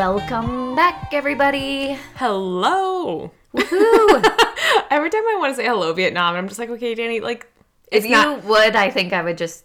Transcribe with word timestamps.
Welcome 0.00 0.74
back, 0.74 1.08
everybody. 1.14 1.96
Hello. 2.16 3.30
Woohoo! 3.54 4.36
Every 4.90 5.08
time 5.08 5.22
I 5.22 5.36
want 5.38 5.52
to 5.52 5.56
say 5.56 5.64
hello 5.66 5.94
Vietnam, 5.94 6.36
I'm 6.36 6.48
just 6.48 6.58
like, 6.60 6.68
okay, 6.68 6.94
Danny, 6.94 7.20
like 7.20 7.46
if 7.90 8.04
you 8.04 8.10
not. 8.10 8.44
would, 8.44 8.76
I 8.76 8.90
think 8.90 9.14
I 9.14 9.22
would 9.22 9.38
just 9.38 9.64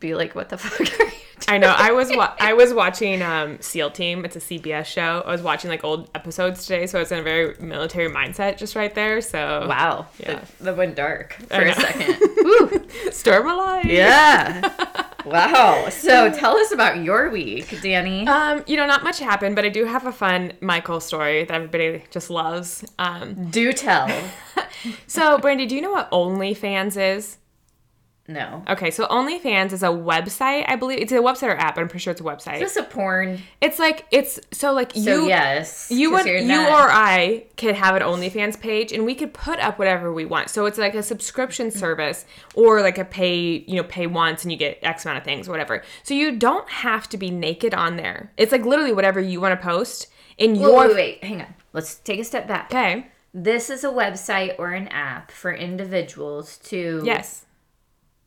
be 0.00 0.16
like, 0.16 0.34
"What 0.34 0.48
the 0.48 0.58
fuck 0.58 0.80
are 0.80 0.82
you?" 0.82 0.90
Doing? 0.98 1.12
I 1.48 1.58
know. 1.58 1.72
I 1.76 1.92
was 1.92 2.10
wa- 2.10 2.34
I 2.40 2.54
was 2.54 2.74
watching 2.74 3.22
um, 3.22 3.60
SEAL 3.60 3.92
Team. 3.92 4.24
It's 4.24 4.34
a 4.34 4.40
CBS 4.40 4.86
show. 4.86 5.22
I 5.24 5.30
was 5.30 5.42
watching 5.42 5.70
like 5.70 5.84
old 5.84 6.10
episodes 6.12 6.66
today, 6.66 6.88
so 6.88 6.98
I 6.98 7.02
was 7.02 7.12
in 7.12 7.20
a 7.20 7.22
very 7.22 7.54
military 7.60 8.10
mindset 8.10 8.56
just 8.56 8.74
right 8.74 8.92
there. 8.92 9.20
So 9.20 9.66
Wow, 9.68 10.06
Yeah. 10.18 10.34
that, 10.40 10.58
that 10.58 10.76
went 10.76 10.96
dark 10.96 11.34
for 11.34 11.62
a 11.62 11.72
second. 11.74 12.16
Woo. 12.42 12.88
storm 13.12 13.48
alive. 13.48 13.84
Yeah. 13.84 14.70
Wow. 15.24 15.88
So 15.90 16.30
tell 16.32 16.56
us 16.56 16.72
about 16.72 17.02
your 17.02 17.30
week, 17.30 17.80
Danny. 17.82 18.26
Um, 18.26 18.64
you 18.66 18.76
know, 18.76 18.86
not 18.86 19.02
much 19.02 19.18
happened, 19.18 19.56
but 19.56 19.64
I 19.64 19.68
do 19.68 19.84
have 19.84 20.06
a 20.06 20.12
fun 20.12 20.52
Michael 20.60 21.00
story 21.00 21.44
that 21.44 21.54
everybody 21.54 22.04
just 22.10 22.30
loves. 22.30 22.84
Um, 22.98 23.50
Do 23.50 23.72
tell. 23.72 24.08
so 25.06 25.38
Brandy, 25.38 25.66
do 25.66 25.74
you 25.74 25.82
know 25.82 25.92
what 25.92 26.10
OnlyFans 26.10 26.96
is? 26.96 27.38
No. 28.28 28.62
Okay, 28.68 28.92
so 28.92 29.06
OnlyFans 29.06 29.72
is 29.72 29.82
a 29.82 29.88
website, 29.88 30.64
I 30.68 30.76
believe. 30.76 31.00
It's 31.00 31.10
a 31.10 31.16
website 31.16 31.48
or 31.48 31.56
app, 31.56 31.74
but 31.74 31.80
I'm 31.80 31.88
pretty 31.88 32.04
sure 32.04 32.12
it's 32.12 32.20
a 32.20 32.24
website. 32.24 32.54
Is 32.54 32.74
this 32.74 32.76
a 32.76 32.84
porn? 32.84 33.40
It's 33.60 33.80
like 33.80 34.06
it's 34.12 34.38
so 34.52 34.72
like 34.72 34.92
So 34.92 35.00
you 35.00 35.28
yes. 35.28 35.90
you 35.90 36.12
would 36.12 36.24
you 36.26 36.60
or 36.60 36.88
I 36.90 37.46
could 37.56 37.74
have 37.74 37.96
an 37.96 38.02
OnlyFans 38.02 38.60
page 38.60 38.92
and 38.92 39.04
we 39.04 39.16
could 39.16 39.34
put 39.34 39.58
up 39.58 39.78
whatever 39.78 40.12
we 40.12 40.24
want. 40.24 40.50
So 40.50 40.66
it's 40.66 40.78
like 40.78 40.94
a 40.94 41.02
subscription 41.02 41.72
service 41.72 42.24
or 42.54 42.80
like 42.80 42.96
a 42.96 43.04
pay 43.04 43.64
you 43.66 43.76
know 43.76 43.84
pay 43.84 44.06
once 44.06 44.44
and 44.44 44.52
you 44.52 44.58
get 44.58 44.78
X 44.82 45.04
amount 45.04 45.18
of 45.18 45.24
things 45.24 45.48
or 45.48 45.50
whatever. 45.50 45.82
So 46.04 46.14
you 46.14 46.38
don't 46.38 46.68
have 46.70 47.08
to 47.10 47.16
be 47.16 47.30
naked 47.30 47.74
on 47.74 47.96
there. 47.96 48.32
It's 48.36 48.52
like 48.52 48.64
literally 48.64 48.92
whatever 48.92 49.20
you 49.20 49.40
want 49.40 49.60
to 49.60 49.64
post 49.64 50.06
in 50.38 50.52
Wait, 50.52 50.60
your 50.60 50.88
wait, 50.88 50.94
wait, 50.94 51.24
hang 51.24 51.40
on. 51.40 51.54
Let's 51.72 51.96
take 51.96 52.20
a 52.20 52.24
step 52.24 52.46
back. 52.46 52.66
okay. 52.66 53.08
This 53.34 53.68
is 53.70 53.82
a 53.82 53.88
website 53.88 54.56
or 54.58 54.70
an 54.72 54.88
app 54.88 55.30
for 55.30 55.52
individuals 55.52 56.58
to 56.64 57.02
Yes. 57.04 57.46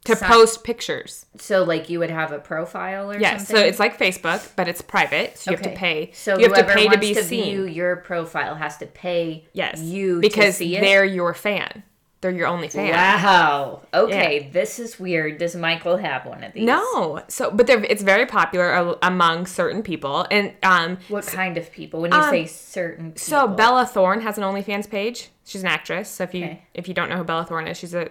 To 0.06 0.16
Sign- 0.16 0.30
post 0.30 0.64
pictures. 0.64 1.26
So 1.38 1.64
like 1.64 1.90
you 1.90 2.00
would 2.00 2.10
have 2.12 2.32
a 2.32 2.40
profile 2.40 3.12
or 3.12 3.20
Yes. 3.20 3.48
something. 3.48 3.56
So 3.58 3.62
it's 3.68 3.80
like 3.80 4.00
Facebook, 4.00 4.52
but 4.56 4.68
it's 4.68 4.82
private. 4.82 5.38
So 5.38 5.52
you 5.52 5.58
have 5.58 5.64
to 5.66 5.72
pay. 5.76 6.12
So 6.14 6.38
you 6.38 6.46
have 6.46 6.54
to 6.54 6.64
whoever 6.64 6.74
pay 6.74 6.84
to 6.84 6.88
wants 6.90 7.00
be 7.08 7.14
to 7.16 7.24
seen. 7.24 7.44
view 7.44 7.66
your 7.66 7.96
profile 7.98 8.56
has 8.56 8.78
to 8.78 8.86
pay 8.86 9.46
yes. 9.54 9.80
you 9.82 10.20
because 10.22 10.46
to 10.58 10.64
see 10.64 10.78
it. 10.78 10.82
they're 10.82 11.06
your 11.06 11.34
fan. 11.34 11.84
They're 12.22 12.32
your 12.32 12.48
only 12.48 12.70
fan. 12.70 12.92
Wow. 12.92 13.82
Okay, 13.94 14.50
this 14.52 14.80
is 14.80 15.00
weird. 15.00 15.38
Does 15.38 15.56
Michael 15.56 15.98
have 15.98 16.26
one 16.26 16.44
of 16.44 16.54
these? 16.54 16.64
No, 16.66 17.22
so 17.28 17.52
but 17.52 17.68
they're, 17.68 17.84
it's 17.84 18.02
very 18.02 18.26
popular 18.26 18.72
a- 18.72 18.98
among 19.04 19.46
certain 19.46 19.84
people, 19.84 20.26
and 20.32 20.54
um, 20.64 20.98
What 21.08 21.28
kind 21.28 21.56
of 21.56 21.72
people? 21.72 22.02
When 22.02 22.12
you 22.12 22.24
say 22.24 22.46
certain 22.48 23.12
people. 23.12 23.20
so 23.22 23.48
Bella 23.48 23.86
Thorne 23.86 24.22
has 24.22 24.40
an 24.40 24.44
OnlyFans 24.44 24.90
page. 24.90 25.30
She's 25.46 25.62
an 25.62 25.68
actress. 25.68 26.10
So 26.10 26.24
if 26.24 26.34
you 26.34 26.46
Okay. 26.46 26.62
if 26.74 26.88
you 26.88 26.96
don't 26.96 27.10
know 27.10 27.18
who 27.18 27.24
Bella 27.24 27.46
Thorne 27.46 27.68
is, 27.68 27.78
she's 27.78 27.94
a 27.94 28.10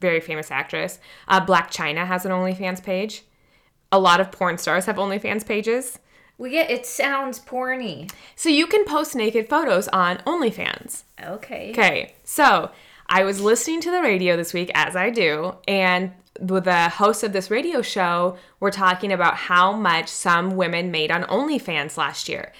very 0.00 0.20
famous 0.20 0.50
actress. 0.50 0.98
Uh, 1.26 1.44
Blac 1.44 1.68
Chyna 1.68 2.06
has 2.06 2.24
an 2.24 2.32
OnlyFans 2.32 2.82
page. 2.82 3.24
A 3.90 3.98
lot 3.98 4.20
of 4.20 4.30
porn 4.30 4.58
stars 4.58 4.86
have 4.86 4.96
OnlyFans 4.96 5.46
pages. 5.46 5.98
Well, 6.36 6.50
yeah, 6.50 6.62
it 6.62 6.86
sounds 6.86 7.40
porny. 7.40 8.10
So 8.36 8.48
you 8.48 8.66
can 8.66 8.84
post 8.84 9.16
naked 9.16 9.48
photos 9.48 9.88
on 9.88 10.18
OnlyFans. 10.18 11.02
Okay. 11.22 11.70
Okay, 11.70 12.14
so 12.22 12.70
I 13.08 13.24
was 13.24 13.40
listening 13.40 13.80
to 13.82 13.90
the 13.90 14.02
radio 14.02 14.36
this 14.36 14.54
week, 14.54 14.70
as 14.74 14.94
I 14.94 15.10
do, 15.10 15.56
and 15.66 16.12
the 16.38 16.60
the 16.60 16.88
hosts 16.90 17.24
of 17.24 17.32
this 17.32 17.50
radio 17.50 17.82
show 17.82 18.36
were 18.60 18.70
talking 18.70 19.12
about 19.12 19.34
how 19.34 19.72
much 19.72 20.08
some 20.08 20.56
women 20.56 20.92
made 20.92 21.10
on 21.10 21.24
OnlyFans 21.24 21.96
last 21.96 22.28
year. 22.28 22.52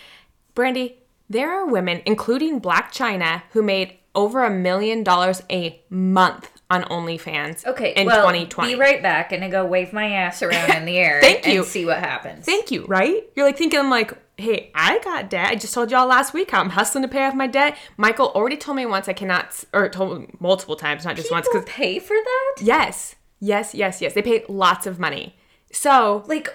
Brandy, 0.55 0.99
there 1.31 1.53
are 1.53 1.67
women, 1.67 2.03
including 2.05 2.61
Blac 2.61 2.91
Chyna, 2.91 3.43
who 3.53 3.63
made 3.63 3.99
over 4.15 4.43
a 4.43 4.51
million 4.51 5.05
dollars 5.05 5.43
a 5.51 5.81
month 5.89 6.58
on 6.71 6.83
OnlyFans 6.85 7.65
Okay. 7.67 7.95
in 7.95 8.07
well, 8.07 8.21
2020. 8.23 8.75
Be 8.75 8.79
right 8.81 9.03
back 9.03 9.33
and 9.33 9.43
I 9.43 9.49
go 9.49 9.65
wave 9.65 9.93
my 9.93 10.11
ass 10.13 10.43
around 10.43 10.71
in 10.77 10.85
the 10.85 10.99
air. 10.99 11.21
Thank 11.21 11.47
and 11.47 11.55
you. 11.55 11.65
see 11.65 11.85
what 11.87 11.99
happens. 11.99 12.45
Thank 12.45 12.71
you, 12.71 12.85
right? 12.87 13.25
You're 13.35 13.47
like 13.47 13.57
thinking, 13.57 13.79
I'm 13.81 13.89
like, 13.91 14.13
hey, 14.37 14.71
I 14.75 14.99
got 15.01 15.31
debt. 15.31 15.49
I 15.49 15.55
just 15.55 15.73
told 15.73 15.91
y'all 15.91 16.07
last 16.07 16.35
week 16.35 16.51
how 16.51 16.61
I'm 16.61 16.71
hustling 16.71 17.03
to 17.03 17.09
pay 17.09 17.25
off 17.25 17.35
my 17.35 17.47
debt. 17.47 17.77
Michael 17.97 18.29
already 18.35 18.57
told 18.59 18.77
me 18.77 18.85
once 18.87 19.09
I 19.09 19.13
cannot, 19.15 19.65
or 19.73 19.89
told 19.89 20.21
me 20.21 20.29
multiple 20.41 20.77
times, 20.77 21.05
not 21.05 21.17
just 21.17 21.31
once, 21.31 21.47
People 21.49 21.61
because 21.63 21.75
pay 21.75 21.99
for 21.99 22.15
that? 22.15 22.57
Yes. 22.61 23.17
Yes, 23.41 23.75
yes, 23.75 24.01
yes. 24.03 24.13
They 24.15 24.23
pay 24.23 24.45
lots 24.49 24.87
of 24.87 24.99
money. 24.99 25.37
So, 25.73 26.25
Like. 26.27 26.55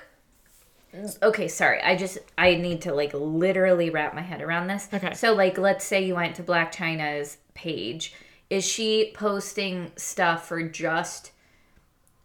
Okay, 1.23 1.47
sorry. 1.47 1.81
I 1.81 1.95
just 1.95 2.19
I 2.37 2.53
need 2.53 2.81
to 2.83 2.93
like 2.93 3.13
literally 3.15 3.89
wrap 3.89 4.13
my 4.13 4.21
head 4.21 4.43
around 4.43 4.67
this. 4.67 4.87
Okay. 4.93 5.15
So 5.15 5.33
like 5.33 5.57
let's 5.57 5.83
say 5.83 6.05
you 6.05 6.13
went 6.13 6.35
to 6.35 6.43
Blac 6.43 6.71
Chyna's 6.71 7.37
page. 7.55 8.13
Is 8.53 8.63
she 8.63 9.11
posting 9.15 9.91
stuff 9.95 10.47
for 10.47 10.61
just 10.61 11.31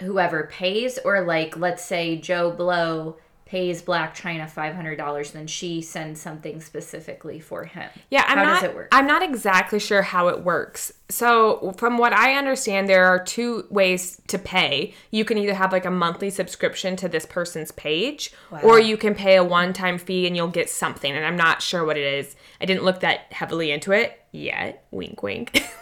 whoever 0.03 0.45
pays 0.45 0.99
or 1.03 1.23
like 1.23 1.57
let's 1.57 1.83
say 1.83 2.17
Joe 2.17 2.51
Blow 2.51 3.17
pays 3.47 3.81
Blac 3.81 4.15
Chyna 4.15 4.45
$500 4.45 5.33
then 5.33 5.47
she 5.47 5.81
sends 5.81 6.21
something 6.21 6.61
specifically 6.61 7.41
for 7.41 7.65
him. 7.65 7.89
yeah, 8.11 8.25
I'm 8.29 8.37
How 8.37 8.45
not 8.45 8.55
does 8.61 8.71
it 8.71 8.77
work? 8.77 8.89
I'm 8.93 9.07
not 9.07 9.23
exactly 9.23 9.79
sure 9.79 10.03
how 10.03 10.29
it 10.29 10.45
works. 10.45 10.93
So, 11.09 11.75
from 11.79 11.97
what 11.97 12.13
I 12.13 12.35
understand, 12.35 12.91
there 12.91 13.07
are 13.07 13.25
two 13.25 13.67
ways 13.71 14.21
to 14.27 14.39
pay. 14.39 14.93
You 15.11 15.25
can 15.25 15.39
either 15.39 15.55
have 15.55 15.73
like 15.73 15.87
a 15.87 15.91
monthly 15.91 16.29
subscription 16.29 16.95
to 16.97 17.09
this 17.09 17.25
person's 17.25 17.73
page 17.73 18.33
or 18.63 18.79
you 18.79 18.99
can 18.99 19.15
pay 19.15 19.37
a 19.37 19.45
one-time 19.45 19.97
fee 19.97 20.27
and 20.27 20.37
you'll 20.37 20.49
get 20.49 20.69
something, 20.69 21.11
and 21.11 21.25
I'm 21.25 21.37
not 21.37 21.63
sure 21.63 21.87
what 21.87 21.97
it 21.97 22.05
is. 22.05 22.37
I 22.61 22.67
didn't 22.67 22.85
look 22.85 23.01
that 23.01 23.33
heavily 23.33 23.71
into 23.71 23.93
it 23.93 24.21
yet. 24.31 24.85
Wink 24.91 25.23
wink. 25.23 25.63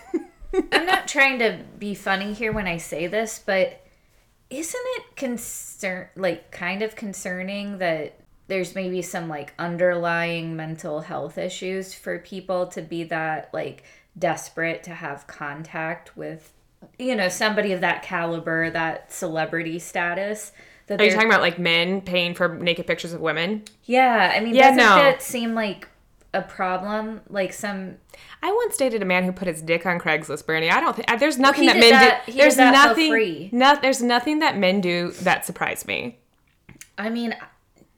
I'm 0.73 0.87
not 0.87 1.09
trying 1.09 1.39
to 1.41 1.59
be 1.79 1.95
funny 1.95 2.33
here 2.33 2.53
when 2.53 2.67
I 2.67 2.77
say 2.79 3.07
this, 3.07 3.43
but 3.45 3.81
isn't 4.51 4.81
it 4.97 5.17
concern 5.17 6.09
like 6.17 6.51
kind 6.51 6.83
of 6.83 6.95
concerning 6.97 7.79
that 7.79 8.21
there's 8.49 8.75
maybe 8.75 9.03
some 9.03 9.29
like 9.29 9.53
underlying 9.59 10.55
mental 10.57 11.01
health 11.01 11.37
issues 11.37 11.95
for 11.95 12.19
people 12.21 12.67
to 12.69 12.81
be 12.83 13.05
that 13.05 13.51
like 13.53 13.83
desperate 14.19 14.83
to 14.85 14.91
have 14.91 15.27
contact 15.27 16.17
with 16.17 16.53
you 16.99 17.17
know 17.17 17.29
somebody 17.29 17.73
of 17.73 17.81
that 17.81 18.03
caliber, 18.03 18.71
that 18.71 19.13
celebrity 19.13 19.79
status 19.79 20.53
that 20.87 21.01
Are 21.01 21.05
you 21.05 21.11
talking 21.11 21.29
about 21.29 21.41
like 21.41 21.59
men 21.59 22.01
paying 22.01 22.35
for 22.35 22.57
naked 22.57 22.87
pictures 22.87 23.13
of 23.13 23.21
women? 23.21 23.65
Yeah, 23.85 24.33
I 24.35 24.41
mean 24.41 24.55
Yeah, 24.55 24.69
doesn't 24.71 24.77
no. 24.77 24.95
that 24.97 25.23
seem 25.23 25.55
like 25.55 25.89
a 26.37 26.43
problem? 26.43 27.23
Like 27.29 27.53
some 27.53 27.97
I 28.43 28.53
once 28.53 28.77
dated 28.77 29.03
a 29.03 29.05
man 29.05 29.25
who 29.25 29.33
put 29.33 29.49
his 29.49 29.63
dick 29.63 29.87
on 29.87 29.99
Craigslist, 29.99 30.47
Bernie. 30.47 30.71
I 30.71 30.81
don't 30.81 30.95
think 30.95 31.11
uh, 31.11 31.17
there's 31.17 31.39
nothing 31.39 31.63
he 31.65 31.69
that 31.69 31.79
men 31.79 31.91
that- 31.91 32.27
do. 32.27 32.33
There's 32.33 32.57
nothing. 32.57 33.11
free. 33.11 33.49
No, 33.53 33.79
there's 33.81 34.03
nothing 34.03 34.39
that 34.41 34.57
men 34.57 34.81
do 34.81 35.11
that 35.23 35.45
surprised 35.47 35.87
me. 35.87 36.19
I 36.99 37.11
mean, 37.11 37.35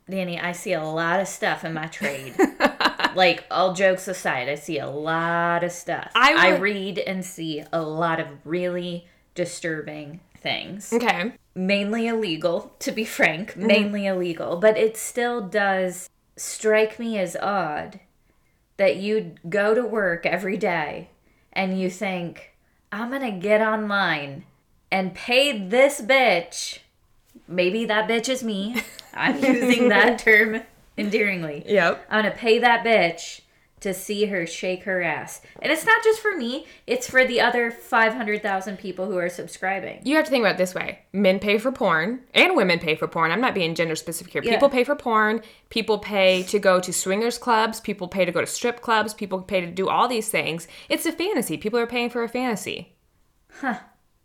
Danny, 0.09 0.41
I 0.41 0.53
see 0.53 0.72
a 0.72 0.82
lot 0.82 1.21
of 1.21 1.28
stuff 1.28 1.65
in 1.65 1.75
my 1.75 1.87
trade. 1.87 2.34
like 3.15 3.44
all 3.50 3.75
jokes 3.75 4.09
aside, 4.09 4.48
I 4.48 4.54
see 4.54 4.78
a 4.78 4.88
lot 4.88 5.62
of 5.62 5.72
stuff. 5.72 6.10
I 6.15 6.34
I, 6.54 6.56
read 6.56 6.98
and 6.98 7.25
see 7.25 7.62
a 7.72 7.82
lot 7.82 8.21
of 8.21 8.28
really 8.44 9.06
disturbing 9.34 10.21
things. 10.37 10.93
Okay. 10.93 11.32
Mainly 11.54 12.06
illegal, 12.06 12.75
to 12.81 12.93
be 12.93 13.04
frank, 13.04 13.50
mm-hmm. 13.50 13.66
mainly 13.66 14.06
illegal, 14.06 14.56
but 14.56 14.78
it 14.78 14.97
still 14.97 15.47
does 15.47 16.09
strike 16.37 16.98
me 16.98 17.19
as 17.19 17.37
odd 17.37 18.00
that 18.78 18.97
you 18.97 19.34
go 19.49 19.75
to 19.75 19.83
work 19.84 20.25
every 20.25 20.56
day 20.56 21.11
and 21.53 21.78
you 21.78 21.91
think, 21.91 22.54
I'm 22.91 23.10
going 23.10 23.22
to 23.22 23.39
get 23.39 23.60
online 23.60 24.45
and 24.91 25.15
pay 25.15 25.59
this 25.69 26.01
bitch. 26.01 26.78
Maybe 27.47 27.84
that 27.84 28.09
bitch 28.09 28.28
is 28.28 28.42
me. 28.42 28.83
I'm 29.15 29.42
using 29.42 29.89
that 29.91 30.19
term 30.25 30.63
endearingly. 30.98 31.65
Yep. 31.66 32.07
I'm 32.10 32.25
gonna 32.25 32.34
pay 32.34 32.59
that 32.59 32.84
bitch 32.84 33.41
to 33.80 33.95
see 33.95 34.27
her 34.27 34.47
shake 34.47 34.84
her 34.84 35.03
ass. 35.03 35.41
And 35.63 35.72
it's 35.72 35.84
not 35.84 36.03
just 36.03 36.21
for 36.21 36.36
me, 36.36 36.66
it's 36.86 37.09
for 37.09 37.25
the 37.25 37.41
other 37.41 37.71
500,000 37.71 38.78
people 38.78 39.07
who 39.07 39.16
are 39.16 39.28
subscribing. 39.28 40.01
You 40.04 40.16
have 40.16 40.25
to 40.25 40.30
think 40.30 40.42
about 40.42 40.54
it 40.54 40.59
this 40.59 40.75
way: 40.75 41.01
men 41.13 41.39
pay 41.39 41.59
for 41.59 41.72
porn, 41.72 42.21
and 42.34 42.57
women 42.57 42.78
pay 42.78 42.95
for 42.95 43.09
porn. 43.09 43.30
I'm 43.30 43.41
not 43.41 43.54
being 43.54 43.75
gender 43.75 43.97
specific 43.97 44.33
here. 44.33 44.42
Yeah. 44.45 44.53
People 44.53 44.69
pay 44.69 44.84
for 44.84 44.97
porn. 44.97 45.42
People 45.71 45.98
pay 45.98 46.42
to 46.45 46.59
go 46.59 46.80
to 46.80 46.92
swingers 46.92 47.39
clubs. 47.39 47.80
People 47.80 48.09
pay 48.09 48.25
to 48.25 48.33
go 48.33 48.41
to 48.41 48.47
strip 48.47 48.80
clubs. 48.80 49.15
People 49.15 49.42
pay 49.42 49.60
to 49.60 49.71
do 49.71 49.89
all 49.89 50.09
these 50.09 50.28
things. 50.28 50.69
It's 50.89 51.07
a 51.07 51.13
fantasy. 51.13 51.57
People 51.57 51.78
are 51.78 51.86
paying 51.86 52.10
for 52.10 52.22
a 52.22 52.28
fantasy. 52.28 52.97
Huh. 53.60 53.78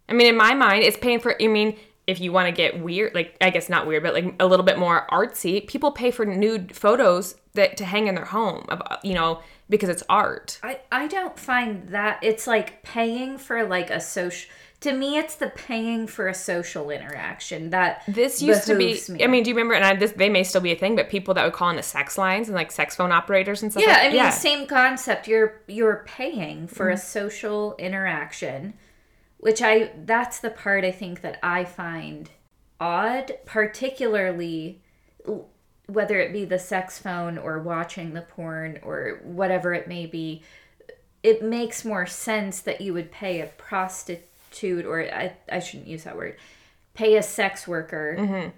I 0.10 0.14
mean, 0.14 0.28
in 0.28 0.36
my 0.36 0.54
mind, 0.54 0.84
it's 0.84 0.98
paying 0.98 1.20
for. 1.20 1.42
I 1.42 1.48
mean, 1.48 1.78
if 2.08 2.20
you 2.20 2.32
want 2.32 2.48
to 2.48 2.52
get 2.52 2.82
weird, 2.82 3.16
like 3.16 3.36
I 3.42 3.50
guess 3.50 3.70
not 3.70 3.88
weird, 3.88 4.04
but 4.04 4.14
like 4.14 4.36
a 4.40 4.46
little 4.46 4.66
bit 4.66 4.78
more 4.78 5.08
artsy, 5.12 5.66
people 5.66 5.92
pay 5.92 6.12
for 6.12 6.26
nude 6.26 6.76
photos 6.76 7.36
that 7.54 7.78
to 7.78 7.86
hang 7.86 8.08
in 8.08 8.16
their 8.16 8.26
home. 8.26 8.66
Of 8.70 8.82
uh, 8.86 8.98
you 9.04 9.14
know 9.14 9.42
because 9.70 9.90
it's 9.90 10.04
art. 10.10 10.60
I, 10.62 10.82
I 10.92 11.08
don't 11.08 11.40
find 11.40 11.88
that 11.90 12.20
it's 12.22 12.46
like 12.46 12.84
paying 12.84 13.38
for 13.38 13.64
like 13.64 13.90
a 13.90 14.00
social 14.00 14.50
to 14.84 14.92
me 14.92 15.18
it's 15.18 15.36
the 15.36 15.48
paying 15.48 16.08
for 16.08 16.28
a 16.28 16.34
social 16.34 16.90
interaction 16.90 17.70
that 17.70 18.04
This 18.06 18.42
used 18.42 18.68
to 18.68 18.76
be. 18.76 19.02
me. 19.10 19.24
I 19.24 19.28
mean, 19.28 19.44
do 19.44 19.50
you 19.50 19.56
remember? 19.56 19.76
And 19.76 19.86
I, 19.86 19.96
this, 19.96 20.12
they 20.12 20.28
may 20.28 20.44
still 20.44 20.60
be 20.60 20.74
a 20.74 20.76
thing, 20.76 20.98
but 20.98 21.10
people 21.10 21.34
that 21.36 21.44
would 21.46 21.54
call 21.54 21.70
in 21.70 21.78
the 21.78 21.84
sex 21.84 22.18
lines 22.18 22.50
and 22.50 22.56
like 22.56 22.70
sex 22.70 22.96
phone 22.96 23.12
operators 23.12 23.64
and 23.64 23.72
stuff. 23.72 23.84
yeah, 23.84 23.94
like, 23.94 24.14
I 24.14 24.24
mean 24.24 24.32
same 24.32 24.68
concept. 24.68 25.28
You're 25.28 25.62
you're 25.68 26.04
paying 26.06 26.68
for 26.68 26.90
a 26.90 26.98
social 26.98 27.76
interaction, 27.80 28.74
which 29.44 29.62
I 29.62 29.92
that's 30.06 30.40
the 30.40 30.50
part 30.50 30.86
I 30.86 30.92
think 30.92 31.20
that 31.20 31.38
I 31.44 31.66
find 31.66 32.30
odd, 32.80 33.34
particularly 33.46 34.82
whether 35.88 36.18
it 36.18 36.32
be 36.32 36.46
the 36.46 36.58
sex 36.58 36.98
phone 36.98 37.38
or 37.38 37.60
watching 37.60 38.14
the 38.14 38.22
porn 38.22 38.80
or 38.84 39.20
whatever 39.22 39.74
it 39.74 39.86
may 39.86 40.06
be. 40.06 40.44
It 41.24 41.44
makes 41.44 41.84
more 41.84 42.06
sense 42.06 42.62
that 42.62 42.80
you 42.80 42.94
would 42.94 43.12
pay 43.12 43.42
a 43.42 43.48
prostitute 43.48 44.86
or 44.86 45.02
I, 45.14 45.34
I 45.52 45.60
shouldn't 45.60 45.90
use 45.90 46.06
that 46.06 46.16
word. 46.16 46.38
Pay 46.94 47.18
a 47.18 47.24
sex 47.24 47.68
worker 47.68 48.16
mm-hmm. 48.18 48.50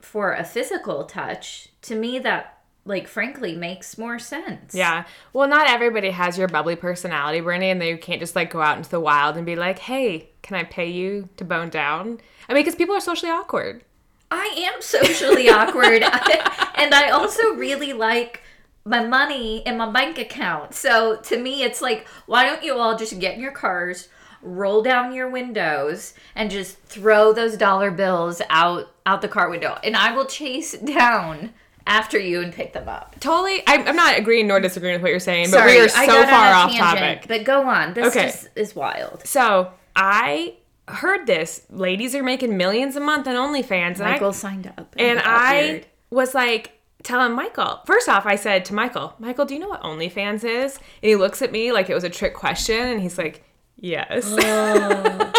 for 0.00 0.32
a 0.32 0.44
physical 0.44 1.04
touch. 1.04 1.68
To 1.82 1.94
me 1.94 2.18
that 2.20 2.59
like 2.90 3.08
frankly 3.08 3.56
makes 3.56 3.96
more 3.96 4.18
sense. 4.18 4.74
Yeah. 4.74 5.04
Well, 5.32 5.48
not 5.48 5.70
everybody 5.70 6.10
has 6.10 6.36
your 6.36 6.48
bubbly 6.48 6.76
personality, 6.76 7.40
Brandy, 7.40 7.70
and 7.70 7.80
they 7.80 7.96
can't 7.96 8.20
just 8.20 8.36
like 8.36 8.50
go 8.50 8.60
out 8.60 8.76
into 8.76 8.90
the 8.90 9.00
wild 9.00 9.36
and 9.36 9.46
be 9.46 9.56
like, 9.56 9.78
"Hey, 9.78 10.28
can 10.42 10.56
I 10.56 10.64
pay 10.64 10.90
you 10.90 11.30
to 11.38 11.44
bone 11.44 11.70
down?" 11.70 12.20
I 12.48 12.52
mean, 12.52 12.62
because 12.62 12.74
people 12.74 12.94
are 12.94 13.00
socially 13.00 13.32
awkward. 13.32 13.84
I 14.30 14.70
am 14.74 14.82
socially 14.82 15.48
awkward, 15.48 16.02
and 16.74 16.94
I 16.94 17.10
also 17.10 17.54
really 17.54 17.94
like 17.94 18.42
my 18.84 19.04
money 19.04 19.58
in 19.66 19.76
my 19.78 19.90
bank 19.90 20.18
account. 20.18 20.74
So 20.74 21.16
to 21.16 21.38
me, 21.38 21.62
it's 21.62 21.80
like, 21.80 22.06
why 22.26 22.44
don't 22.44 22.64
you 22.64 22.76
all 22.76 22.96
just 22.96 23.18
get 23.20 23.34
in 23.34 23.40
your 23.40 23.52
cars, 23.52 24.08
roll 24.42 24.82
down 24.82 25.14
your 25.14 25.30
windows, 25.30 26.14
and 26.34 26.50
just 26.50 26.78
throw 26.82 27.32
those 27.32 27.56
dollar 27.56 27.90
bills 27.90 28.42
out 28.50 28.92
out 29.06 29.22
the 29.22 29.28
car 29.28 29.48
window, 29.48 29.78
and 29.84 29.96
I 29.96 30.12
will 30.12 30.26
chase 30.26 30.72
down 30.72 31.54
after 31.86 32.18
you 32.18 32.40
and 32.40 32.52
pick 32.52 32.72
them 32.72 32.88
up. 32.88 33.16
Totally. 33.20 33.62
I'm, 33.66 33.86
I'm 33.88 33.96
not 33.96 34.18
agreeing 34.18 34.46
nor 34.46 34.60
disagreeing 34.60 34.94
with 34.94 35.02
what 35.02 35.10
you're 35.10 35.18
saying, 35.20 35.46
but 35.46 35.58
Sorry, 35.58 35.72
we 35.74 35.80
are 35.80 35.88
I 35.96 36.06
so 36.06 36.24
far 36.26 36.52
off 36.54 36.70
tangent, 36.72 37.22
topic. 37.22 37.28
But 37.28 37.44
go 37.44 37.68
on. 37.68 37.94
This 37.94 38.14
Okay. 38.14 38.26
just 38.26 38.48
is 38.56 38.74
wild. 38.76 39.26
So 39.26 39.72
I 39.96 40.54
heard 40.88 41.26
this. 41.26 41.66
Ladies 41.70 42.14
are 42.14 42.22
making 42.22 42.56
millions 42.56 42.96
a 42.96 43.00
month 43.00 43.26
on 43.28 43.34
OnlyFans, 43.34 43.94
and 43.96 44.02
I 44.02 44.12
Michael 44.12 44.32
signed 44.32 44.66
up, 44.66 44.94
and 44.98 45.18
got 45.18 45.26
I 45.26 45.60
weird. 45.62 45.86
was 46.10 46.34
like 46.34 46.72
telling 47.02 47.32
Michael. 47.32 47.80
First 47.86 48.08
off, 48.08 48.26
I 48.26 48.36
said 48.36 48.64
to 48.66 48.74
Michael, 48.74 49.14
"Michael, 49.18 49.44
do 49.46 49.54
you 49.54 49.60
know 49.60 49.68
what 49.68 49.82
OnlyFans 49.82 50.44
is?" 50.44 50.76
And 50.76 51.08
he 51.08 51.16
looks 51.16 51.42
at 51.42 51.50
me 51.52 51.72
like 51.72 51.88
it 51.90 51.94
was 51.94 52.04
a 52.04 52.10
trick 52.10 52.34
question, 52.34 52.88
and 52.88 53.00
he's 53.00 53.18
like, 53.18 53.42
"Yes." 53.78 54.26
Oh. 54.28 55.32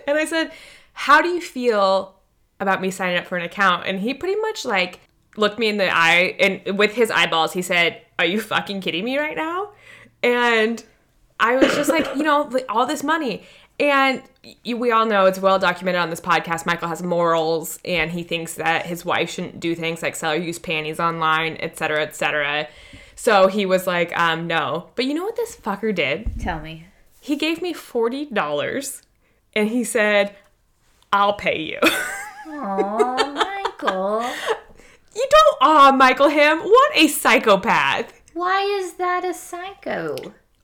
and 0.06 0.18
I 0.18 0.24
said, 0.26 0.52
"How 0.92 1.20
do 1.22 1.28
you 1.28 1.40
feel 1.40 2.14
about 2.60 2.80
me 2.80 2.90
signing 2.90 3.16
up 3.18 3.26
for 3.26 3.36
an 3.36 3.44
account?" 3.44 3.86
And 3.86 4.00
he 4.00 4.12
pretty 4.14 4.38
much 4.40 4.64
like 4.64 5.00
looked 5.36 5.58
me 5.58 5.68
in 5.68 5.76
the 5.76 5.88
eye, 5.94 6.36
and 6.38 6.78
with 6.78 6.92
his 6.92 7.10
eyeballs, 7.10 7.52
he 7.52 7.62
said, 7.62 8.00
"Are 8.18 8.26
you 8.26 8.40
fucking 8.40 8.80
kidding 8.80 9.04
me 9.04 9.18
right 9.18 9.36
now?" 9.36 9.70
And 10.22 10.82
I 11.40 11.56
was 11.56 11.74
just 11.74 11.90
like, 11.90 12.06
you 12.16 12.22
know, 12.22 12.50
all 12.68 12.86
this 12.86 13.02
money. 13.02 13.42
And 13.80 14.22
we 14.64 14.92
all 14.92 15.06
know 15.06 15.26
it's 15.26 15.40
well 15.40 15.58
documented 15.58 16.00
on 16.00 16.08
this 16.08 16.20
podcast. 16.20 16.66
Michael 16.66 16.88
has 16.88 17.02
morals, 17.02 17.80
and 17.84 18.12
he 18.12 18.22
thinks 18.22 18.54
that 18.54 18.86
his 18.86 19.04
wife 19.04 19.30
shouldn't 19.30 19.58
do 19.58 19.74
things 19.74 20.02
like 20.02 20.14
sell 20.14 20.32
or 20.32 20.36
use 20.36 20.60
panties 20.60 21.00
online, 21.00 21.56
et 21.58 21.76
cetera, 21.76 22.02
et 22.02 22.14
cetera. 22.14 22.68
So 23.16 23.48
he 23.48 23.66
was 23.66 23.86
like, 23.88 24.16
um, 24.16 24.46
no. 24.46 24.90
But 24.94 25.06
you 25.06 25.14
know 25.14 25.24
what 25.24 25.34
this 25.36 25.56
fucker 25.56 25.92
did? 25.92 26.40
Tell 26.40 26.60
me. 26.60 26.86
He 27.20 27.34
gave 27.34 27.60
me 27.60 27.72
forty 27.72 28.26
dollars, 28.26 29.02
and 29.54 29.68
he 29.68 29.82
said, 29.84 30.34
"I'll 31.12 31.34
pay 31.34 31.60
you." 31.60 31.78
Oh, 32.46 33.32
Michael. 33.34 34.24
you 35.14 35.26
don't, 35.30 35.56
aw, 35.60 35.92
Michael 35.92 36.28
him. 36.28 36.58
What 36.60 36.90
a 36.96 37.08
psychopath. 37.08 38.12
Why 38.34 38.62
is 38.62 38.94
that 38.94 39.24
a 39.24 39.34
psycho? 39.34 40.16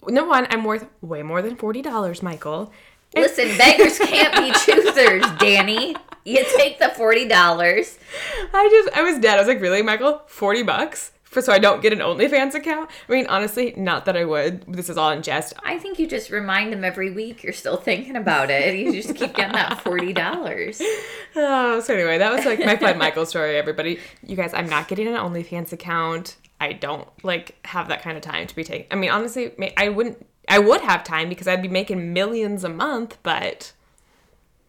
No 0.07 0.25
one, 0.25 0.47
I'm 0.51 0.65
worth 0.65 0.87
way 1.03 1.23
more 1.23 1.43
than 1.43 1.57
forty 1.57 1.83
dollars, 1.83 2.23
Michael. 2.23 2.73
Listen, 3.15 3.57
beggars 3.59 3.99
can't 3.99 4.35
be 4.37 4.53
choosers, 4.61 5.25
Danny. 5.39 5.97
You 6.25 6.45
take 6.57 6.79
the 6.79 6.91
forty 6.91 7.27
dollars. 7.27 7.99
I 8.53 8.69
just, 8.71 8.97
I 8.97 9.03
was 9.03 9.19
dead. 9.19 9.37
I 9.37 9.41
was 9.41 9.49
like, 9.49 9.61
really, 9.61 9.83
Michael? 9.83 10.23
40 10.27 10.63
bucks? 10.63 11.13
For, 11.29 11.43
so 11.43 11.53
I 11.53 11.59
don't 11.59 11.83
get 11.83 11.93
an 11.93 11.99
OnlyFans 11.99 12.55
account? 12.55 12.89
I 13.07 13.13
mean, 13.13 13.27
honestly, 13.27 13.75
not 13.77 14.07
that 14.07 14.17
I 14.17 14.25
would. 14.25 14.65
This 14.67 14.89
is 14.89 14.97
all 14.97 15.11
in 15.11 15.23
jest. 15.23 15.53
I 15.63 15.79
think 15.79 15.99
you 15.99 16.07
just 16.07 16.31
remind 16.31 16.73
them 16.73 16.85
every 16.85 17.11
week 17.11 17.43
you're 17.43 17.53
still 17.53 17.77
thinking 17.77 18.17
about 18.17 18.51
it. 18.51 18.75
You 18.75 18.93
just 18.93 19.15
keep 19.15 19.35
getting 19.35 19.53
that 19.53 19.81
forty 19.85 20.15
dollars. 20.15 20.81
Oh, 21.37 21.81
so 21.81 21.95
anyway, 21.95 22.17
that 22.17 22.33
was 22.33 22.47
like 22.47 22.61
my 22.61 22.77
fun 22.77 22.97
Michael 22.97 23.27
story, 23.27 23.57
everybody. 23.57 23.99
You 24.27 24.37
guys, 24.37 24.55
I'm 24.55 24.71
not 24.71 24.89
getting 24.89 25.07
an 25.07 25.15
OnlyFans 25.15 25.73
account. 25.73 26.37
I 26.61 26.73
don't 26.73 27.07
like 27.23 27.57
have 27.67 27.89
that 27.89 28.03
kind 28.03 28.17
of 28.17 28.23
time 28.23 28.47
to 28.47 28.57
be 28.57 28.65
taking. 28.65 28.87
I 28.91 28.95
mean, 28.95 29.11
honestly, 29.11 29.53
I 29.77 29.91
wouldn't. 29.91 30.27
I 30.49 30.59
would 30.59 30.81
have 30.81 31.05
time 31.05 31.29
because 31.29 31.47
I'd 31.47 31.61
be 31.61 31.69
making 31.69 32.15
millions 32.15 32.65
a 32.65 32.71
month, 32.71 33.19
but 33.23 33.73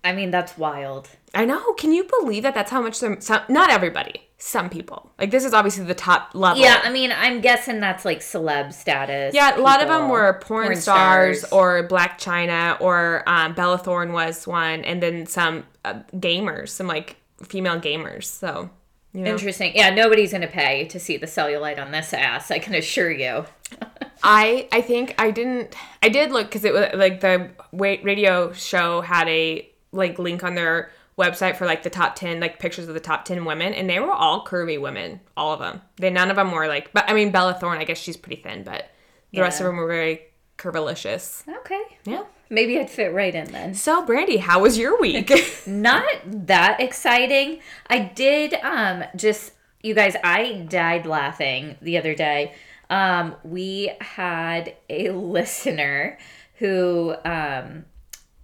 I 0.04 0.12
mean, 0.14 0.32
that's 0.32 0.58
wild. 0.58 1.10
I 1.34 1.46
know. 1.46 1.74
Can 1.74 1.94
you 1.94 2.06
believe 2.20 2.44
that? 2.44 2.54
That's 2.54 2.72
how 2.72 2.82
much 2.82 2.96
some 2.96 3.20
not 3.48 3.70
everybody, 3.70 4.28
some 4.40 4.70
people. 4.70 5.12
Like 5.20 5.32
this 5.32 5.44
is 5.44 5.54
obviously 5.54 5.84
the 5.84 5.94
top 5.94 6.32
level. 6.34 6.64
Yeah, 6.64 6.82
I 6.84 6.92
mean, 6.92 7.12
I'm 7.12 7.42
guessing 7.42 7.82
that's 7.82 8.06
like 8.06 8.22
celeb 8.22 8.74
status. 8.74 9.36
Yeah, 9.36 9.58
a 9.58 9.62
lot 9.62 9.82
of 9.82 9.90
them 9.90 10.10
were 10.10 10.40
porn, 10.42 10.76
stars, 10.78 11.44
or 11.52 11.88
Blac 11.88 12.18
Chyna 12.20 12.80
or 12.82 13.24
um, 13.28 13.54
Bella 13.54 13.78
Thorne 13.78 14.14
was 14.14 14.48
one, 14.48 14.84
and 14.86 15.04
then 15.04 15.26
some 15.26 15.66
uh, 15.84 16.00
gamers, 16.14 16.70
some 16.70 16.88
like 16.88 17.18
female 17.44 17.80
gamers. 17.80 18.24
So, 18.24 18.70
you 19.12 19.22
know, 19.22 19.32
Interesting. 19.32 19.74
Yeah, 19.76 19.90
nobody's 19.90 20.32
gonna 20.32 20.48
pay 20.48 20.86
to 20.86 21.00
see 21.00 21.18
the 21.18 21.28
cellulite 21.28 21.80
on 21.80 21.92
this 21.92 22.14
ass. 22.14 22.50
I 22.50 22.60
can 22.60 22.74
assure 22.76 23.12
you. 23.12 23.46
I 24.24 24.70
I 24.72 24.82
think 24.82 25.16
I 25.18 25.32
didn't 25.32 25.76
I 26.02 26.10
did 26.10 26.32
look 26.32 26.48
because 26.48 26.64
it 26.64 26.74
was 26.74 26.90
like 26.94 27.20
the 27.20 27.50
radio 27.74 28.54
show 28.54 29.02
had 29.02 29.28
a 29.28 29.70
like 29.92 30.18
link 30.18 30.44
on 30.44 30.56
their 30.56 30.92
website 31.19 31.56
for 31.57 31.66
like 31.66 31.83
the 31.83 31.89
top 31.89 32.16
10 32.16 32.39
like 32.39 32.60
pictures 32.60 32.88
of 32.88 32.94
the 32.94 33.00
top 33.00 33.25
10 33.25 33.44
women 33.45 33.74
and 33.74 33.89
they 33.89 34.00
were 34.00 34.12
all 34.12 34.45
curvy 34.45 34.80
women 34.80 35.19
all 35.36 35.51
of 35.54 35.60
them 35.60 35.81
they 35.98 36.10
none 36.10 36.30
of 36.30 36.38
them 36.38 36.51
were 36.51 36.68
like 36.68 36.92
but 36.94 37.04
i 37.10 37.13
mean 37.13 37.30
bella 37.31 37.54
thorne 37.54 37.77
i 37.77 37.83
guess 37.83 37.98
she's 38.00 38.16
pretty 38.18 38.42
thin 38.42 38.63
but 38.63 38.89
the 39.33 39.42
rest 39.42 39.60
of 39.60 39.66
them 39.68 39.75
were 39.75 39.88
very 39.88 40.21
curvilicious 40.57 41.44
Okay. 41.62 41.81
yeah 42.06 42.24
Maybe 42.51 42.80
I'd 42.80 42.90
fit 42.90 43.14
right 43.14 43.35
in 43.35 43.52
then. 43.52 43.76
so 43.76 44.04
brandy 44.06 44.38
how 44.38 44.61
was 44.61 44.76
your 44.78 44.99
week 44.99 45.31
Not 45.68 46.04
that 46.26 46.80
exciting. 46.80 47.59
I 47.88 47.99
did 47.99 48.56
um 48.56 49.04
just 49.16 49.52
you 49.81 49.94
guys, 49.94 50.16
I 50.23 50.66
died 50.68 51.06
laughing 51.06 51.78
the 51.81 51.97
other 51.99 52.16
day. 52.16 52.54
Um 52.90 53.35
we 53.44 53.92
had 54.02 54.76
a 54.90 55.09
listener 55.38 56.18
who 56.56 57.14
um 57.23 57.85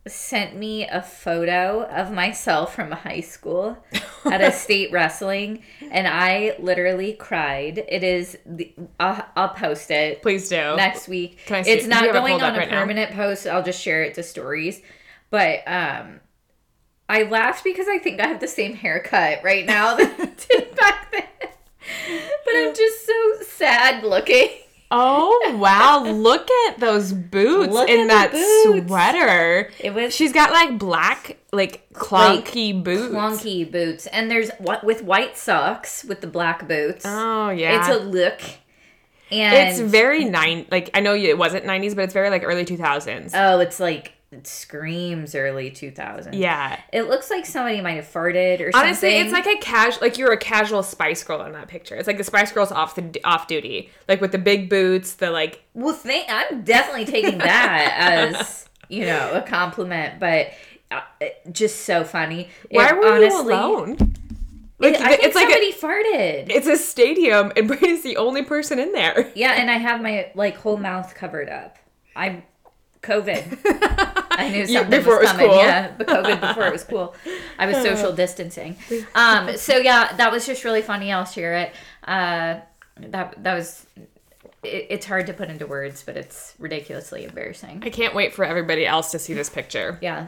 sent 0.08 0.56
me 0.56 0.88
a 0.88 1.02
photo 1.02 1.82
of 1.84 2.12
myself 2.12 2.76
from 2.76 2.92
high 2.92 3.22
school 3.22 3.76
at 4.26 4.40
a 4.40 4.52
state 4.52 4.92
wrestling 4.92 5.64
and 5.90 6.08
I 6.08 6.56
literally 6.60 7.14
cried. 7.14 7.80
It 7.88 8.04
is 8.04 8.38
the 8.46 8.72
I'll, 9.00 9.26
I'll 9.36 9.50
post 9.50 9.90
it 9.90 10.22
please 10.22 10.48
do 10.50 10.76
next 10.76 11.08
week. 11.08 11.40
Can 11.48 11.56
I 11.58 11.62
see- 11.64 11.72
it's 11.72 11.84
do 11.86 11.90
not 11.90 12.04
it 12.06 12.14
going 12.14 12.42
on 12.42 12.54
a 12.56 12.58
right 12.60 12.70
now? 12.70 12.82
permanent 12.82 13.12
post. 13.14 13.48
I'll 13.48 13.64
just 13.64 13.82
share 13.82 14.04
it 14.04 14.14
to 14.16 14.24
stories. 14.24 14.82
But 15.32 15.64
um 15.68 16.20
I 17.10 17.24
laughed 17.24 17.64
because 17.64 17.88
I 17.88 17.98
think 18.00 18.20
I 18.20 18.28
have 18.28 18.40
the 18.40 18.48
same 18.48 18.76
haircut 18.76 19.44
right 19.44 19.66
now 19.66 19.96
that 19.96 20.16
I 20.20 20.26
did 20.26 20.76
back 20.76 21.12
then. 21.12 21.24
But 22.46 22.54
I'm 22.56 22.76
just 22.76 23.06
so 23.06 23.34
sad 23.48 24.04
looking. 24.04 24.50
Oh 24.92 25.58
wow 25.60 26.04
look 26.04 26.48
at 26.68 26.80
those 26.80 27.12
boots 27.12 27.74
Look 27.74 27.90
at 27.90 28.08
that 28.08 28.32
boots. 28.32 28.88
sweater 28.88 29.72
It 29.80 29.94
was 29.94 30.14
she's 30.14 30.32
got 30.32 30.52
like 30.52 30.78
black 30.78 31.38
like 31.52 31.88
clunky 31.94 32.84
boots 32.84 33.14
clunky 33.14 33.70
boots. 33.70 34.06
And 34.08 34.30
there's 34.30 34.52
what 34.60 34.84
with 34.84 35.02
white 35.04 35.38
socks 35.38 36.04
with 36.04 36.22
the 36.22 36.28
black 36.28 36.68
boots. 36.68 37.04
oh 37.08 37.50
yeah 37.50 37.80
It's 37.80 37.90
a 37.90 38.04
look. 38.04 38.40
And 39.32 39.70
It's 39.70 39.80
very 39.80 40.24
nine. 40.24 40.68
Like 40.70 40.92
I 40.94 41.00
know 41.00 41.16
it 41.16 41.38
wasn't 41.38 41.66
nineties, 41.66 41.96
but 41.96 42.04
it's 42.04 42.14
very 42.14 42.30
like 42.30 42.44
early 42.44 42.64
two 42.64 42.78
thousands. 42.78 43.32
oh, 43.34 43.60
it's 43.60 43.80
like 43.80 44.14
it 44.36 44.48
screams 44.48 45.34
early 45.36 45.72
2000s. 45.72 46.30
yeah. 46.34 46.80
It 46.94 47.04
looks 47.04 47.30
like 47.30 47.46
somebody 47.46 47.82
might 47.82 47.94
have 47.96 48.06
farted 48.12 48.60
or 48.60 48.72
something. 48.72 48.88
Honestly, 48.90 49.18
it's 49.18 49.32
like 49.32 49.48
a 49.48 49.58
casual. 49.60 50.02
Like 50.02 50.18
you're 50.18 50.32
a 50.32 50.38
casual 50.38 50.84
Spice 50.84 51.24
Girl 51.24 51.42
in 51.44 51.54
that 51.54 51.68
picture. 51.68 51.96
It's 51.96 52.08
like 52.08 52.18
the 52.18 52.24
Spice 52.24 52.52
Girls 52.52 52.72
off 52.72 52.96
the 52.96 53.20
off 53.24 53.48
duty, 53.48 53.90
like 54.08 54.22
with 54.22 54.32
the 54.32 54.38
big 54.38 54.70
boots, 54.70 55.14
the 55.16 55.32
like. 55.32 55.64
Well, 55.74 55.94
thank, 55.94 56.28
I'm 56.30 56.64
definitely 56.64 57.06
taking 57.06 57.38
that 57.40 58.32
as 58.38 58.68
you 58.90 59.06
know 59.06 59.34
a 59.34 59.42
compliment, 59.42 60.20
but 60.20 60.50
uh, 60.92 61.02
just 61.52 61.82
so 61.82 62.04
funny. 62.04 62.50
Why 62.72 62.90
It 62.90 62.98
were 62.98 63.20
you 63.20 63.42
alone? 63.42 63.98
Like 64.78 64.96
I 64.96 65.08
think 65.16 65.24
it's 65.24 65.36
like 65.36 65.50
somebody 65.50 65.72
farted. 65.72 66.50
it's 66.50 66.68
a 66.68 66.76
stadium, 66.76 67.52
and 67.56 67.68
Brady's 67.68 68.04
the 68.04 68.18
only 68.18 68.44
person 68.44 68.78
in 68.78 68.92
there. 68.92 69.32
yeah, 69.36 69.54
and 69.54 69.72
I 69.72 69.76
have 69.78 70.02
my 70.02 70.32
like 70.36 70.58
whole 70.58 70.78
mouth 70.78 71.16
covered 71.16 71.48
up. 71.50 71.78
I'm 72.16 72.44
COVID. 73.06 73.60
I 74.38 74.50
knew 74.50 74.66
something 74.68 74.90
before 75.00 75.16
it 75.16 75.22
was 75.22 75.30
was 75.30 75.32
coming. 75.32 75.48
cool. 75.48 75.58
Yeah, 75.58 75.92
but 75.98 76.08
COVID 76.08 76.42
before 76.42 76.68
it 76.68 76.72
was 76.74 76.84
cool. 76.84 77.16
I 77.58 77.68
was 77.68 77.78
social 77.78 78.12
distancing. 78.24 78.76
Um, 79.14 79.56
so 79.58 79.78
yeah, 79.78 80.14
that 80.18 80.32
was 80.32 80.46
just 80.46 80.64
really 80.64 80.82
funny. 80.82 81.14
I'll 81.14 81.26
share 81.26 81.56
it. 81.56 81.74
Uh, 82.04 82.60
that 82.98 83.42
that 83.44 83.54
was. 83.56 83.86
It, 84.64 84.88
it's 84.90 85.06
hard 85.06 85.28
to 85.28 85.34
put 85.34 85.50
into 85.50 85.68
words, 85.68 86.04
but 86.04 86.18
it's 86.18 86.56
ridiculously 86.60 87.24
embarrassing. 87.24 87.84
I 87.86 87.90
can't 87.92 88.16
wait 88.16 88.34
for 88.34 88.44
everybody 88.44 88.86
else 88.86 89.12
to 89.12 89.20
see 89.20 89.34
this 89.34 89.50
picture. 89.50 89.98
Yeah, 90.02 90.26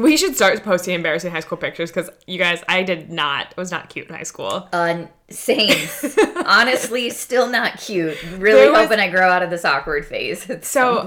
We 0.00 0.16
should 0.16 0.34
start 0.34 0.62
posting 0.62 0.94
embarrassing 0.94 1.30
high 1.30 1.40
school 1.40 1.58
pictures 1.58 1.90
because 1.90 2.08
you 2.26 2.38
guys, 2.38 2.62
I 2.68 2.82
did 2.82 3.10
not, 3.10 3.54
was 3.56 3.70
not 3.70 3.88
cute 3.90 4.08
in 4.08 4.14
high 4.14 4.22
school. 4.22 4.68
uh, 4.72 5.06
same. 5.28 5.76
Honestly, 6.46 7.10
still 7.10 7.48
not 7.48 7.78
cute. 7.78 8.20
Really 8.38 8.68
was- 8.68 8.78
hoping 8.78 8.98
I 8.98 9.08
grow 9.10 9.28
out 9.28 9.42
of 9.42 9.50
this 9.50 9.64
awkward 9.64 10.04
phase 10.06 10.44
So-. 10.62 11.02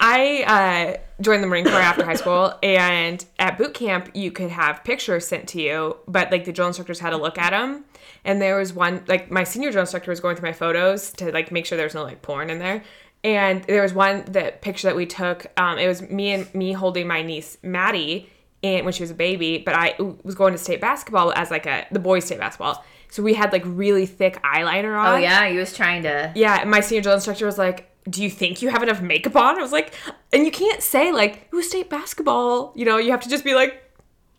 I 0.00 0.96
uh, 0.96 1.22
joined 1.22 1.42
the 1.42 1.46
Marine 1.48 1.64
Corps 1.64 1.74
after 1.74 2.04
high 2.04 2.14
school, 2.14 2.54
and 2.62 3.22
at 3.38 3.58
boot 3.58 3.74
camp, 3.74 4.10
you 4.14 4.30
could 4.30 4.50
have 4.50 4.84
pictures 4.84 5.26
sent 5.26 5.48
to 5.48 5.60
you, 5.60 5.96
but 6.06 6.30
like 6.30 6.44
the 6.44 6.52
drill 6.52 6.68
instructors 6.68 7.00
had 7.00 7.10
to 7.10 7.16
look 7.18 7.36
at 7.38 7.50
them. 7.50 7.84
And 8.24 8.40
there 8.40 8.56
was 8.56 8.72
one, 8.72 9.04
like 9.06 9.30
my 9.30 9.44
senior 9.44 9.70
drill 9.70 9.82
instructor 9.82 10.10
was 10.10 10.20
going 10.20 10.36
through 10.36 10.48
my 10.48 10.52
photos 10.54 11.10
to 11.12 11.30
like 11.32 11.52
make 11.52 11.66
sure 11.66 11.76
there 11.76 11.86
was 11.86 11.94
no 11.94 12.04
like 12.04 12.22
porn 12.22 12.50
in 12.50 12.58
there. 12.58 12.82
And 13.28 13.62
there 13.64 13.82
was 13.82 13.92
one 13.92 14.24
that 14.28 14.62
picture 14.62 14.88
that 14.88 14.96
we 14.96 15.04
took. 15.04 15.46
Um, 15.58 15.76
it 15.78 15.86
was 15.86 16.00
me 16.00 16.32
and 16.32 16.54
me 16.54 16.72
holding 16.72 17.06
my 17.06 17.20
niece 17.20 17.58
Maddie, 17.62 18.30
and 18.62 18.86
when 18.86 18.94
she 18.94 19.02
was 19.02 19.10
a 19.10 19.14
baby. 19.14 19.58
But 19.58 19.74
I 19.74 19.94
was 20.22 20.34
going 20.34 20.52
to 20.54 20.58
state 20.58 20.80
basketball 20.80 21.32
as 21.36 21.50
like 21.50 21.66
a 21.66 21.86
the 21.90 21.98
boys 21.98 22.24
state 22.24 22.38
basketball. 22.38 22.82
So 23.10 23.22
we 23.22 23.34
had 23.34 23.52
like 23.52 23.62
really 23.66 24.06
thick 24.06 24.42
eyeliner 24.42 24.98
on. 24.98 25.14
Oh 25.14 25.16
yeah, 25.18 25.46
he 25.48 25.58
was 25.58 25.76
trying 25.76 26.04
to. 26.04 26.32
Yeah, 26.34 26.62
and 26.62 26.70
my 26.70 26.80
senior 26.80 27.02
drill 27.02 27.16
instructor 27.16 27.44
was 27.44 27.58
like, 27.58 27.90
"Do 28.08 28.22
you 28.22 28.30
think 28.30 28.62
you 28.62 28.70
have 28.70 28.82
enough 28.82 29.02
makeup 29.02 29.36
on?" 29.36 29.58
I 29.58 29.62
was 29.62 29.72
like, 29.72 29.92
and 30.32 30.46
you 30.46 30.50
can't 30.50 30.82
say 30.82 31.12
like 31.12 31.48
it 31.52 31.54
was 31.54 31.68
state 31.68 31.90
basketball. 31.90 32.72
You 32.76 32.86
know, 32.86 32.96
you 32.96 33.10
have 33.10 33.20
to 33.22 33.28
just 33.28 33.44
be 33.44 33.54
like, 33.54 33.82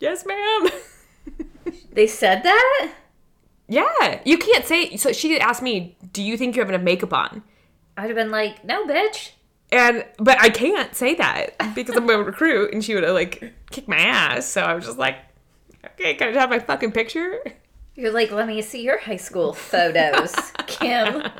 "Yes, 0.00 0.26
ma'am." 0.26 0.68
They 1.92 2.06
said 2.06 2.42
that. 2.44 2.92
yeah, 3.68 4.20
you 4.24 4.38
can't 4.38 4.64
say. 4.64 4.96
So 4.96 5.12
she 5.12 5.38
asked 5.38 5.62
me, 5.62 5.96
"Do 6.12 6.22
you 6.22 6.36
think 6.36 6.56
you 6.56 6.62
have 6.62 6.68
enough 6.68 6.82
makeup 6.82 7.12
on?" 7.12 7.42
I'd 7.96 8.06
have 8.06 8.16
been 8.16 8.30
like, 8.30 8.64
no, 8.64 8.86
bitch. 8.86 9.30
And 9.72 10.04
but 10.18 10.40
I 10.40 10.50
can't 10.50 10.94
say 10.94 11.14
that 11.14 11.74
because 11.74 11.96
I'm 11.96 12.08
a 12.10 12.18
recruit, 12.18 12.72
and 12.72 12.84
she 12.84 12.94
would 12.94 13.04
have 13.04 13.14
like 13.14 13.52
kicked 13.70 13.86
my 13.88 13.98
ass. 13.98 14.46
So 14.46 14.62
I 14.62 14.74
was 14.74 14.84
just 14.84 14.98
like, 14.98 15.16
"Okay, 15.84 16.14
can 16.14 16.28
I 16.36 16.40
have 16.40 16.50
my 16.50 16.58
fucking 16.58 16.90
picture?" 16.92 17.38
You're 17.94 18.10
like, 18.12 18.32
let 18.32 18.46
me 18.48 18.62
see 18.62 18.82
your 18.82 18.98
high 18.98 19.16
school 19.16 19.52
photos, 19.52 20.34
Kim. 20.66 21.22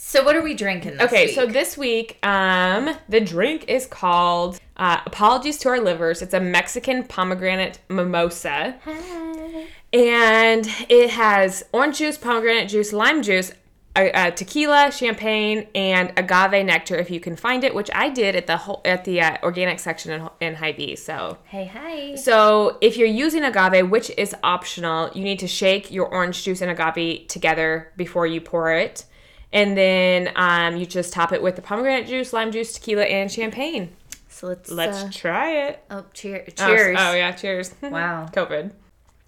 So 0.00 0.24
what 0.24 0.34
are 0.36 0.42
we 0.42 0.54
drinking 0.54 0.92
this 0.92 1.02
Okay, 1.02 1.26
week? 1.26 1.34
so 1.34 1.44
this 1.44 1.76
week, 1.76 2.18
um, 2.24 2.94
the 3.10 3.20
drink 3.20 3.66
is 3.68 3.84
called 3.86 4.58
uh, 4.78 5.00
"Apologies 5.04 5.58
to 5.58 5.68
Our 5.68 5.80
Livers." 5.80 6.22
It's 6.22 6.32
a 6.32 6.40
Mexican 6.40 7.04
pomegranate 7.04 7.80
mimosa, 7.90 8.76
and 9.92 10.66
it 10.88 11.10
has 11.10 11.64
orange 11.72 11.98
juice, 11.98 12.16
pomegranate 12.16 12.68
juice, 12.70 12.92
lime 12.92 13.22
juice, 13.22 13.52
uh, 14.06 14.30
tequila, 14.30 14.90
champagne, 14.92 15.66
and 15.74 16.12
agave 16.16 16.64
nectar 16.64 16.96
if 16.96 17.10
you 17.10 17.20
can 17.20 17.36
find 17.36 17.64
it, 17.64 17.74
which 17.74 17.90
I 17.94 18.08
did 18.08 18.34
at 18.36 18.46
the 18.46 18.56
whole, 18.56 18.80
at 18.84 19.04
the 19.04 19.20
uh, 19.20 19.36
organic 19.42 19.78
section 19.78 20.12
in, 20.12 20.28
in 20.40 20.54
Hy-Vee. 20.56 20.96
So. 20.96 21.38
hey, 21.44 21.64
hey. 21.64 22.16
So, 22.16 22.78
if 22.80 22.96
you're 22.96 23.06
using 23.08 23.44
agave, 23.44 23.88
which 23.90 24.10
is 24.16 24.34
optional, 24.42 25.10
you 25.14 25.22
need 25.22 25.38
to 25.40 25.48
shake 25.48 25.90
your 25.90 26.06
orange 26.06 26.42
juice 26.44 26.60
and 26.60 26.70
agave 26.70 27.28
together 27.28 27.92
before 27.96 28.26
you 28.26 28.40
pour 28.40 28.72
it. 28.72 29.04
And 29.52 29.76
then 29.76 30.30
um, 30.36 30.76
you 30.76 30.84
just 30.86 31.12
top 31.12 31.32
it 31.32 31.42
with 31.42 31.56
the 31.56 31.62
pomegranate 31.62 32.06
juice, 32.06 32.32
lime 32.32 32.52
juice, 32.52 32.72
tequila, 32.74 33.04
and 33.04 33.30
champagne. 33.32 33.96
So 34.28 34.46
let's 34.46 34.70
Let's 34.70 35.02
uh, 35.04 35.10
try 35.12 35.50
it. 35.68 35.82
oh 35.90 36.04
cheer, 36.12 36.44
Oh, 36.46 36.52
cheers. 36.66 36.96
Oh, 37.00 37.14
yeah, 37.14 37.32
cheers. 37.32 37.74
Wow. 37.82 38.28
COVID. 38.32 38.70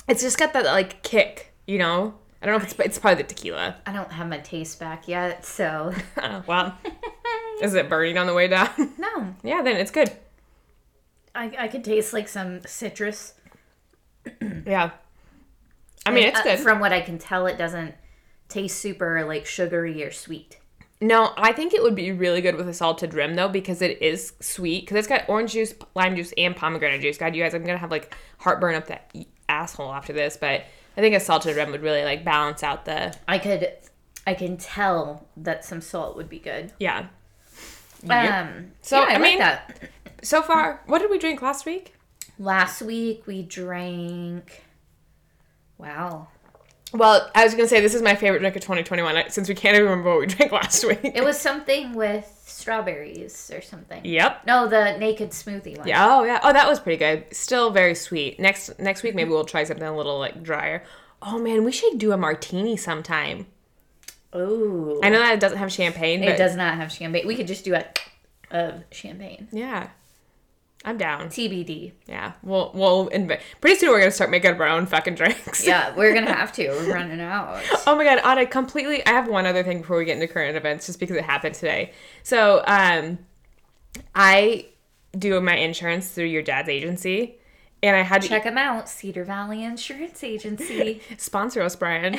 It's 0.07 0.23
just 0.23 0.39
got 0.39 0.53
that 0.53 0.65
like 0.67 1.03
kick, 1.03 1.53
you 1.67 1.79
know. 1.79 2.15
I 2.43 2.47
don't 2.47 2.55
know 2.59 2.65
if 2.65 2.71
it's 2.71 2.81
it's 2.81 2.99
probably 2.99 3.23
the 3.23 3.29
tequila. 3.29 3.77
I 3.87 3.93
don't 3.93 4.11
have 4.13 4.29
my 4.29 4.39
taste 4.39 4.81
back 4.81 5.07
yet, 5.09 5.45
so 5.45 5.93
Oh, 6.23 6.43
well, 6.47 6.77
is 7.61 7.75
it 7.75 7.89
burning 7.89 8.17
on 8.19 8.27
the 8.27 8.35
way 8.35 8.49
down? 8.49 8.71
no. 8.99 9.35
yeah, 9.43 9.63
then 9.63 9.77
it's 9.77 9.91
good. 9.91 10.11
I 11.35 11.53
I 11.59 11.69
could 11.69 11.85
taste 11.85 12.13
like 12.13 12.29
some 12.29 12.61
citrus. 12.67 13.35
Yeah. 14.67 14.91
I 16.07 16.11
mean, 16.13 16.25
it's 16.29 16.41
Uh, 16.41 16.43
good. 16.45 16.59
From 16.61 16.81
what 16.81 16.93
I 16.95 17.01
can 17.03 17.19
tell, 17.19 17.47
it 17.47 17.59
doesn't 17.59 17.95
taste 18.49 18.79
super 18.79 19.25
like 19.27 19.45
sugary 19.47 20.03
or 20.03 20.11
sweet. 20.11 20.59
No, 21.03 21.33
I 21.37 21.53
think 21.53 21.73
it 21.75 21.83
would 21.83 21.95
be 21.95 22.13
really 22.13 22.41
good 22.43 22.57
with 22.57 22.69
a 22.69 22.75
salted 22.75 23.15
rim 23.15 23.35
though 23.35 23.49
because 23.49 23.81
it 23.83 24.01
is 24.03 24.33
sweet 24.41 24.83
because 24.83 24.97
it's 24.99 25.09
got 25.09 25.29
orange 25.29 25.53
juice, 25.53 25.75
lime 25.95 26.17
juice, 26.17 26.33
and 26.39 26.57
pomegranate 26.57 27.01
juice. 27.03 27.19
God, 27.19 27.35
you 27.35 27.43
guys, 27.43 27.55
I'm 27.55 27.65
gonna 27.65 27.79
have 27.79 27.91
like 27.91 28.15
heartburn 28.39 28.75
up 28.75 28.87
that 28.89 29.15
asshole 29.49 29.93
after 29.93 30.13
this, 30.13 30.37
but 30.39 30.65
I 30.97 31.01
think 31.01 31.15
a 31.15 31.21
salted 31.21 31.57
rim 31.57 31.71
would 31.71 31.83
really 31.83 32.03
like 32.05 32.25
balance 32.25 32.63
out 32.63 32.85
the 32.85 33.15
I 33.29 33.39
could, 33.39 33.73
I 34.27 34.35
can 34.35 34.57
tell 34.57 35.27
that 35.37 35.65
some 35.65 35.81
salt 35.81 36.17
would 36.17 36.29
be 36.29 36.39
good. 36.39 36.73
yeah. 36.79 37.07
Um. 38.09 38.73
So, 38.83 38.97
So 38.97 39.01
yeah, 39.01 39.07
I, 39.07 39.09
I 39.09 39.13
like 39.15 39.21
mean- 39.23 39.39
that. 39.41 39.91
So 40.23 40.43
far, 40.43 40.83
what 40.87 40.99
did 41.01 41.11
we 41.11 41.19
drink 41.19 41.41
last 41.43 41.65
week? 41.67 41.95
Last 42.39 42.83
week 42.83 43.27
we 43.27 43.43
drank. 43.43 44.63
Wow. 45.79 46.29
Well, 46.93 47.31
I 47.35 47.45
was 47.45 47.55
gonna 47.55 47.69
say 47.69 47.81
this 47.81 47.95
is 47.95 48.03
my 48.03 48.15
favorite 48.15 48.41
drink 48.41 48.57
of 48.57 48.63
2021 48.63 49.31
since 49.31 49.49
we 49.49 49.55
can't 49.55 49.77
even 49.77 49.89
remember 49.89 50.11
what 50.11 50.21
we 50.21 50.27
drank 50.35 50.53
last 50.53 50.85
week. 50.85 51.01
It 51.03 51.25
was 51.25 51.39
something 51.39 51.95
with 51.95 52.27
strawberries 52.45 53.51
or 53.55 53.61
something. 53.63 54.05
yep. 54.05 54.45
No, 54.47 54.67
the 54.69 54.97
naked 54.99 55.31
smoothie 55.31 55.79
one. 55.79 55.87
Yeah. 55.87 56.07
Oh 56.15 56.25
yeah. 56.25 56.41
Oh, 56.43 56.53
that 56.53 56.69
was 56.69 56.81
pretty 56.81 56.99
good. 56.99 57.25
Still 57.33 57.71
very 57.71 57.95
sweet. 57.95 58.41
Next 58.41 58.79
next 58.79 59.03
week 59.03 59.15
maybe 59.15 59.27
mm-hmm. 59.27 59.35
we'll 59.35 59.45
try 59.45 59.65
something 59.65 59.87
a 59.87 59.97
little 59.97 60.19
like 60.19 60.43
drier. 60.43 60.85
Oh 61.23 61.39
man, 61.39 61.65
we 61.65 61.73
should 61.73 61.99
do 61.99 62.13
a 62.13 62.17
martini 62.17 62.77
sometime. 62.77 63.47
Ooh. 64.35 65.01
I 65.03 65.09
know 65.09 65.19
that 65.19 65.35
it 65.35 65.41
doesn't 65.41 65.59
have 65.59 65.73
champagne, 65.73 66.21
but 66.21 66.29
It 66.29 66.39
does 66.39 66.57
not 66.57 66.75
have 66.75 66.93
champagne. 66.93 67.27
We 67.27 67.35
could 67.35 67.47
just 67.49 67.65
do 67.65 67.75
a 67.75 67.85
of 68.51 68.83
champagne. 68.91 69.49
yeah, 69.53 69.91
I'm 70.85 70.97
down. 70.97 71.29
TBD. 71.29 71.93
Yeah, 72.07 72.33
we'll 72.43 72.71
we'll. 72.75 73.07
Pretty 73.61 73.77
soon 73.77 73.91
we're 73.91 73.99
gonna 73.99 74.11
start 74.11 74.31
making 74.31 74.53
up 74.53 74.61
our 74.61 74.69
own 74.69 74.87
fucking 74.87 75.15
drinks. 75.15 75.67
Yeah, 75.67 75.95
we're 75.97 76.15
gonna 76.15 76.33
have 76.33 76.53
to. 76.53 76.69
We're 76.69 76.95
running 76.95 77.21
out. 77.21 77.61
Oh 77.87 77.95
my 77.97 78.05
god, 78.05 78.21
Anna, 78.25 78.47
completely. 78.47 79.05
I 79.05 79.11
have 79.11 79.29
one 79.29 79.45
other 79.47 79.63
thing 79.63 79.81
before 79.83 79.99
we 79.99 80.07
get 80.07 80.15
into 80.15 80.33
current 80.33 80.57
events, 80.57 80.87
just 80.87 80.99
because 80.99 81.17
it 81.17 81.25
happened 81.25 81.55
today. 81.55 81.93
So, 82.23 82.63
um, 82.67 83.19
I 84.15 84.69
do 85.19 85.39
my 85.41 85.57
insurance 85.57 86.09
through 86.09 86.27
your 86.27 86.43
dad's 86.43 86.69
agency, 86.69 87.39
and 87.83 87.97
I 87.97 88.03
had 88.03 88.23
to 88.23 88.29
Check 88.29 88.45
them 88.45 88.59
out. 88.59 88.89
Cedar 88.89 89.25
Valley 89.25 89.65
Insurance 89.65 90.23
Agency. 90.23 91.01
sponsor 91.17 91.63
us, 91.63 91.77
Brian. 91.77 92.19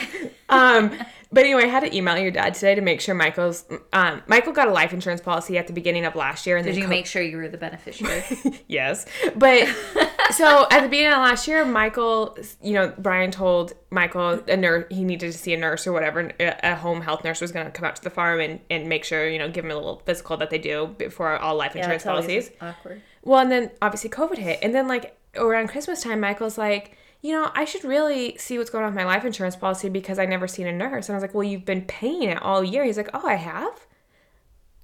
um, 0.49 0.91
but 1.31 1.43
anyway, 1.43 1.63
I 1.63 1.67
had 1.67 1.81
to 1.81 1.95
email 1.95 2.17
your 2.17 2.31
dad 2.31 2.55
today 2.55 2.75
to 2.75 2.81
make 2.81 2.99
sure 2.99 3.13
Michael's. 3.13 3.65
Um, 3.93 4.23
Michael 4.27 4.53
got 4.53 4.67
a 4.67 4.71
life 4.71 4.93
insurance 4.93 5.21
policy 5.21 5.57
at 5.57 5.67
the 5.67 5.73
beginning 5.73 6.05
of 6.05 6.15
last 6.15 6.47
year, 6.47 6.57
and 6.57 6.65
Did 6.65 6.73
then 6.73 6.79
you 6.79 6.85
co- 6.85 6.89
make 6.89 7.05
sure 7.05 7.21
you 7.21 7.37
were 7.37 7.47
the 7.47 7.57
beneficiary? 7.57 8.23
yes, 8.67 9.05
but 9.35 9.67
so 10.31 10.67
at 10.71 10.81
the 10.81 10.89
beginning 10.89 11.13
of 11.13 11.19
last 11.19 11.47
year, 11.47 11.63
Michael, 11.63 12.37
you 12.61 12.73
know, 12.73 12.93
Brian 12.97 13.31
told 13.31 13.73
Michael 13.91 14.41
a 14.47 14.57
nurse 14.57 14.85
he 14.89 15.03
needed 15.03 15.31
to 15.31 15.37
see 15.37 15.53
a 15.53 15.57
nurse 15.57 15.85
or 15.85 15.93
whatever. 15.93 16.31
A 16.39 16.75
home 16.75 17.01
health 17.01 17.23
nurse 17.23 17.39
was 17.39 17.51
going 17.51 17.65
to 17.65 17.71
come 17.71 17.85
out 17.85 17.95
to 17.97 18.03
the 18.03 18.09
farm 18.09 18.39
and, 18.39 18.59
and 18.69 18.87
make 18.89 19.03
sure 19.03 19.29
you 19.29 19.37
know 19.37 19.49
give 19.49 19.63
him 19.63 19.71
a 19.71 19.75
little 19.75 20.01
physical 20.05 20.37
that 20.37 20.49
they 20.49 20.57
do 20.57 20.87
before 20.97 21.37
all 21.37 21.55
life 21.55 21.75
insurance 21.75 22.03
it's 22.03 22.07
always 22.07 22.25
policies. 22.25 22.51
Awkward. 22.61 23.01
Well, 23.23 23.39
and 23.39 23.51
then 23.51 23.71
obviously 23.81 24.09
COVID 24.09 24.37
hit, 24.37 24.59
and 24.61 24.73
then 24.73 24.87
like 24.87 25.17
around 25.35 25.69
Christmas 25.69 26.01
time, 26.01 26.19
Michael's 26.19 26.57
like, 26.57 26.97
you 27.21 27.31
know, 27.33 27.51
I 27.53 27.65
should 27.65 27.83
really 27.83 28.35
see 28.37 28.57
what's 28.57 28.69
going 28.69 28.83
on 28.83 28.91
with 28.91 28.95
my 28.95 29.05
life 29.05 29.23
insurance 29.25 29.55
policy 29.55 29.89
because 29.89 30.17
I 30.17 30.25
never 30.25 30.47
seen 30.47 30.67
a 30.67 30.71
nurse. 30.71 31.07
And 31.07 31.13
I 31.13 31.17
was 31.17 31.21
like, 31.21 31.35
well, 31.35 31.43
you've 31.43 31.65
been 31.65 31.83
paying 31.83 32.23
it 32.23 32.41
all 32.41 32.63
year. 32.63 32.83
He's 32.83 32.97
like, 32.97 33.11
oh, 33.13 33.25
I 33.25 33.35
have. 33.35 33.85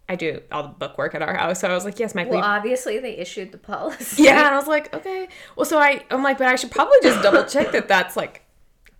I 0.09 0.15
do 0.15 0.41
all 0.51 0.63
the 0.63 0.69
book 0.69 0.97
work 0.97 1.15
at 1.15 1.21
our 1.21 1.35
house, 1.35 1.59
so 1.59 1.67
I 1.69 1.73
was 1.73 1.83
like, 1.83 1.99
yes, 1.99 2.15
Michael. 2.15 2.33
Well, 2.33 2.43
obviously 2.43 2.99
they 2.99 3.17
issued 3.17 3.51
the 3.51 3.57
policy. 3.57 4.23
yeah, 4.23 4.45
and 4.45 4.55
I 4.55 4.57
was 4.57 4.67
like, 4.67 4.93
okay. 4.93 5.27
Well, 5.55 5.65
so 5.65 5.79
I, 5.79 6.05
I'm 6.09 6.23
like, 6.23 6.37
but 6.37 6.47
I 6.47 6.55
should 6.55 6.71
probably 6.71 6.97
just 7.03 7.21
double 7.21 7.43
check 7.43 7.71
that 7.73 7.89
that's 7.89 8.15
like 8.15 8.45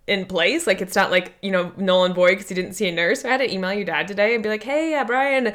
in 0.06 0.26
place. 0.26 0.66
Like 0.66 0.82
it's 0.82 0.96
not 0.96 1.10
like 1.10 1.34
you 1.40 1.50
know 1.50 1.72
null 1.76 2.04
and 2.04 2.14
void 2.14 2.30
because 2.30 2.50
you 2.50 2.56
didn't 2.56 2.72
see 2.72 2.88
a 2.88 2.92
nurse. 2.92 3.22
So 3.22 3.28
I 3.28 3.32
had 3.32 3.38
to 3.38 3.52
email 3.52 3.72
your 3.72 3.84
dad 3.84 4.08
today 4.08 4.34
and 4.34 4.42
be 4.42 4.48
like, 4.48 4.64
hey, 4.64 4.94
uh, 4.94 5.04
Brian, 5.04 5.54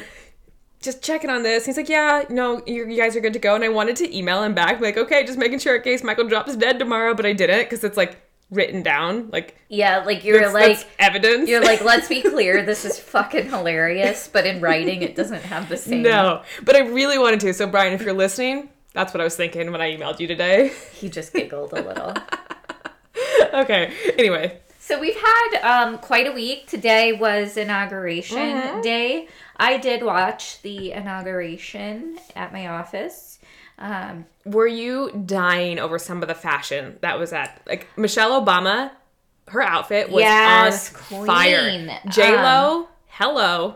just 0.83 1.01
checking 1.01 1.29
on 1.29 1.41
this. 1.43 1.65
He's 1.65 1.77
like, 1.77 1.89
yeah, 1.89 2.23
no, 2.29 2.61
you, 2.67 2.87
you 2.87 2.97
guys 2.97 3.15
are 3.15 3.21
good 3.21 3.33
to 3.33 3.39
go. 3.39 3.55
And 3.55 3.63
I 3.63 3.69
wanted 3.69 3.95
to 3.97 4.15
email 4.15 4.43
him 4.43 4.53
back, 4.53 4.79
like, 4.81 4.97
okay, 4.97 5.25
just 5.25 5.39
making 5.39 5.59
sure 5.59 5.75
in 5.77 5.81
case 5.81 6.03
Michael 6.03 6.27
drops 6.27 6.55
dead 6.55 6.77
tomorrow, 6.77 7.13
but 7.15 7.25
I 7.25 7.33
didn't 7.33 7.59
because 7.63 7.83
it's 7.83 7.97
like 7.97 8.21
written 8.51 8.83
down, 8.83 9.29
like 9.31 9.57
Yeah, 9.69 10.03
like 10.05 10.23
you're 10.23 10.39
that's, 10.41 10.53
like 10.53 10.77
that's 10.77 10.85
evidence. 10.99 11.49
you're 11.49 11.63
like, 11.63 11.83
let's 11.83 12.07
be 12.07 12.21
clear, 12.29 12.63
this 12.63 12.85
is 12.85 12.99
fucking 12.99 13.49
hilarious, 13.49 14.29
but 14.31 14.45
in 14.45 14.61
writing 14.61 15.01
it 15.01 15.15
doesn't 15.15 15.41
have 15.43 15.69
the 15.69 15.77
same 15.77 16.03
no, 16.03 16.43
but 16.63 16.75
I 16.75 16.81
really 16.81 17.17
wanted 17.17 17.39
to. 17.39 17.53
So 17.53 17.65
Brian, 17.65 17.93
if 17.93 18.01
you're 18.03 18.13
listening. 18.13 18.69
That's 18.93 19.11
what 19.11 19.21
I 19.21 19.23
was 19.23 19.35
thinking 19.35 19.71
when 19.71 19.81
I 19.81 19.97
emailed 19.97 20.19
you 20.19 20.27
today. 20.27 20.71
He 20.91 21.09
just 21.09 21.33
giggled 21.33 21.73
a 21.73 21.81
little. 21.81 22.13
okay. 23.61 23.91
Anyway, 24.19 24.59
So 24.85 24.99
we've 24.99 25.15
had 25.15 25.59
um, 25.63 25.97
quite 25.97 26.27
a 26.27 26.33
week. 26.33 26.67
Today 26.67 27.13
was 27.13 27.55
inauguration 27.55 28.37
Mm-hmm. 28.37 28.81
day. 28.81 29.29
I 29.55 29.77
did 29.77 30.03
watch 30.03 30.61
the 30.61 30.91
inauguration 30.91 32.17
at 32.35 32.51
my 32.51 32.67
office. 32.67 33.39
Um, 33.79 34.25
Were 34.45 34.67
you 34.67 35.23
dying 35.25 35.79
over 35.79 35.97
some 35.97 36.21
of 36.21 36.27
the 36.27 36.35
fashion 36.35 36.97
that 36.99 37.17
was 37.17 37.31
at 37.31 37.61
like 37.65 37.87
Michelle 37.97 38.43
Obama? 38.45 38.91
Her 39.47 39.61
outfit 39.61 40.09
was 40.09 40.21
Yes, 40.21 40.93
on 41.13 41.25
fire. 41.27 41.69
queen. 41.69 41.91
J 42.09 42.35
Lo, 42.35 42.89
hello. 43.07 43.75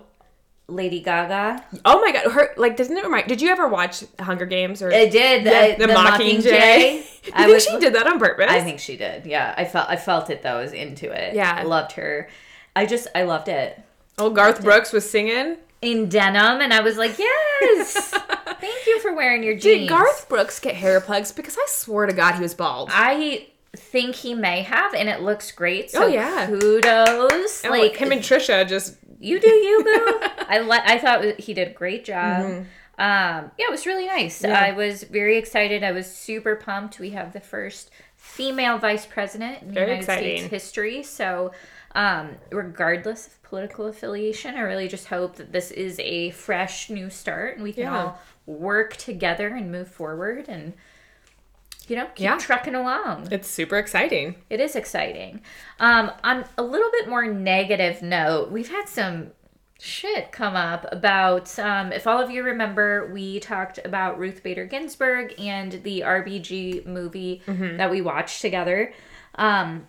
Lady 0.69 0.99
Gaga. 1.01 1.63
Oh 1.85 2.01
my 2.01 2.11
god, 2.11 2.31
her 2.31 2.53
like 2.57 2.75
doesn't 2.75 2.97
it 2.97 3.03
remind? 3.03 3.27
Did 3.27 3.41
you 3.41 3.49
ever 3.49 3.67
watch 3.67 4.03
Hunger 4.19 4.45
Games 4.45 4.81
or 4.81 4.91
I 4.91 5.07
did 5.07 5.45
the, 5.45 5.55
uh, 5.55 5.77
the, 5.77 5.87
the, 5.87 5.93
Mockingjay? 5.93 6.43
you 7.25 7.31
I 7.33 7.43
think 7.45 7.53
was. 7.53 7.65
she 7.65 7.79
did 7.79 7.93
that 7.95 8.05
on 8.07 8.19
purpose? 8.19 8.47
I 8.49 8.61
think 8.61 8.79
she 8.79 8.97
did. 8.97 9.25
Yeah, 9.25 9.53
I 9.57 9.65
felt. 9.65 9.89
I 9.89 9.95
felt 9.95 10.29
it 10.29 10.41
though. 10.43 10.57
I 10.57 10.61
was 10.61 10.73
into 10.73 11.09
it. 11.11 11.35
Yeah. 11.35 11.55
I 11.57 11.63
loved 11.63 11.93
her. 11.93 12.27
I 12.75 12.85
just. 12.85 13.07
I 13.15 13.23
loved 13.23 13.47
it 13.47 13.81
Oh, 14.19 14.29
Garth 14.29 14.63
Brooks 14.63 14.91
was 14.91 15.09
singing. 15.09 15.57
in 15.81 16.09
denim, 16.09 16.59
and 16.61 16.73
I 16.73 16.81
was 16.81 16.97
like, 16.97 17.19
yes. 17.19 17.93
Thank 18.59 18.87
you 18.87 18.99
for 18.99 19.13
wearing 19.13 19.43
your 19.43 19.53
jeans. 19.53 19.81
Did 19.81 19.89
Garth 19.89 20.27
Brooks 20.27 20.59
get 20.59 20.73
hair 20.75 20.99
plugs? 20.99 21.31
Because 21.31 21.55
I 21.55 21.65
swear 21.67 22.07
to 22.07 22.13
God 22.13 22.33
he 22.35 22.41
was 22.41 22.55
bald. 22.55 22.89
I 22.91 23.47
think 23.75 24.15
he 24.15 24.33
may 24.33 24.63
have, 24.63 24.95
and 24.95 25.07
it 25.07 25.21
looks 25.21 25.51
great. 25.51 25.91
So 25.91 26.05
Oh, 26.05 26.07
yeah. 26.07 26.47
kudos. 26.47 27.63
Like 27.63 27.95
him 27.95 28.11
and 28.11 28.21
Trisha 28.21 28.67
just 28.67 28.95
you 29.19 29.39
do 29.39 29.49
you 29.49 29.83
boo. 29.83 30.19
I 30.47 30.59
le- 30.59 30.83
I 30.85 30.97
thought 30.97 31.39
he 31.39 31.53
did 31.53 31.67
a 31.69 31.73
great 31.73 32.05
job. 32.05 32.43
Mm-hmm. 32.45 32.59
Um, 32.99 33.51
yeah, 33.59 33.65
it 33.67 33.71
was 33.71 33.85
really 33.85 34.07
nice. 34.07 34.43
I 34.43 34.71
was 34.71 35.03
very 35.03 35.37
excited. 35.37 35.83
I 35.83 35.91
was 35.91 36.11
super 36.11 36.55
pumped. 36.55 36.99
We 36.99 37.11
have 37.11 37.31
the 37.31 37.39
first 37.39 37.91
female 38.15 38.79
vice 38.79 39.05
president 39.05 39.61
in 39.61 39.71
Very 39.71 39.85
United 39.91 39.99
exciting. 40.01 40.37
States 40.39 40.51
history. 40.51 41.03
So, 41.03 41.51
um, 41.93 42.37
regardless 42.51 43.27
of 43.27 43.43
political 43.43 43.85
affiliation, 43.85 44.55
I 44.55 44.61
really 44.61 44.87
just 44.87 45.07
hope 45.07 45.35
that 45.35 45.51
this 45.51 45.69
is 45.69 45.99
a 45.99 46.31
fresh 46.31 46.89
new 46.89 47.09
start 47.11 47.55
and 47.55 47.63
we 47.63 47.71
can 47.73 47.83
Yeah. 47.83 47.97
all 47.97 48.19
work 48.47 48.95
together 48.97 49.49
and 49.49 49.71
move 49.71 49.89
forward 49.89 50.45
and 50.49 50.73
you 51.87 51.95
know 51.95 52.05
keep 52.15 52.25
Yeah. 52.25 52.37
trucking 52.37 52.75
along. 52.75 53.27
it's 53.31 53.47
super 53.49 53.77
exciting. 53.77 54.35
It 54.49 54.59
is 54.59 54.75
exciting. 54.75 55.41
Um, 55.79 56.11
on 56.23 56.45
a 56.57 56.63
little 56.63 56.89
bit 56.91 57.07
more 57.07 57.25
negative 57.25 58.01
note, 58.01 58.51
we've 58.51 58.69
had 58.69 58.87
some 58.89 59.31
shit 59.79 60.31
come 60.31 60.55
up 60.55 60.85
about. 60.91 61.57
Um, 61.59 61.91
if 61.91 62.07
all 62.07 62.19
of 62.21 62.29
you 62.31 62.43
remember, 62.43 63.09
we 63.13 63.39
talked 63.39 63.79
about 63.85 64.17
Ruth 64.19 64.41
Bader 64.43 64.65
Ginsburg 64.65 65.33
and 65.39 65.73
the 65.83 66.01
RBG 66.01 66.85
movie 66.85 67.41
that 67.47 67.89
we 67.91 68.01
watched 68.01 68.41
together. 68.41 68.91
Um, 69.35 69.85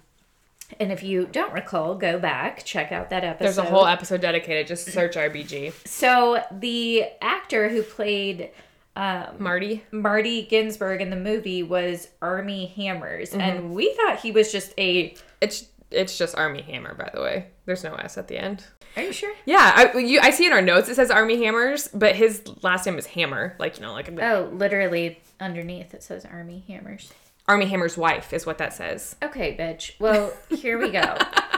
and 0.78 0.92
if 0.92 1.02
you 1.02 1.26
don't 1.32 1.54
recall, 1.54 1.94
go 1.94 2.18
back 2.18 2.62
check 2.66 2.92
out 2.92 3.08
that 3.08 3.24
episode. 3.24 3.44
There's 3.46 3.56
a 3.58 3.62
whole 3.64 3.86
episode 3.86 4.20
dedicated. 4.20 4.66
Just 4.66 4.92
search 4.92 5.16
RBG. 5.16 5.72
So 5.88 6.42
the 6.52 7.06
actor 7.22 7.70
who 7.70 7.82
played 7.82 8.50
um, 8.98 9.36
Marty. 9.38 9.84
Marty 9.92 10.42
Ginsburg 10.46 11.00
in 11.00 11.10
the 11.10 11.16
movie 11.16 11.62
was 11.62 12.08
Armie 12.20 12.66
Hammers, 12.66 13.30
Mm-hmm. 13.30 13.40
and 13.40 13.74
we 13.74 13.94
thought 13.94 14.20
he 14.20 14.32
was 14.32 14.50
just 14.52 14.72
a. 14.78 15.14
It's 15.40 15.66
it's 15.90 16.18
just 16.18 16.36
Armie 16.36 16.62
Hammer, 16.62 16.94
by 16.94 17.10
the 17.14 17.20
way. 17.22 17.46
There's 17.64 17.82
no 17.84 17.94
S 17.94 18.18
at 18.18 18.28
the 18.28 18.36
end. 18.36 18.64
Are 18.96 19.02
you 19.02 19.12
sure? 19.12 19.32
Yeah, 19.46 19.72
I 19.94 19.98
you, 19.98 20.18
I 20.20 20.30
see 20.30 20.46
in 20.46 20.52
our 20.52 20.60
notes 20.62 20.88
it 20.88 20.96
says 20.96 21.10
Armie 21.10 21.42
Hammers, 21.44 21.88
but 21.94 22.16
his 22.16 22.42
last 22.62 22.84
name 22.86 22.98
is 22.98 23.06
Hammer. 23.06 23.54
Like 23.58 23.76
you 23.76 23.82
know, 23.82 23.92
like 23.92 24.10
Oh, 24.20 24.50
literally 24.52 25.20
underneath 25.40 25.94
it 25.94 26.02
says 26.02 26.24
Armie 26.24 26.64
Hammers. 26.66 27.12
Armie 27.46 27.66
Hammer's 27.66 27.96
wife 27.96 28.32
is 28.34 28.44
what 28.44 28.58
that 28.58 28.74
says. 28.74 29.16
Okay, 29.22 29.56
bitch. 29.56 29.92
Well, 30.00 30.32
here 30.50 30.78
we 30.78 30.90
go. 30.90 31.16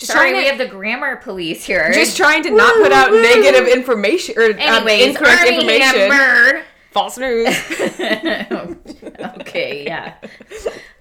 Just 0.00 0.12
Sorry, 0.12 0.30
trying 0.30 0.36
we 0.36 0.44
to, 0.44 0.48
have 0.48 0.58
the 0.58 0.66
grammar 0.66 1.16
police 1.16 1.62
here. 1.62 1.92
just 1.92 2.16
trying 2.16 2.42
to 2.44 2.50
not 2.50 2.74
put 2.76 2.90
out 2.90 3.12
negative 3.12 3.68
information 3.68 4.34
or 4.38 4.44
um, 4.44 4.88
incorrect 4.88 5.42
Armie 5.42 5.56
information. 5.56 6.10
Hammer. 6.10 6.62
False 6.90 7.18
news. 7.18 7.46
okay, 9.40 9.84
yeah. 9.84 10.14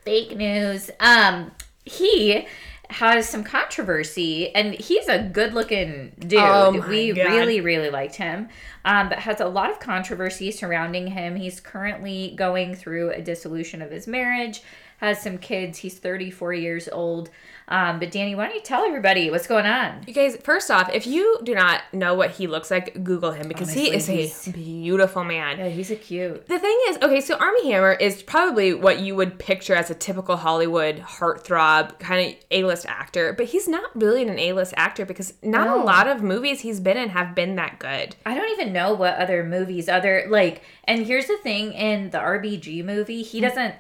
Fake 0.04 0.36
news. 0.36 0.92
Um, 1.00 1.52
he 1.86 2.46
has 2.90 3.30
some 3.30 3.46
controversy, 3.46 4.54
and 4.54 4.74
he's 4.74 5.08
a 5.08 5.24
good-looking 5.24 6.12
dude. 6.20 6.40
Oh 6.40 6.72
my 6.72 6.88
we 6.90 7.14
God. 7.14 7.26
really, 7.32 7.62
really 7.62 7.90
liked 7.90 8.16
him. 8.16 8.50
Um, 8.84 9.08
but 9.08 9.20
has 9.20 9.40
a 9.40 9.48
lot 9.48 9.72
of 9.72 9.80
controversy 9.80 10.52
surrounding 10.52 11.08
him. 11.08 11.38
He's 11.38 11.62
currently 11.62 12.34
going 12.36 12.76
through 12.76 13.12
a 13.12 13.22
dissolution 13.22 13.82
of 13.82 13.92
his 13.92 14.08
marriage. 14.08 14.62
Has 14.98 15.22
some 15.22 15.38
kids. 15.38 15.78
He's 15.78 15.98
34 15.98 16.54
years 16.54 16.90
old. 16.90 17.30
Um, 17.70 18.00
but 18.00 18.10
Danny, 18.12 18.34
why 18.36 18.48
don't 18.48 18.56
you 18.56 18.62
tell 18.62 18.84
everybody 18.84 19.30
what's 19.30 19.46
going 19.48 19.66
on? 19.68 20.02
You 20.08 20.14
guys, 20.14 20.36
first 20.44 20.72
off, 20.72 20.90
if 20.94 21.06
you 21.06 21.40
do 21.44 21.54
not 21.54 21.82
know 21.94 22.16
what 22.16 22.32
he 22.32 22.48
looks 22.48 22.72
like, 22.72 23.04
Google 23.04 23.32
him 23.32 23.48
because 23.48 23.72
he 23.72 23.92
is 23.92 24.10
Honestly, 24.10 24.52
a 24.52 24.54
beautiful 24.56 25.24
man. 25.24 25.60
Yeah, 25.60 25.68
he's 25.70 25.92
a 25.92 25.96
cute. 25.96 26.48
The 26.48 26.58
thing 26.58 26.78
is, 26.90 26.98
okay, 26.98 27.22
so 27.22 27.36
Armie 27.38 27.72
Hammer 27.72 27.94
is 27.94 28.24
probably 28.24 28.74
what 28.74 29.00
you 29.00 29.16
would 29.16 29.38
picture 29.38 29.76
as 29.76 29.90
a 29.92 29.96
typical 29.96 30.36
Hollywood 30.38 30.98
heartthrob 30.98 32.00
kind 32.00 32.30
of 32.34 32.40
A-list 32.52 32.86
actor, 32.88 33.34
but 33.34 33.46
he's 33.46 33.68
not 33.68 33.96
really 33.96 34.24
an 34.24 34.40
A-list 34.40 34.74
actor 34.76 35.06
because 35.06 35.34
not 35.44 35.68
No. 35.68 35.82
a 35.82 35.84
lot 35.84 36.08
of 36.08 36.24
movies 36.24 36.62
he's 36.62 36.80
been 36.80 36.98
in 36.98 37.10
have 37.10 37.36
been 37.36 37.56
that 37.58 37.78
good. 37.78 38.16
I 38.26 38.34
don't 38.36 38.50
even 38.52 38.74
know 38.74 38.94
what 38.94 39.16
other 39.16 39.44
movies 39.44 39.88
other 39.88 40.26
like 40.28 40.64
and 40.86 41.06
here's 41.06 41.28
the 41.28 41.38
thing 41.38 41.74
in 41.74 42.10
the 42.10 42.18
RBG 42.18 42.84
movie 42.84 43.22
he 43.22 43.40
doesn't 43.40 43.76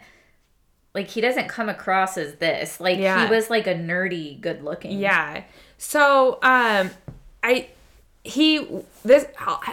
like 0.93 1.07
he 1.07 1.21
doesn't 1.21 1.47
come 1.47 1.69
across 1.69 2.17
as 2.17 2.35
this 2.35 2.79
like 2.79 2.97
Yeah. 2.97 3.25
he 3.27 3.33
was 3.33 3.49
like 3.49 3.67
a 3.67 3.73
nerdy 3.75 4.39
good 4.39 4.63
looking 4.63 4.99
Yeah. 4.99 5.43
So, 5.77 6.39
um, 6.41 6.91
I 7.43 7.69
he 8.23 8.67
this 9.03 9.25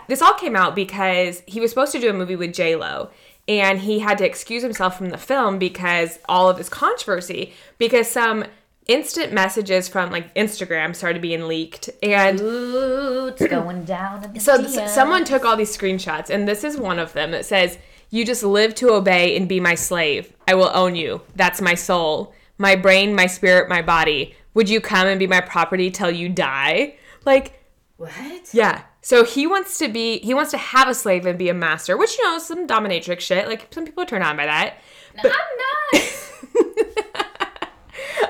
this 0.08 0.22
all 0.22 0.34
came 0.34 0.54
out 0.54 0.74
because 0.76 1.42
he 1.46 1.60
was 1.60 1.70
supposed 1.70 1.92
to 1.92 1.98
do 1.98 2.08
a 2.08 2.12
movie 2.12 2.36
with 2.36 2.54
J 2.54 2.76
Lo, 2.76 3.10
and 3.48 3.80
he 3.80 3.98
had 3.98 4.18
to 4.18 4.24
excuse 4.24 4.62
himself 4.62 4.96
from 4.96 5.10
the 5.10 5.18
film 5.18 5.58
because 5.58 6.18
all 6.28 6.48
of 6.48 6.56
this 6.56 6.68
controversy 6.68 7.52
because 7.78 8.08
some 8.08 8.44
instant 8.86 9.32
messages 9.32 9.88
from 9.88 10.10
like 10.12 10.32
Instagram 10.34 10.94
started 10.94 11.20
being 11.20 11.48
leaked 11.48 11.90
and. 12.02 12.40
Ooh, 12.40 13.26
it's 13.28 13.46
going 13.46 13.84
down 13.84 14.22
in 14.24 14.34
the 14.34 14.40
So 14.40 14.62
someone 14.86 15.24
took 15.24 15.44
all 15.44 15.56
these 15.56 15.76
screenshots, 15.76 16.30
and 16.30 16.46
this 16.46 16.62
is 16.62 16.76
one 16.76 16.98
of 16.98 17.12
them. 17.12 17.34
It 17.34 17.44
says, 17.44 17.78
"You 18.10 18.24
just 18.24 18.42
live 18.42 18.74
to 18.76 18.90
obey 18.90 19.36
and 19.36 19.48
be 19.48 19.60
my 19.60 19.74
slave. 19.74 20.32
I 20.48 20.54
will 20.54 20.70
own 20.74 20.96
you. 20.96 21.22
That's 21.34 21.60
my 21.60 21.74
soul, 21.74 22.34
my 22.58 22.76
brain, 22.76 23.14
my 23.14 23.26
spirit, 23.26 23.68
my 23.68 23.82
body. 23.82 24.34
Would 24.54 24.68
you 24.68 24.80
come 24.80 25.06
and 25.06 25.18
be 25.18 25.26
my 25.26 25.40
property 25.40 25.90
till 25.90 26.10
you 26.10 26.28
die?" 26.28 26.96
Like, 27.24 27.62
what 27.96 28.12
yeah. 28.52 28.82
So 29.00 29.24
he 29.24 29.46
wants 29.46 29.78
to 29.78 29.88
be, 29.88 30.18
he 30.18 30.34
wants 30.34 30.50
to 30.50 30.58
have 30.58 30.88
a 30.88 30.94
slave 30.94 31.26
and 31.26 31.38
be 31.38 31.48
a 31.48 31.54
master, 31.54 31.96
which 31.96 32.18
you 32.18 32.24
know, 32.24 32.38
some 32.38 32.66
dominatrix 32.66 33.20
shit. 33.20 33.46
Like 33.46 33.72
some 33.72 33.84
people 33.84 34.04
turn 34.04 34.22
on 34.22 34.36
by 34.36 34.46
that. 34.46 34.78
I'm 35.18 35.30
not 35.30 36.02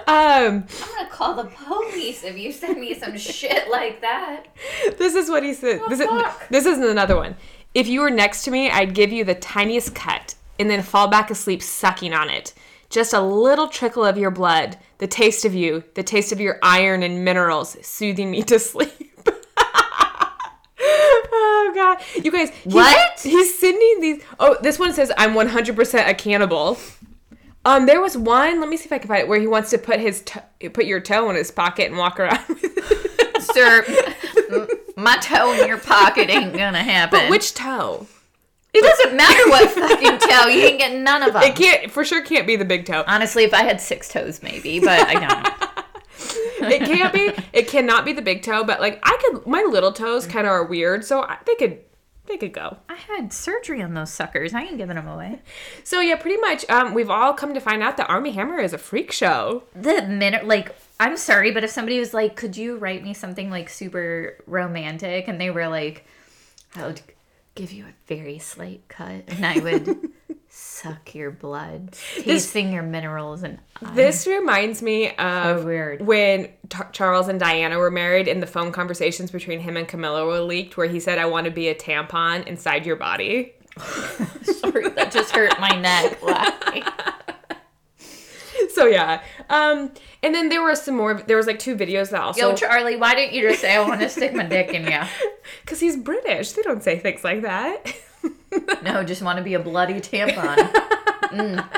Um, 0.09 0.65
I'm 0.83 0.95
gonna 0.95 1.09
call 1.11 1.35
the 1.35 1.51
police 1.51 2.23
if 2.23 2.39
you 2.39 2.53
send 2.53 2.79
me 2.79 2.95
some 2.95 3.19
shit 3.19 3.69
like 3.69 4.01
that 4.03 4.47
this 4.99 5.17
is 5.17 5.29
what 5.29 5.43
he 5.43 5.53
said. 5.53 5.81
This 5.89 5.99
is, 5.99 6.09
this 6.49 6.65
is 6.65 6.79
another 6.79 7.17
one. 7.17 7.35
If 7.77 7.89
you 7.89 8.01
were 8.01 8.09
next 8.11 8.45
to 8.45 8.51
me, 8.51 8.71
I'd 8.71 8.95
give 8.95 9.13
you 9.13 9.23
the 9.23 9.35
tiniest 9.35 9.95
cut 9.95 10.35
and 10.59 10.71
then 10.71 10.83
fall 10.83 11.09
back 11.09 11.31
asleep 11.31 11.63
sucking 11.63 12.15
on 12.15 12.31
it. 12.31 12.55
Just 12.89 13.13
a 13.13 13.21
little 13.21 13.69
trickle 13.69 14.03
of 14.03 14.17
your 14.17 14.31
blood, 14.31 14.79
the 14.97 15.07
taste 15.07 15.45
of 15.45 15.53
you, 15.55 15.85
the 15.93 16.03
taste 16.03 16.33
of 16.33 16.41
your 16.41 16.59
iron 16.63 17.03
and 17.03 17.23
minerals, 17.23 17.77
soothing 17.87 18.31
me 18.31 18.43
to 18.45 18.59
sleep. 18.71 19.21
oh 20.81 21.73
god, 21.75 21.99
you 22.25 22.31
guys! 22.33 22.49
he's- 22.65 22.75
What? 22.75 23.21
He's 23.21 23.59
sending 23.59 24.01
these. 24.01 24.23
Oh, 24.41 24.57
this 24.63 24.79
one 24.79 24.95
says 24.95 25.13
I'm 25.19 25.35
100% 25.35 26.09
a 26.09 26.15
cannibal. 26.15 26.79
Um, 27.67 27.85
there 27.85 28.01
was 28.01 28.17
one. 28.17 28.59
Let 28.59 28.71
me 28.71 28.79
see 28.79 28.87
if 28.87 28.93
I 28.93 28.99
can 28.99 29.09
find 29.09 29.21
it 29.21 29.29
where 29.29 29.39
he 29.41 29.47
wants 29.47 29.69
to 29.71 29.79
put 29.79 30.01
his 30.01 30.23
to- 30.23 30.43
put 30.71 30.87
your 30.87 31.01
toe 31.01 31.29
in 31.29 31.37
his 31.37 31.51
pocket 31.51 31.89
and 31.89 31.99
walk 31.99 32.19
around 32.19 32.41
sir 33.41 33.85
my 34.97 35.17
toe 35.19 35.53
in 35.53 35.69
your 35.69 35.79
pocket 35.79 36.29
ain't 36.31 36.53
gonna 36.57 36.83
happen 36.83 37.21
But 37.21 37.31
which 37.31 37.55
toe? 37.55 38.07
it 38.75 38.83
doesn't 38.83 39.17
matter 39.17 39.49
what 39.49 39.71
fucking 39.71 40.19
toe 40.19 40.47
you 40.49 40.61
ain't 40.63 40.79
getting 40.79 41.03
none 41.05 41.23
of 41.23 41.33
them 41.33 41.43
It 41.43 41.55
can't 41.57 41.91
for 41.91 42.05
sure 42.05 42.23
can't 42.23 42.47
be 42.47 42.57
the 42.57 42.65
big 42.65 42.85
toe. 42.87 43.05
honestly 43.07 43.45
if 43.45 43.55
I 43.55 43.63
had 43.63 43.81
six 43.81 44.09
toes 44.09 44.43
maybe 44.43 44.81
but 44.81 45.07
I 45.09 45.15
don't 45.27 45.73
It 46.59 46.83
can't 46.85 47.13
be. 47.13 47.31
It 47.53 47.69
cannot 47.69 48.05
be 48.07 48.13
the 48.13 48.23
big 48.23 48.43
toe. 48.43 48.65
But 48.65 48.81
like 48.81 48.99
I 49.05 49.17
could, 49.21 49.47
my 49.47 49.63
little 49.71 49.93
toes 49.93 50.27
kind 50.27 50.47
of 50.47 50.51
are 50.53 50.65
weird, 50.65 51.05
so 51.05 51.23
I, 51.23 51.37
they 51.47 51.55
could 51.55 51.79
they 52.25 52.39
could 52.39 52.53
go. 52.53 52.79
I 52.89 52.95
had 52.95 53.33
surgery 53.33 53.83
on 53.83 53.93
those 53.95 54.11
suckers. 54.13 54.55
I 54.55 54.63
ain't 54.63 54.79
giving 54.79 54.97
them 54.97 55.07
away. 55.07 55.41
So 55.85 56.01
yeah, 56.01 56.17
pretty 56.17 56.39
much. 56.41 56.69
Um, 56.71 56.95
we've 56.95 57.11
all 57.11 57.35
come 57.35 57.53
to 57.55 57.61
find 57.61 57.83
out 57.83 57.99
that 57.99 58.09
Armie 58.09 58.33
Hammer 58.33 58.59
is 58.59 58.73
a 58.73 58.79
freak 58.79 59.13
show. 59.13 59.65
The 59.75 60.03
minute, 60.09 60.47
like, 60.47 60.75
I'm 60.99 61.17
sorry, 61.17 61.51
but 61.53 61.63
if 61.65 61.71
somebody 61.71 61.99
was 61.99 62.15
like, 62.15 62.37
could 62.37 62.57
you 62.57 62.79
write 62.79 63.03
me 63.05 63.13
something 63.15 63.51
like 63.51 63.69
super 63.69 64.39
romantic? 64.47 65.29
And 65.29 65.41
they 65.41 65.51
were 65.51 65.69
like, 65.69 66.07
I 66.75 66.87
would 66.87 67.01
give 67.55 67.73
you 67.73 67.85
a 67.85 67.93
very 68.07 68.39
slight 68.39 68.83
cut 68.89 69.25
and 69.29 69.45
I 69.45 69.59
would 69.59 70.11
suck 70.49 71.15
your 71.15 71.31
blood, 71.31 71.93
tasting 72.23 72.73
your 72.73 72.83
minerals, 72.83 73.43
and 73.43 73.59
This 73.95 74.27
reminds 74.27 74.81
me 74.83 75.15
of 75.17 75.61
So 75.61 75.67
weird. 75.67 76.01
when 76.03 76.49
T- 76.71 76.79
Charles 76.93 77.29
and 77.29 77.39
Diana 77.39 77.79
were 77.79 77.91
married 77.91 78.27
and 78.29 78.43
the 78.43 78.47
phone 78.47 78.73
conversations 78.73 79.31
between 79.31 79.61
him 79.61 79.77
and 79.77 79.87
Camilla 79.87 80.25
were 80.25 80.41
leaked 80.41 80.77
where 80.79 80.89
he 80.89 80.99
said, 81.01 81.19
I 81.19 81.27
want 81.27 81.45
to 81.45 81.51
be 81.51 81.69
a 81.69 81.75
tampon 81.75 82.47
inside 82.47 82.87
your 82.87 82.97
body. 82.97 83.53
sorry, 84.43 84.89
that 84.91 85.11
just 85.13 85.35
hurt 85.35 85.59
my 85.61 85.79
neck. 85.79 86.19
So 88.77 88.87
yeah. 88.87 89.23
Um, 89.49 89.91
and 90.23 90.35
then 90.35 90.51
there 90.51 90.63
were 90.63 90.75
some 90.75 90.97
more, 90.97 91.15
there 91.15 91.39
was 91.39 91.47
like 91.47 91.59
two 91.59 91.77
videos 91.77 92.11
that 92.11 92.21
also, 92.21 92.51
Yo, 92.51 92.55
Charlie, 92.55 92.97
why 92.97 93.15
didn't 93.15 93.33
you 93.33 93.49
just 93.49 93.63
say 93.63 93.75
I 93.75 93.81
want 93.81 94.03
to 94.03 94.09
stick 94.11 94.35
my 94.35 94.45
dick 94.45 94.69
in 94.69 94.85
you? 94.85 95.01
because 95.63 95.81
he's 95.81 95.97
British. 95.97 96.53
They 96.53 96.61
don't 96.61 96.83
say 96.83 96.99
things 96.99 97.25
like 97.25 97.41
that. 97.43 97.95
No, 98.83 99.03
just 99.03 99.23
want 99.23 99.39
to 99.39 99.45
be 99.45 99.55
a 99.55 99.59
bloody 99.59 100.01
tampon. 100.01 100.57
Mm. 101.27 101.69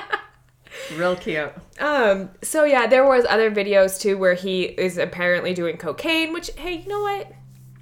Real 0.96 1.16
cute. 1.16 1.50
Um, 1.80 2.28
so 2.42 2.64
yeah, 2.64 2.87
there 2.87 3.08
was 3.08 3.24
other 3.24 3.50
videos 3.50 3.98
too 3.98 4.18
where 4.18 4.34
he 4.34 4.64
is 4.64 4.98
apparently 4.98 5.54
doing 5.54 5.78
cocaine, 5.78 6.34
which 6.34 6.50
hey, 6.56 6.74
you 6.74 6.88
know 6.88 7.00
what? 7.00 7.32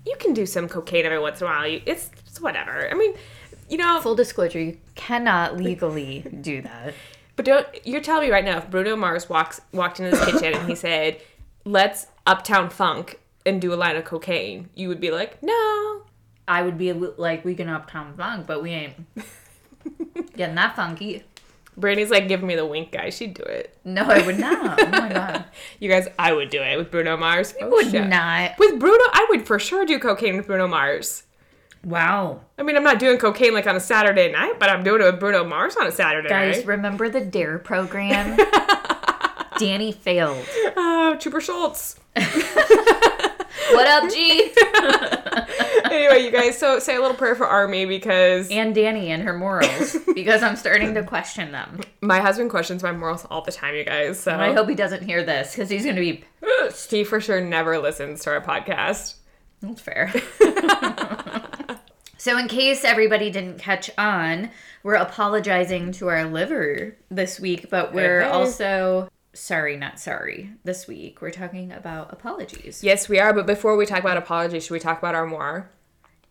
You 0.07 0.15
can 0.21 0.33
do 0.33 0.47
some 0.47 0.69
cocaine 0.69 1.05
every 1.05 1.19
once 1.19 1.41
in 1.41 1.49
a 1.49 1.51
while. 1.51 1.67
You, 1.67 1.83
it's, 1.87 2.11
it's 2.25 2.41
whatever. 2.41 2.89
I 2.89 2.95
mean, 2.95 3.15
you 3.69 3.79
know, 3.79 4.01
Full 4.01 4.15
disclosure, 4.15 4.61
you 4.61 4.79
cannot 4.95 5.57
legally 5.57 6.25
do 6.41 6.63
that. 6.63 6.95
But 7.37 7.45
don't 7.45 7.67
you're 7.87 8.01
telling 8.01 8.29
me 8.29 8.33
right 8.33 8.45
now 8.45 8.59
if 8.59 8.71
Bruno 8.71 8.97
Mars 8.97 9.29
walks 9.29 9.61
walked 9.73 10.01
into 10.01 10.17
this 10.17 10.25
kitchen 10.25 10.55
and 10.59 10.69
he 10.69 10.75
said, 10.75 11.21
"Let's 11.65 12.07
Uptown 12.27 12.71
Funk 12.71 13.21
and 13.45 13.61
do 13.61 13.73
a 13.73 13.77
line 13.77 13.97
of 13.97 14.05
cocaine," 14.05 14.69
you 14.75 14.89
would 14.89 15.01
be 15.01 15.11
like, 15.11 15.43
"No." 15.43 16.03
I 16.49 16.63
would 16.63 16.79
be 16.79 16.93
like, 16.93 17.45
we 17.45 17.57
can 17.57 17.69
uptown 17.69 18.15
funk, 18.17 18.47
but 18.47 18.63
we 18.63 18.71
ain't 18.71 18.95
getting 20.37 20.55
that 20.55 20.77
funky. 20.77 21.25
Brandy's 21.77 22.09
like 22.11 22.29
"Give 22.29 22.43
me 22.43 22.55
the 22.55 22.65
wink, 22.65 22.93
guys. 22.93 23.17
She'd 23.17 23.35
do 23.35 23.43
it. 23.43 23.77
No, 23.85 24.03
I 24.05 24.25
would 24.25 24.39
not. 24.39 24.81
Oh 24.81 24.87
my 24.87 25.09
god. 25.13 25.45
You 25.81 25.91
guys, 25.91 26.07
I 26.19 26.33
would 26.33 26.49
do 26.51 26.63
it 26.63 26.77
with 26.79 26.91
Bruno 26.91 27.17
Mars. 27.17 27.53
Oh, 27.61 27.69
Would 27.69 27.91
shit. 27.91 28.07
not. 28.07 28.53
With 28.59 28.79
Bruno, 28.79 29.05
I 29.13 29.27
would 29.31 29.47
for 29.47 29.59
sure 29.59 29.85
do 29.85 29.99
cocaine 29.99 30.37
with 30.37 30.47
Bruno 30.47 30.69
Mars. 30.69 31.25
Wow. 31.87 32.41
I 32.59 32.65
mean, 32.65 32.77
I'm 32.77 32.83
not 32.83 32.99
doing 32.99 33.17
cocaine 33.17 33.55
like 33.55 33.69
on 33.69 33.77
a 33.77 33.81
Saturday 33.81 34.33
night, 34.33 34.59
but 34.59 34.69
I'm 34.69 34.83
doing 34.83 35.01
it 35.01 35.05
with 35.05 35.21
Bruno 35.21 35.45
Mars 35.45 35.77
on 35.77 35.87
a 35.87 35.93
Saturday 35.93 36.29
night. 36.29 36.47
Guys, 36.53 36.57
night. 36.57 36.67
remember 36.67 37.09
the 37.09 37.21
DARE 37.21 37.61
program? 37.61 38.37
Danny 39.59 39.93
failed. 39.93 40.45
Oh, 40.77 41.17
Trooper 41.21 41.41
Schultz. 41.41 42.01
What 43.71 43.87
up, 43.89 44.11
G? 44.11 44.53
anyway, 45.91 46.25
you 46.25 46.31
guys, 46.31 46.57
so 46.57 46.79
say 46.79 46.95
a 46.95 47.01
little 47.01 47.17
prayer 47.17 47.35
for 47.35 47.47
Armie 47.47 47.85
because 47.85 48.49
and 48.51 48.75
Danny 48.75 49.11
and 49.11 49.23
her 49.25 49.37
morals 49.37 49.97
because 50.15 50.43
I'm 50.43 50.57
starting 50.57 50.95
to 50.95 51.03
question 51.03 51.53
them. 51.53 51.81
my 52.01 52.21
husband 52.21 52.51
questions 52.51 52.83
my 52.83 52.93
morals 52.93 53.27
all 53.29 53.43
the 53.43 53.53
time, 53.53 53.75
you 53.75 53.85
guys. 53.85 54.21
So 54.21 54.35
I 54.35 54.53
hope 54.53 54.69
he 54.69 54.75
doesn't 54.75 55.03
hear 55.03 55.25
this 55.25 55.53
because 55.53 55.69
he's 55.69 55.83
going 55.83 55.97
to 55.97 56.01
be. 56.01 56.25
Steve 56.71 57.09
for 57.09 57.21
sure 57.21 57.41
never 57.41 57.79
listens 57.79 58.23
to 58.23 58.31
our 58.31 58.41
podcast. 58.41 59.17
That's 59.61 59.81
fair. 59.81 60.13
So, 62.27 62.37
in 62.39 62.49
case 62.49 62.83
everybody 62.83 63.31
didn't 63.31 63.61
catch 63.61 63.89
on, 63.97 64.51
we're 64.83 64.97
apologizing 64.97 65.93
to 65.93 66.09
our 66.09 66.25
liver 66.25 66.97
this 67.09 67.39
week, 67.39 67.71
but 67.71 67.95
we're 67.95 68.23
hey. 68.23 68.29
also 68.29 69.09
sorry, 69.33 69.77
not 69.77 70.01
sorry. 70.01 70.51
This 70.65 70.89
week, 70.89 71.23
we're 71.23 71.31
talking 71.31 71.71
about 71.71 72.13
apologies. 72.13 72.83
Yes, 72.83 73.09
we 73.09 73.21
are. 73.21 73.33
But 73.33 73.47
before 73.47 73.77
we 73.77 73.87
talk 73.87 74.01
about 74.01 74.17
apologies, 74.17 74.65
should 74.65 74.73
we 74.73 74.81
talk 74.81 74.99
about 74.99 75.15
Armoire? 75.15 75.71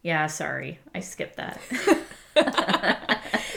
Yeah, 0.01 0.27
sorry. 0.27 0.79
I 0.93 0.99
skipped 0.99 1.38
that. 1.38 1.62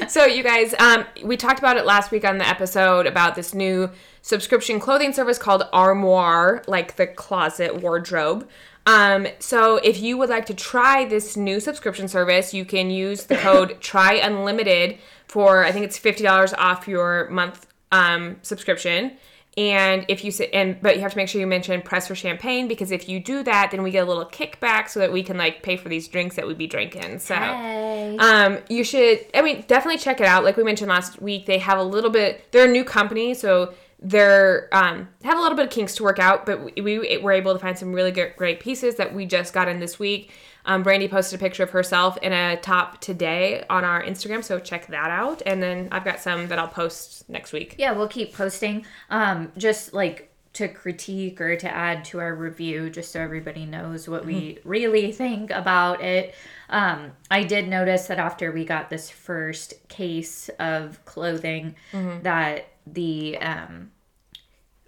So, 0.09 0.25
you 0.25 0.43
guys, 0.43 0.75
um, 0.79 1.05
we 1.23 1.37
talked 1.37 1.59
about 1.59 1.77
it 1.77 1.85
last 1.85 2.11
week 2.11 2.25
on 2.25 2.39
the 2.39 2.49
episode 2.49 3.07
about 3.07 3.35
this 3.35 3.53
new 3.53 3.91
subscription 4.23 4.81
clothing 4.81 5.13
service 5.13 5.37
called 5.37 5.65
Armoire, 5.71 6.63
like 6.67 6.97
the 6.97 7.07
closet 7.07 7.83
wardrobe. 7.83 8.49
Um, 8.89 9.27
so, 9.39 9.77
if 9.77 10.01
you 10.01 10.17
would 10.17 10.31
like 10.31 10.47
to 10.47 10.55
try 10.55 11.05
this 11.05 11.37
new 11.37 11.61
subscription 11.61 12.09
service, 12.09 12.55
you 12.55 12.65
can 12.65 12.89
use 12.89 13.25
the 13.25 13.37
code 13.37 13.79
Try 13.83 14.15
Unlimited 14.15 14.97
for 15.27 15.63
I 15.63 15.73
think 15.73 15.85
it's 15.85 15.99
fifty 15.99 16.25
dollars 16.25 16.55
off 16.55 16.89
your 16.89 17.29
month 17.29 17.67
um, 17.93 18.37
subscription. 18.41 19.19
And 19.59 20.07
if 20.09 20.25
you 20.25 20.31
sit 20.31 20.51
and 20.55 20.81
but 20.81 20.97
you 20.97 21.03
have 21.03 21.11
to 21.11 21.17
make 21.19 21.29
sure 21.29 21.39
you 21.39 21.47
mention 21.47 21.83
press 21.83 22.09
for 22.09 22.15
champagne 22.15 22.67
because 22.67 22.91
if 22.91 23.11
you 23.11 23.21
do 23.21 23.43
that, 23.43 23.73
then 23.73 23.83
we 23.83 23.91
get 23.91 24.05
a 24.05 24.07
little 24.07 24.25
kickback 24.25 24.89
so 24.89 25.01
that 25.01 25.13
we 25.13 25.23
can 25.23 25.37
like 25.37 25.63
pay 25.63 25.77
for 25.77 25.91
these 25.91 26.09
drinks 26.09 26.37
that 26.37 26.47
we'd 26.47 26.57
be 26.57 26.67
drinking. 26.67 27.19
So. 27.19 27.35
Hey. 27.35 28.17
Um, 28.19 28.59
you 28.71 28.85
should. 28.85 29.27
I 29.35 29.43
mean, 29.43 29.65
definitely 29.67 29.99
check 29.99 30.21
it 30.23 30.27
out. 30.27 30.45
Like 30.45 30.57
we 30.57 30.65
mentioned 30.65 30.89
last 30.89 31.21
week, 31.21 31.45
they 31.45 31.59
have 31.59 31.79
a 31.79 31.83
little 31.83 32.11
bit. 32.11 32.51
They're 32.53 32.69
a 32.69 32.73
new 32.73 32.85
company, 32.85 33.35
so 33.35 33.75
they're 34.01 34.69
um 34.73 35.09
have 35.25 35.37
a 35.37 35.41
little 35.41 35.57
bit 35.57 35.67
of 35.67 35.71
kinks 35.73 35.97
to 35.97 36.05
work 36.05 36.19
out. 36.19 36.47
But 36.47 36.77
we, 36.77 36.81
we 36.81 37.19
were 37.19 37.33
able 37.33 37.53
to 37.53 37.59
find 37.59 37.77
some 37.79 37.93
really 37.93 38.13
good, 38.13 38.35
great 38.37 38.61
pieces 38.61 38.97
that 38.97 39.15
we 39.15 39.27
just 39.27 39.53
got 39.53 39.69
in 39.69 39.81
this 39.81 39.99
week. 39.99 40.33
Um, 40.65 40.83
Brandy 40.83 41.09
posted 41.09 41.41
a 41.41 41.43
picture 41.43 41.63
of 41.63 41.71
herself 41.71 42.19
in 42.19 42.33
a 42.33 42.57
top 42.59 43.01
today 43.01 43.65
on 43.71 43.85
our 43.85 44.03
Instagram, 44.03 44.45
so 44.45 44.59
check 44.59 44.87
that 44.89 45.11
out. 45.11 45.41
And 45.47 45.63
then 45.63 45.89
I've 45.91 46.05
got 46.05 46.21
some 46.21 46.49
that 46.49 46.59
I'll 46.59 46.69
post 46.69 47.29
next 47.29 47.53
week. 47.53 47.77
Yeah, 47.79 47.93
we'll 47.93 48.09
keep 48.09 48.35
posting. 48.35 48.85
Um, 49.09 49.51
just 49.57 49.95
like 49.95 50.31
to 50.55 50.69
critique 50.69 51.41
or 51.41 51.57
to 51.57 51.71
add 51.71 52.05
to 52.07 52.19
our 52.21 52.35
review, 52.35 52.91
just 52.91 53.13
so 53.13 53.21
everybody 53.21 53.65
knows 53.65 54.09
what 54.09 54.27
we 54.27 54.59
really 54.65 55.13
think 55.13 55.51
about 55.51 56.03
it. 56.03 56.35
Um, 56.69 57.13
I 57.31 57.45
did 57.45 57.69
notice 57.69 58.07
that 58.09 58.19
after 58.19 58.53
we 58.53 58.65
got 58.65 58.91
this 58.91 59.09
first 59.09 59.75
case 59.89 60.51
of 60.59 61.03
clothing, 61.05 61.77
that 62.23 62.67
the 62.93 63.39
um, 63.39 63.91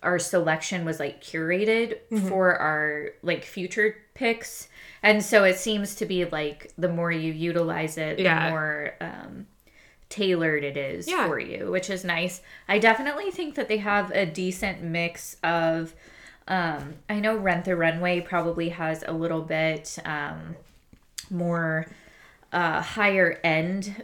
our 0.02 0.18
selection 0.18 0.84
was 0.84 0.98
like 0.98 1.22
curated 1.22 1.98
for 2.28 2.56
our 2.56 3.10
like 3.22 3.44
future 3.44 3.96
picks, 4.14 4.68
and 5.02 5.22
so 5.22 5.44
it 5.44 5.56
seems 5.56 5.94
to 5.96 6.06
be 6.06 6.24
like 6.24 6.72
the 6.78 6.88
more 6.88 7.12
you 7.12 7.32
utilize 7.32 7.98
it, 7.98 8.16
the 8.16 8.22
Yeah. 8.24 8.48
more 8.50 8.94
um, 9.00 9.46
tailored 10.08 10.64
it 10.64 10.76
is 10.76 11.06
Yeah. 11.08 11.26
for 11.26 11.38
you, 11.38 11.70
which 11.70 11.90
is 11.90 12.04
nice. 12.04 12.40
I 12.68 12.78
definitely 12.78 13.30
think 13.30 13.54
that 13.56 13.68
they 13.68 13.78
have 13.78 14.10
a 14.12 14.26
decent 14.26 14.82
mix 14.82 15.36
of. 15.42 15.94
Um, 16.48 16.94
I 17.08 17.20
know 17.20 17.36
Rent 17.36 17.64
the 17.66 17.76
Runway 17.76 18.20
probably 18.22 18.70
has 18.70 19.04
a 19.06 19.12
little 19.12 19.42
bit 19.42 19.98
um, 20.04 20.56
more 21.30 21.86
uh, 22.52 22.80
higher 22.82 23.38
end 23.44 24.02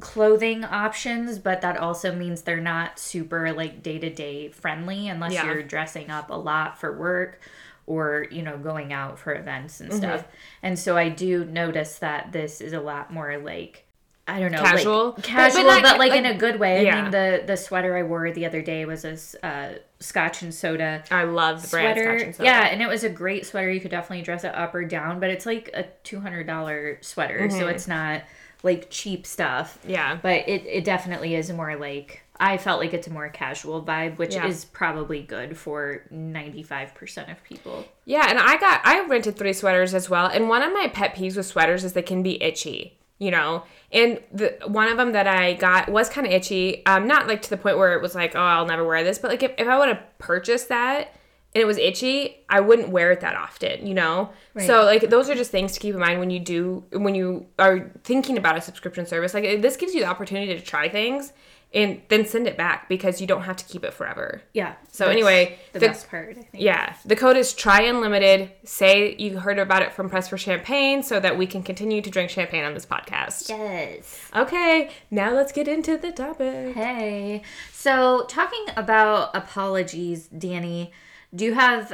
clothing 0.00 0.64
options, 0.64 1.38
but 1.38 1.60
that 1.60 1.76
also 1.76 2.14
means 2.14 2.42
they're 2.42 2.60
not 2.60 2.98
super 2.98 3.52
like 3.52 3.82
day 3.82 3.98
to 3.98 4.10
day 4.10 4.48
friendly 4.48 5.08
unless 5.08 5.32
Yeah. 5.32 5.44
you're 5.46 5.62
dressing 5.62 6.10
up 6.10 6.30
a 6.30 6.34
lot 6.34 6.78
for 6.80 6.96
work 6.98 7.40
or 7.86 8.26
you 8.32 8.42
know 8.42 8.58
going 8.58 8.92
out 8.92 9.18
for 9.18 9.34
events 9.34 9.80
and 9.80 9.92
stuff. 9.94 10.24
And 10.62 10.78
so 10.78 10.96
I 10.96 11.08
do 11.08 11.44
notice 11.44 11.98
that 12.00 12.32
this 12.32 12.60
is 12.60 12.72
a 12.72 12.80
lot 12.80 13.12
more 13.12 13.38
like 13.38 13.84
I 14.28 14.40
don't 14.40 14.50
know, 14.50 14.60
like, 14.60 14.72
Casual? 14.76 15.12
But- 15.12 15.16
but 15.16 15.24
casual, 15.24 15.64
not- 15.64 15.82
but, 15.82 15.98
like, 15.98 16.10
like- 16.10 16.18
in 16.18 16.26
a 16.26 16.34
good 16.36 16.58
way. 16.58 16.78
I 16.78 16.80
yeah. 16.82 17.02
mean, 17.02 17.10
the 17.12 17.42
the 17.46 17.56
sweater 17.56 17.96
I 17.96 18.02
wore 18.02 18.30
the 18.32 18.44
other 18.46 18.60
day 18.62 18.84
was 18.84 19.04
a 19.04 19.16
uh, 19.46 19.68
Scotch 20.00 20.42
and 20.42 20.52
soda 20.54 21.04
I 21.10 21.22
love 21.24 21.62
the 21.62 21.68
brand 21.68 21.96
sweater. 21.96 22.18
Scotch 22.18 22.26
and 22.26 22.34
Soda. 22.36 22.44
Yeah, 22.48 22.66
and 22.66 22.82
it 22.82 22.88
was 22.88 23.04
a 23.04 23.08
great 23.08 23.46
sweater. 23.46 23.70
You 23.70 23.80
could 23.80 23.90
definitely 23.92 24.24
dress 24.24 24.42
it 24.44 24.54
up 24.54 24.74
or 24.74 24.84
down, 24.84 25.20
but 25.20 25.30
it's 25.30 25.46
like 25.46 25.70
a 25.74 25.84
two 26.02 26.20
hundred 26.20 26.46
dollar 26.46 26.98
sweater, 27.02 27.48
so 27.50 27.68
it's 27.68 27.86
not 27.86 28.22
like 28.62 28.88
cheap 28.90 29.26
stuff. 29.26 29.78
Yeah. 29.86 30.18
But 30.20 30.48
it, 30.48 30.66
it 30.66 30.84
definitely 30.84 31.34
is 31.36 31.50
more 31.52 31.76
like 31.76 32.22
I 32.38 32.58
felt 32.58 32.80
like 32.80 32.92
it's 32.92 33.06
a 33.06 33.10
more 33.12 33.28
casual 33.28 33.82
vibe, 33.82 34.18
which 34.18 34.34
Yeah. 34.34 34.46
is 34.46 34.64
probably 34.66 35.22
good 35.22 35.56
for 35.56 36.02
ninety 36.10 36.62
five 36.64 36.94
percent 36.94 37.30
of 37.30 37.42
people. 37.44 37.84
Yeah, 38.04 38.26
and 38.28 38.38
I 38.40 38.56
got 38.58 38.80
I 38.84 39.06
rented 39.06 39.36
three 39.36 39.52
sweaters 39.52 39.94
as 39.94 40.10
well, 40.10 40.26
and 40.26 40.48
one 40.48 40.62
of 40.62 40.72
my 40.72 40.88
pet 40.92 41.14
peeves 41.14 41.36
with 41.36 41.46
sweaters 41.46 41.84
is 41.84 41.92
they 41.94 42.02
can 42.02 42.22
be 42.22 42.42
itchy, 42.42 42.98
you 43.18 43.30
know. 43.30 43.64
And 43.92 44.20
the 44.32 44.56
one 44.66 44.88
of 44.88 44.96
them 44.96 45.12
that 45.12 45.26
I 45.26 45.54
got 45.54 45.88
was 45.88 46.08
kind 46.08 46.26
of 46.26 46.32
itchy, 46.32 46.84
um, 46.86 47.06
not 47.06 47.26
like 47.26 47.42
to 47.42 47.50
the 47.50 47.56
point 47.56 47.78
where 47.78 47.94
it 47.94 48.02
was 48.02 48.14
like, 48.14 48.34
oh, 48.34 48.40
I'll 48.40 48.66
never 48.66 48.84
wear 48.84 49.02
this, 49.04 49.18
but 49.18 49.30
like 49.30 49.42
if, 49.42 49.52
if 49.58 49.68
I 49.68 49.78
would 49.78 49.88
have 49.88 50.02
purchased 50.18 50.68
that 50.68 51.14
and 51.54 51.62
it 51.62 51.64
was 51.64 51.78
itchy, 51.78 52.44
I 52.50 52.60
wouldn't 52.60 52.90
wear 52.90 53.12
it 53.12 53.20
that 53.20 53.34
often, 53.34 53.86
you 53.86 53.94
know. 53.94 54.30
So 54.66 54.84
like 54.84 55.08
those 55.08 55.30
are 55.30 55.34
just 55.34 55.50
things 55.50 55.72
to 55.72 55.80
keep 55.80 55.94
in 55.94 56.00
mind 56.00 56.20
when 56.20 56.30
you 56.30 56.40
do 56.40 56.84
when 56.92 57.14
you 57.14 57.46
are 57.58 57.90
thinking 58.04 58.36
about 58.36 58.56
a 58.56 58.60
subscription 58.60 59.06
service. 59.06 59.32
Like 59.32 59.62
this 59.62 59.76
gives 59.76 59.94
you 59.94 60.00
the 60.00 60.06
opportunity 60.06 60.54
to 60.54 60.60
try 60.60 60.88
things 60.88 61.32
and 61.74 62.00
then 62.08 62.24
send 62.24 62.46
it 62.46 62.56
back 62.56 62.88
because 62.88 63.20
you 63.20 63.26
don't 63.26 63.42
have 63.42 63.56
to 63.56 63.64
keep 63.64 63.84
it 63.84 63.92
forever. 63.92 64.40
Yeah. 64.54 64.74
So 64.90 65.08
anyway, 65.08 65.58
the, 65.72 65.80
the- 65.80 65.88
best 65.88 66.08
part, 66.08 66.30
I 66.30 66.34
think. 66.34 66.48
Yeah, 66.54 66.94
the 67.04 67.16
code 67.16 67.36
is 67.36 67.52
try 67.52 67.82
unlimited. 67.82 68.50
Say 68.64 69.14
you 69.16 69.38
heard 69.38 69.58
about 69.58 69.82
it 69.82 69.92
from 69.92 70.08
Press 70.08 70.28
for 70.28 70.38
Champagne 70.38 71.02
so 71.02 71.20
that 71.20 71.36
we 71.36 71.46
can 71.46 71.62
continue 71.62 72.00
to 72.00 72.10
drink 72.10 72.30
champagne 72.30 72.64
on 72.64 72.74
this 72.74 72.86
podcast. 72.86 73.48
Yes. 73.48 74.30
Okay, 74.34 74.90
now 75.10 75.32
let's 75.32 75.52
get 75.52 75.68
into 75.68 75.98
the 75.98 76.12
topic. 76.12 76.74
Hey. 76.74 77.42
So, 77.72 78.24
talking 78.28 78.64
about 78.76 79.36
apologies, 79.36 80.28
Danny, 80.28 80.92
do 81.34 81.44
you 81.44 81.54
have 81.54 81.92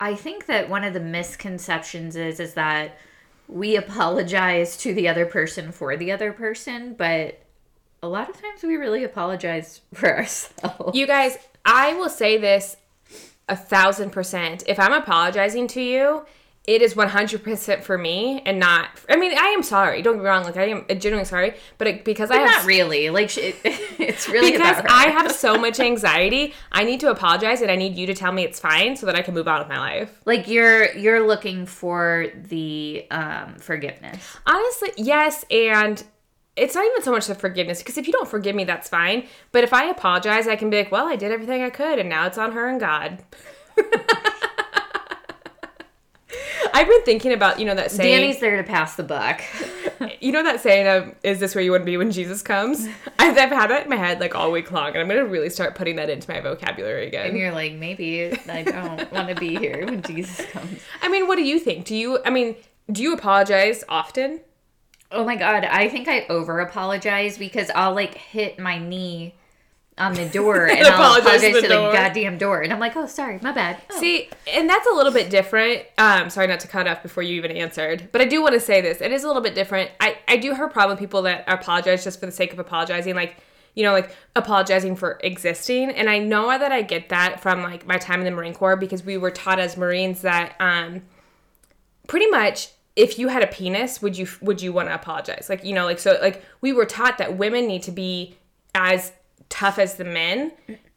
I 0.00 0.14
think 0.14 0.46
that 0.46 0.68
one 0.68 0.84
of 0.84 0.92
the 0.92 1.00
misconceptions 1.00 2.16
is 2.16 2.40
is 2.40 2.54
that 2.54 2.98
we 3.46 3.76
apologize 3.76 4.76
to 4.78 4.94
the 4.94 5.08
other 5.08 5.26
person 5.26 5.70
for 5.70 5.96
the 5.96 6.10
other 6.10 6.32
person, 6.32 6.94
but 6.94 7.43
a 8.04 8.08
lot 8.08 8.28
of 8.28 8.40
times 8.40 8.62
we 8.62 8.76
really 8.76 9.04
apologize 9.04 9.80
for 9.94 10.16
ourselves. 10.16 10.96
You 10.96 11.06
guys, 11.06 11.38
I 11.64 11.94
will 11.94 12.10
say 12.10 12.36
this 12.36 12.76
a 13.48 13.56
thousand 13.56 14.10
percent. 14.10 14.62
If 14.66 14.78
I'm 14.78 14.92
apologizing 14.92 15.68
to 15.68 15.80
you, 15.80 16.24
it 16.66 16.80
is 16.80 16.94
100% 16.94 17.82
for 17.82 17.98
me 17.98 18.42
and 18.46 18.58
not 18.58 18.88
i 19.10 19.16
mean 19.16 19.36
i 19.36 19.48
am 19.48 19.62
sorry 19.62 20.00
don't 20.00 20.14
get 20.14 20.22
me 20.22 20.28
wrong 20.28 20.44
like 20.44 20.56
i 20.56 20.64
am 20.64 20.86
genuinely 20.88 21.24
sorry 21.24 21.54
but 21.76 21.86
it, 21.86 22.04
because 22.04 22.30
i 22.30 22.38
have 22.38 22.62
not 22.62 22.64
really. 22.64 23.10
Like 23.10 23.28
sh- 23.28 23.38
it, 23.38 23.56
it's 23.64 24.28
really 24.28 24.52
because 24.52 24.82
i 24.88 25.10
have 25.10 25.30
so 25.30 25.58
much 25.58 25.78
anxiety 25.78 26.54
i 26.72 26.82
need 26.82 27.00
to 27.00 27.10
apologize 27.10 27.60
and 27.60 27.70
i 27.70 27.76
need 27.76 27.96
you 27.96 28.06
to 28.06 28.14
tell 28.14 28.32
me 28.32 28.44
it's 28.44 28.58
fine 28.58 28.96
so 28.96 29.04
that 29.06 29.14
i 29.14 29.20
can 29.20 29.34
move 29.34 29.46
on 29.46 29.58
with 29.58 29.68
my 29.68 29.78
life 29.78 30.20
like 30.24 30.48
you're 30.48 30.90
you're 30.94 31.26
looking 31.26 31.66
for 31.66 32.28
the 32.34 33.06
um 33.10 33.56
forgiveness. 33.56 34.38
honestly 34.46 34.90
yes 34.96 35.44
and 35.50 36.02
it's 36.56 36.74
not 36.74 36.84
even 36.84 37.02
so 37.02 37.10
much 37.10 37.26
the 37.26 37.34
forgiveness 37.34 37.78
because 37.78 37.98
if 37.98 38.06
you 38.06 38.12
don't 38.12 38.28
forgive 38.28 38.54
me 38.54 38.64
that's 38.64 38.88
fine 38.88 39.26
but 39.52 39.64
if 39.64 39.72
i 39.72 39.84
apologize 39.86 40.46
i 40.46 40.56
can 40.56 40.70
be 40.70 40.78
like 40.78 40.92
well 40.92 41.06
i 41.08 41.16
did 41.16 41.32
everything 41.32 41.62
i 41.62 41.70
could 41.70 41.98
and 41.98 42.08
now 42.08 42.26
it's 42.26 42.38
on 42.38 42.52
her 42.52 42.68
and 42.68 42.80
god 42.80 43.22
I've 46.74 46.88
been 46.88 47.02
thinking 47.04 47.32
about, 47.32 47.60
you 47.60 47.66
know, 47.66 47.74
that 47.76 47.92
saying. 47.92 48.20
Danny's 48.20 48.40
there 48.40 48.56
to 48.56 48.64
pass 48.64 48.96
the 48.96 49.04
buck. 49.04 49.40
You 50.20 50.32
know 50.32 50.42
that 50.42 50.60
saying 50.60 50.86
of 50.86 51.14
"Is 51.22 51.38
this 51.38 51.54
where 51.54 51.62
you 51.62 51.70
want 51.70 51.82
to 51.82 51.86
be 51.86 51.96
when 51.96 52.10
Jesus 52.10 52.42
comes?" 52.42 52.86
I've, 53.18 53.38
I've 53.38 53.50
had 53.50 53.68
that 53.70 53.84
in 53.84 53.90
my 53.90 53.96
head 53.96 54.20
like 54.20 54.34
all 54.34 54.50
week 54.50 54.72
long, 54.72 54.88
and 54.88 54.98
I'm 54.98 55.08
gonna 55.08 55.24
really 55.24 55.48
start 55.48 55.74
putting 55.74 55.96
that 55.96 56.10
into 56.10 56.30
my 56.30 56.40
vocabulary 56.40 57.06
again. 57.06 57.28
and 57.28 57.38
you're 57.38 57.52
like, 57.52 57.74
maybe 57.74 58.32
I 58.48 58.62
don't 58.64 59.12
want 59.12 59.28
to 59.28 59.34
be 59.34 59.56
here 59.56 59.84
when 59.84 60.02
Jesus 60.02 60.44
comes. 60.46 60.80
I 61.00 61.08
mean, 61.08 61.26
what 61.26 61.36
do 61.36 61.42
you 61.42 61.58
think? 61.58 61.84
Do 61.86 61.94
you? 61.94 62.18
I 62.24 62.30
mean, 62.30 62.56
do 62.90 63.02
you 63.02 63.14
apologize 63.14 63.84
often? 63.88 64.40
Oh 65.14 65.24
my 65.24 65.36
god, 65.36 65.64
I 65.64 65.88
think 65.88 66.08
I 66.08 66.26
over 66.28 66.60
apologize 66.60 67.38
because 67.38 67.70
I'll 67.74 67.94
like 67.94 68.14
hit 68.14 68.58
my 68.58 68.78
knee 68.78 69.34
on 69.96 70.14
the 70.14 70.28
door 70.28 70.66
and 70.70 70.86
I'll 70.86 71.18
apologize 71.18 71.40
to 71.40 71.52
the 71.52 71.60
to 71.62 71.68
the 71.68 71.74
goddamn 71.92 72.38
door. 72.38 72.62
And 72.62 72.72
I'm 72.72 72.80
like, 72.80 72.96
oh, 72.96 73.06
sorry, 73.06 73.38
my 73.42 73.52
bad. 73.52 73.80
Oh. 73.90 74.00
See, 74.00 74.28
and 74.52 74.68
that's 74.68 74.86
a 74.86 74.94
little 74.94 75.12
bit 75.12 75.30
different. 75.30 75.82
Um, 75.98 76.30
sorry 76.30 76.46
not 76.46 76.60
to 76.60 76.68
cut 76.68 76.86
off 76.86 77.02
before 77.02 77.22
you 77.22 77.36
even 77.36 77.52
answered, 77.52 78.08
but 78.12 78.20
I 78.20 78.24
do 78.24 78.42
want 78.42 78.54
to 78.54 78.60
say 78.60 78.80
this. 78.80 79.00
It 79.00 79.12
is 79.12 79.24
a 79.24 79.26
little 79.26 79.42
bit 79.42 79.54
different. 79.54 79.90
I, 80.00 80.18
I 80.28 80.36
do 80.36 80.52
have 80.52 80.68
a 80.68 80.72
problem 80.72 80.94
with 80.94 81.00
people 81.00 81.22
that 81.22 81.44
apologize 81.46 82.04
just 82.04 82.20
for 82.20 82.26
the 82.26 82.32
sake 82.32 82.52
of 82.52 82.58
apologizing, 82.58 83.14
like, 83.14 83.36
you 83.74 83.82
know, 83.82 83.92
like 83.92 84.14
apologizing 84.36 84.96
for 84.96 85.18
existing. 85.22 85.90
And 85.90 86.08
I 86.08 86.18
know 86.18 86.48
that 86.58 86.72
I 86.72 86.82
get 86.82 87.08
that 87.10 87.40
from 87.40 87.62
like 87.62 87.86
my 87.86 87.98
time 87.98 88.20
in 88.20 88.24
the 88.24 88.30
Marine 88.30 88.54
Corps 88.54 88.76
because 88.76 89.04
we 89.04 89.16
were 89.16 89.30
taught 89.30 89.58
as 89.58 89.76
Marines 89.76 90.22
that 90.22 90.54
um, 90.60 91.02
pretty 92.06 92.28
much 92.28 92.70
if 92.96 93.18
you 93.18 93.28
had 93.28 93.42
a 93.42 93.46
penis, 93.46 94.00
would 94.00 94.16
you 94.16 94.28
would 94.40 94.62
you 94.62 94.72
want 94.72 94.88
to 94.88 94.94
apologize? 94.94 95.46
Like, 95.48 95.64
you 95.64 95.74
know, 95.74 95.84
like 95.84 95.98
so 95.98 96.18
like 96.20 96.44
we 96.60 96.72
were 96.72 96.86
taught 96.86 97.18
that 97.18 97.36
women 97.36 97.66
need 97.66 97.82
to 97.84 97.90
be 97.90 98.36
as 98.74 99.12
tough 99.48 99.78
as 99.78 99.94
the 99.96 100.04
men. 100.04 100.52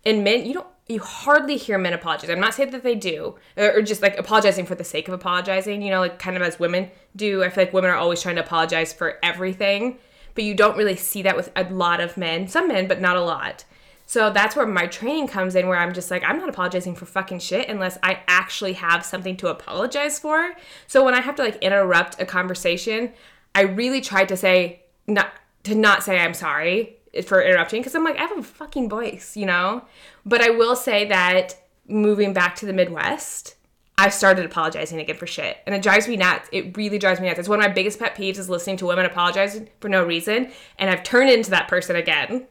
And 0.05 0.23
men, 0.23 0.45
you 0.45 0.53
don't 0.53 0.67
you 0.87 0.99
hardly 0.99 1.57
hear 1.57 1.77
men 1.77 1.93
apologize. 1.93 2.29
I'm 2.29 2.39
not 2.39 2.53
saying 2.53 2.71
that 2.71 2.83
they 2.83 2.95
do, 2.95 3.35
or, 3.57 3.81
just 3.81 4.01
like 4.01 4.17
apologizing 4.17 4.65
for 4.65 4.75
the 4.75 4.85
sake 4.85 5.07
of 5.07 5.13
apologizing. 5.13 5.81
You 5.81 5.89
know, 5.89 5.99
like 5.99 6.19
kind 6.19 6.35
of 6.37 6.43
as 6.43 6.59
women 6.59 6.91
do. 7.15 7.43
I 7.43 7.49
feel 7.49 7.65
like 7.65 7.73
women 7.73 7.89
are 7.89 7.97
always 7.97 8.21
trying 8.21 8.35
to 8.35 8.43
apologize 8.43 8.93
for 8.93 9.17
everything, 9.23 9.97
but 10.35 10.43
you 10.43 10.53
don't 10.53 10.77
really 10.77 10.95
see 10.95 11.23
that 11.23 11.35
with 11.35 11.51
a 11.55 11.63
lot 11.65 11.99
of 11.99 12.15
men. 12.15 12.47
Some 12.47 12.67
men, 12.67 12.87
but 12.87 13.01
not 13.01 13.17
a 13.17 13.21
lot. 13.21 13.65
So 14.09 14.31
that's 14.31 14.55
where 14.55 14.65
my 14.65 14.87
training 14.87 15.27
comes 15.27 15.53
in, 15.53 15.67
where 15.67 15.77
I'm 15.77 15.93
just 15.93 16.09
like, 16.09 16.23
I'm 16.23 16.37
not 16.37 16.47
apologizing 16.47 16.95
for 16.95 17.05
fucking 17.05 17.39
shit 17.39 17.67
unless 17.67 17.97
I 18.01 18.21
actually 18.29 18.73
have 18.73 19.05
something 19.05 19.35
to 19.37 19.49
apologize 19.49 20.17
for. 20.17 20.53
So 20.87 21.03
when 21.03 21.13
I 21.13 21.19
have 21.19 21.35
to 21.35 21.43
like 21.43 21.57
interrupt 21.57 22.19
a 22.21 22.25
conversation, 22.25 23.11
I 23.53 23.61
really 23.63 23.99
try 23.99 24.23
to 24.23 24.37
say 24.37 24.83
not 25.07 25.33
to 25.63 25.75
not 25.75 26.03
say 26.03 26.19
I'm 26.19 26.33
sorry 26.33 26.95
for 27.25 27.41
interrupting 27.41 27.81
because 27.81 27.95
I'm 27.95 28.05
like 28.05 28.15
I 28.15 28.21
have 28.21 28.37
a 28.37 28.43
fucking 28.43 28.87
voice, 28.87 29.35
you 29.35 29.45
know. 29.45 29.83
But 30.25 30.41
I 30.41 30.51
will 30.51 30.77
say 30.77 31.05
that 31.09 31.57
moving 31.85 32.31
back 32.31 32.55
to 32.57 32.65
the 32.65 32.73
Midwest, 32.73 33.55
I 33.97 34.07
started 34.07 34.45
apologizing 34.45 35.01
again 35.01 35.17
for 35.17 35.27
shit, 35.27 35.57
and 35.65 35.75
it 35.75 35.81
drives 35.81 36.07
me 36.07 36.15
nuts. 36.15 36.47
It 36.53 36.77
really 36.77 36.97
drives 36.97 37.19
me 37.19 37.27
nuts. 37.27 37.39
It's 37.39 37.49
one 37.49 37.59
of 37.59 37.65
my 37.65 37.73
biggest 37.73 37.99
pet 37.99 38.15
peeves 38.15 38.37
is 38.37 38.49
listening 38.49 38.77
to 38.77 38.85
women 38.85 39.05
apologizing 39.05 39.67
for 39.81 39.89
no 39.89 40.05
reason, 40.05 40.51
and 40.79 40.89
I've 40.89 41.03
turned 41.03 41.29
into 41.29 41.49
that 41.49 41.67
person 41.67 41.97
again. 41.97 42.47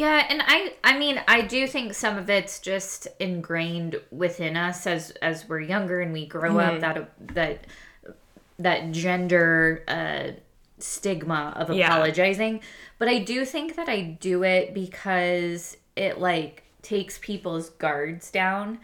Yeah, 0.00 0.24
and 0.30 0.42
I 0.46 0.72
I 0.82 0.98
mean, 0.98 1.20
I 1.28 1.42
do 1.42 1.66
think 1.66 1.92
some 1.92 2.16
of 2.16 2.30
it's 2.30 2.58
just 2.58 3.06
ingrained 3.18 4.00
within 4.10 4.56
us 4.56 4.86
as 4.86 5.10
as 5.20 5.46
we're 5.46 5.60
younger 5.60 6.00
and 6.00 6.10
we 6.14 6.24
grow 6.24 6.58
up 6.58 6.80
that 6.80 7.10
that 7.34 7.66
that 8.58 8.92
gender 8.92 9.84
uh 9.86 10.28
stigma 10.78 11.52
of 11.54 11.70
Yeah. 11.70 11.88
apologizing. 11.88 12.60
But 12.98 13.08
I 13.08 13.18
do 13.18 13.44
think 13.44 13.76
that 13.76 13.90
I 13.90 14.00
do 14.00 14.42
it 14.42 14.72
because 14.72 15.76
it 15.96 16.18
like 16.18 16.62
takes 16.80 17.18
people's 17.18 17.68
guards 17.68 18.30
down. 18.30 18.78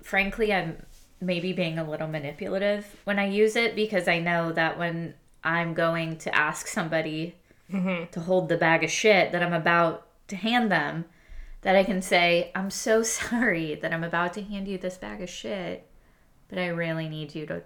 Frankly, 0.00 0.52
I'm 0.52 0.76
maybe 1.20 1.52
being 1.52 1.80
a 1.80 1.90
little 1.90 2.06
manipulative 2.06 2.86
when 3.02 3.18
I 3.18 3.26
use 3.26 3.56
it 3.56 3.74
because 3.74 4.06
I 4.06 4.20
know 4.20 4.52
that 4.52 4.78
when 4.78 5.14
I'm 5.42 5.74
going 5.74 6.18
to 6.18 6.32
ask 6.32 6.68
somebody 6.68 7.34
to 8.12 8.20
hold 8.20 8.48
the 8.48 8.56
bag 8.56 8.84
of 8.84 8.90
shit 8.92 9.32
that 9.32 9.42
I'm 9.42 9.54
about 9.54 10.06
to 10.28 10.36
hand 10.36 10.70
them, 10.70 11.04
that 11.62 11.76
I 11.76 11.84
can 11.84 12.02
say, 12.02 12.50
I'm 12.54 12.70
so 12.70 13.02
sorry 13.02 13.74
that 13.76 13.92
I'm 13.92 14.04
about 14.04 14.34
to 14.34 14.42
hand 14.42 14.68
you 14.68 14.78
this 14.78 14.98
bag 14.98 15.22
of 15.22 15.30
shit, 15.30 15.88
but 16.48 16.58
I 16.58 16.68
really 16.68 17.08
need 17.08 17.34
you 17.34 17.46
to 17.46 17.62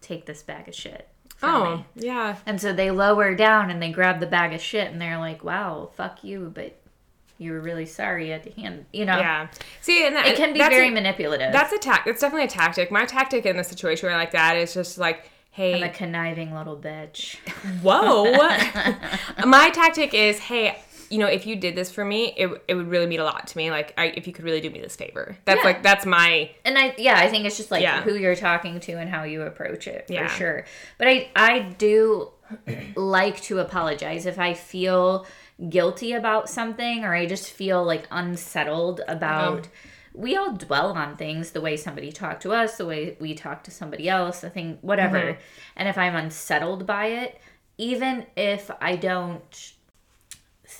take 0.00 0.26
this 0.26 0.42
bag 0.42 0.68
of 0.68 0.74
shit. 0.74 1.08
Oh, 1.42 1.76
me. 1.76 2.06
yeah. 2.06 2.36
And 2.46 2.60
so 2.60 2.72
they 2.72 2.90
lower 2.90 3.34
down 3.34 3.70
and 3.70 3.82
they 3.82 3.92
grab 3.92 4.20
the 4.20 4.26
bag 4.26 4.54
of 4.54 4.60
shit 4.60 4.90
and 4.90 5.00
they're 5.00 5.18
like, 5.18 5.44
wow, 5.44 5.90
fuck 5.94 6.24
you, 6.24 6.50
but 6.54 6.78
you 7.38 7.52
were 7.52 7.60
really 7.60 7.84
sorry 7.84 8.26
you 8.26 8.32
had 8.32 8.42
to 8.44 8.50
hand, 8.52 8.86
you 8.92 9.04
know? 9.04 9.18
Yeah. 9.18 9.48
See, 9.82 10.06
and 10.06 10.16
that, 10.16 10.26
It 10.26 10.36
can 10.36 10.54
be 10.54 10.58
very 10.58 10.88
a, 10.88 10.90
manipulative. 10.90 11.52
That's 11.52 11.72
a 11.72 11.78
tac. 11.78 12.06
It's 12.06 12.20
definitely 12.20 12.46
a 12.46 12.50
tactic. 12.50 12.90
My 12.90 13.04
tactic 13.04 13.44
in 13.44 13.58
a 13.58 13.64
situation 13.64 14.08
where 14.08 14.16
like 14.16 14.30
that 14.30 14.56
is 14.56 14.72
just 14.72 14.96
like, 14.96 15.30
hey, 15.50 15.74
I'm 15.74 15.82
a 15.82 15.92
conniving 15.92 16.54
little 16.54 16.76
bitch. 16.76 17.36
whoa. 17.82 18.32
My 19.46 19.70
tactic 19.70 20.14
is, 20.14 20.38
hey, 20.38 20.78
you 21.10 21.18
know, 21.18 21.26
if 21.26 21.46
you 21.46 21.56
did 21.56 21.74
this 21.76 21.90
for 21.90 22.04
me, 22.04 22.34
it, 22.36 22.62
it 22.68 22.74
would 22.74 22.88
really 22.88 23.06
mean 23.06 23.20
a 23.20 23.24
lot 23.24 23.46
to 23.48 23.56
me. 23.56 23.70
Like, 23.70 23.94
I, 23.98 24.06
if 24.16 24.26
you 24.26 24.32
could 24.32 24.44
really 24.44 24.60
do 24.60 24.70
me 24.70 24.80
this 24.80 24.96
favor. 24.96 25.36
That's 25.44 25.58
Yeah. 25.60 25.64
like, 25.64 25.82
that's 25.82 26.04
my, 26.06 26.50
And 26.64 26.76
I 26.78 26.94
yeah, 26.98 27.18
I 27.18 27.28
think 27.28 27.44
it's 27.46 27.56
just 27.56 27.70
like 27.70 27.82
Yeah. 27.82 28.02
who 28.02 28.14
you're 28.14 28.34
talking 28.36 28.80
to 28.80 28.92
and 28.92 29.08
how 29.10 29.22
you 29.24 29.42
approach 29.42 29.86
it 29.86 30.06
for 30.06 30.12
Yeah. 30.14 30.28
sure. 30.28 30.64
But 30.98 31.08
I 31.08 31.30
I 31.36 31.58
do 31.78 32.30
like 32.96 33.40
to 33.42 33.58
apologize 33.58 34.26
if 34.26 34.38
I 34.38 34.54
feel 34.54 35.26
guilty 35.68 36.12
about 36.12 36.48
something 36.48 37.04
or 37.04 37.14
I 37.14 37.26
just 37.26 37.50
feel 37.50 37.82
like 37.84 38.06
unsettled 38.10 39.00
about 39.08 39.58
Uh-huh. 39.60 39.68
we 40.14 40.36
all 40.36 40.52
dwell 40.52 40.92
on 40.92 41.16
things 41.16 41.50
the 41.52 41.60
way 41.60 41.76
somebody 41.76 42.12
talked 42.12 42.42
to 42.42 42.52
us, 42.52 42.76
the 42.76 42.86
way 42.86 43.16
we 43.20 43.34
talk 43.34 43.64
to 43.64 43.70
somebody 43.70 44.08
else, 44.08 44.40
the 44.40 44.50
thing 44.50 44.78
whatever. 44.82 45.18
Mm-hmm. 45.18 45.40
And 45.76 45.88
if 45.88 45.96
I'm 45.98 46.14
unsettled 46.14 46.86
by 46.86 47.06
it, 47.06 47.40
even 47.78 48.26
if 48.36 48.70
I 48.80 48.96
don't 48.96 49.72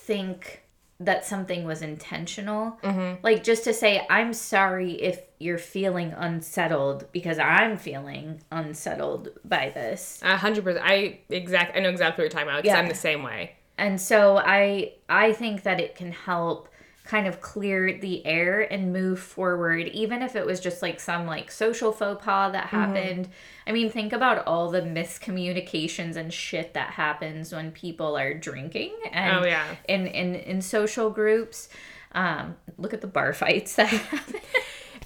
think 0.07 0.63
that 0.99 1.27
something 1.27 1.65
was 1.65 1.83
intentional. 1.83 2.79
Mm-hmm. 2.83 3.23
Like 3.23 3.45
just 3.45 3.65
to 3.65 3.75
say, 3.75 4.07
I'm 4.09 4.33
sorry 4.33 4.93
if 4.93 5.21
you're 5.39 5.59
feeling 5.59 6.13
unsettled 6.17 7.07
because 7.13 7.39
I'm 7.39 7.77
feeling 7.77 8.41
unsettled 8.51 9.29
by 9.45 9.71
this. 9.75 10.21
a 10.23 10.37
hundred 10.39 10.65
percent. 10.65 10.85
I 10.87 11.19
exact. 11.29 11.77
I 11.77 11.81
know 11.81 11.91
exactly 11.91 12.23
what 12.25 12.33
you're 12.33 12.39
talking 12.39 12.49
about 12.49 12.63
because 12.63 12.75
Yeah. 12.75 12.81
I'm 12.81 12.89
the 12.89 12.95
same 12.95 13.23
way. 13.23 13.53
And 13.77 14.01
so 14.01 14.39
I 14.39 14.95
I 15.09 15.33
think 15.33 15.65
that 15.65 15.81
it 15.81 15.97
can 15.97 16.13
help 16.13 16.71
kind 17.07 17.27
of 17.27 17.41
clear 17.41 17.99
the 17.99 18.25
air 18.27 18.61
and 18.73 18.93
move 18.93 19.21
forward 19.21 19.87
even 19.89 20.23
if 20.23 20.35
it 20.37 20.45
was 20.45 20.59
just 20.61 20.83
like 20.83 20.99
some 21.01 21.27
like 21.27 21.51
social 21.51 21.93
faux 21.93 22.23
pas 22.25 22.53
that 22.53 22.67
Mm-hmm. 22.67 22.77
happened. 22.77 23.29
I 23.67 23.73
mean, 23.73 23.91
think 23.91 24.13
about 24.13 24.47
all 24.47 24.71
the 24.71 24.83
miscommunications 24.83 26.17
and 26.17 26.33
shit 26.33 26.75
that 26.75 26.91
happens 26.91 27.53
when 27.53 27.71
people 27.73 28.17
are 28.17 28.35
drinking 28.35 28.93
and 29.13 29.45
Oh, 29.45 29.47
yeah. 29.47 29.65
in 29.89 30.07
in 30.07 30.35
in 30.35 30.61
social 30.63 31.11
groups. 31.11 31.69
Um, 32.13 32.57
look 32.79 32.95
at 32.95 33.01
the 33.03 33.07
bar 33.07 33.33
fights 33.33 33.77
that 33.77 33.89
happen. 33.89 34.41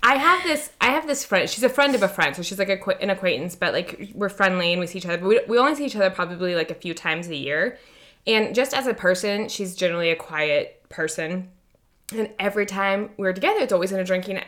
I 0.02 0.14
have 0.16 0.42
this. 0.44 0.70
I 0.80 0.86
have 0.92 1.06
this 1.06 1.24
friend. 1.24 1.48
She's 1.50 1.64
a 1.64 1.68
friend 1.68 1.94
of 1.94 2.02
a 2.02 2.08
friend, 2.08 2.34
so 2.34 2.42
she's 2.42 2.58
like 2.58 2.68
a, 2.70 3.02
an 3.02 3.10
acquaintance, 3.10 3.54
but 3.56 3.72
like 3.74 4.10
we're 4.14 4.28
friendly 4.30 4.72
and 4.72 4.80
we 4.80 4.86
see 4.86 4.98
each 4.98 5.06
other. 5.06 5.18
But 5.18 5.26
we, 5.28 5.40
we 5.48 5.58
only 5.58 5.74
see 5.74 5.84
each 5.86 5.96
other 5.96 6.08
probably 6.10 6.54
like 6.54 6.70
a 6.70 6.74
few 6.74 6.94
times 6.94 7.28
a 7.28 7.36
year. 7.36 7.78
And 8.26 8.54
just 8.54 8.72
as 8.74 8.86
a 8.86 8.94
person, 8.94 9.48
she's 9.48 9.74
generally 9.74 10.10
a 10.10 10.16
quiet 10.16 10.82
person. 10.88 11.48
And 12.12 12.30
every 12.38 12.66
time 12.66 13.10
we're 13.16 13.32
together, 13.32 13.60
it's 13.60 13.72
always 13.72 13.92
in 13.92 14.00
a 14.00 14.04
drinking 14.04 14.40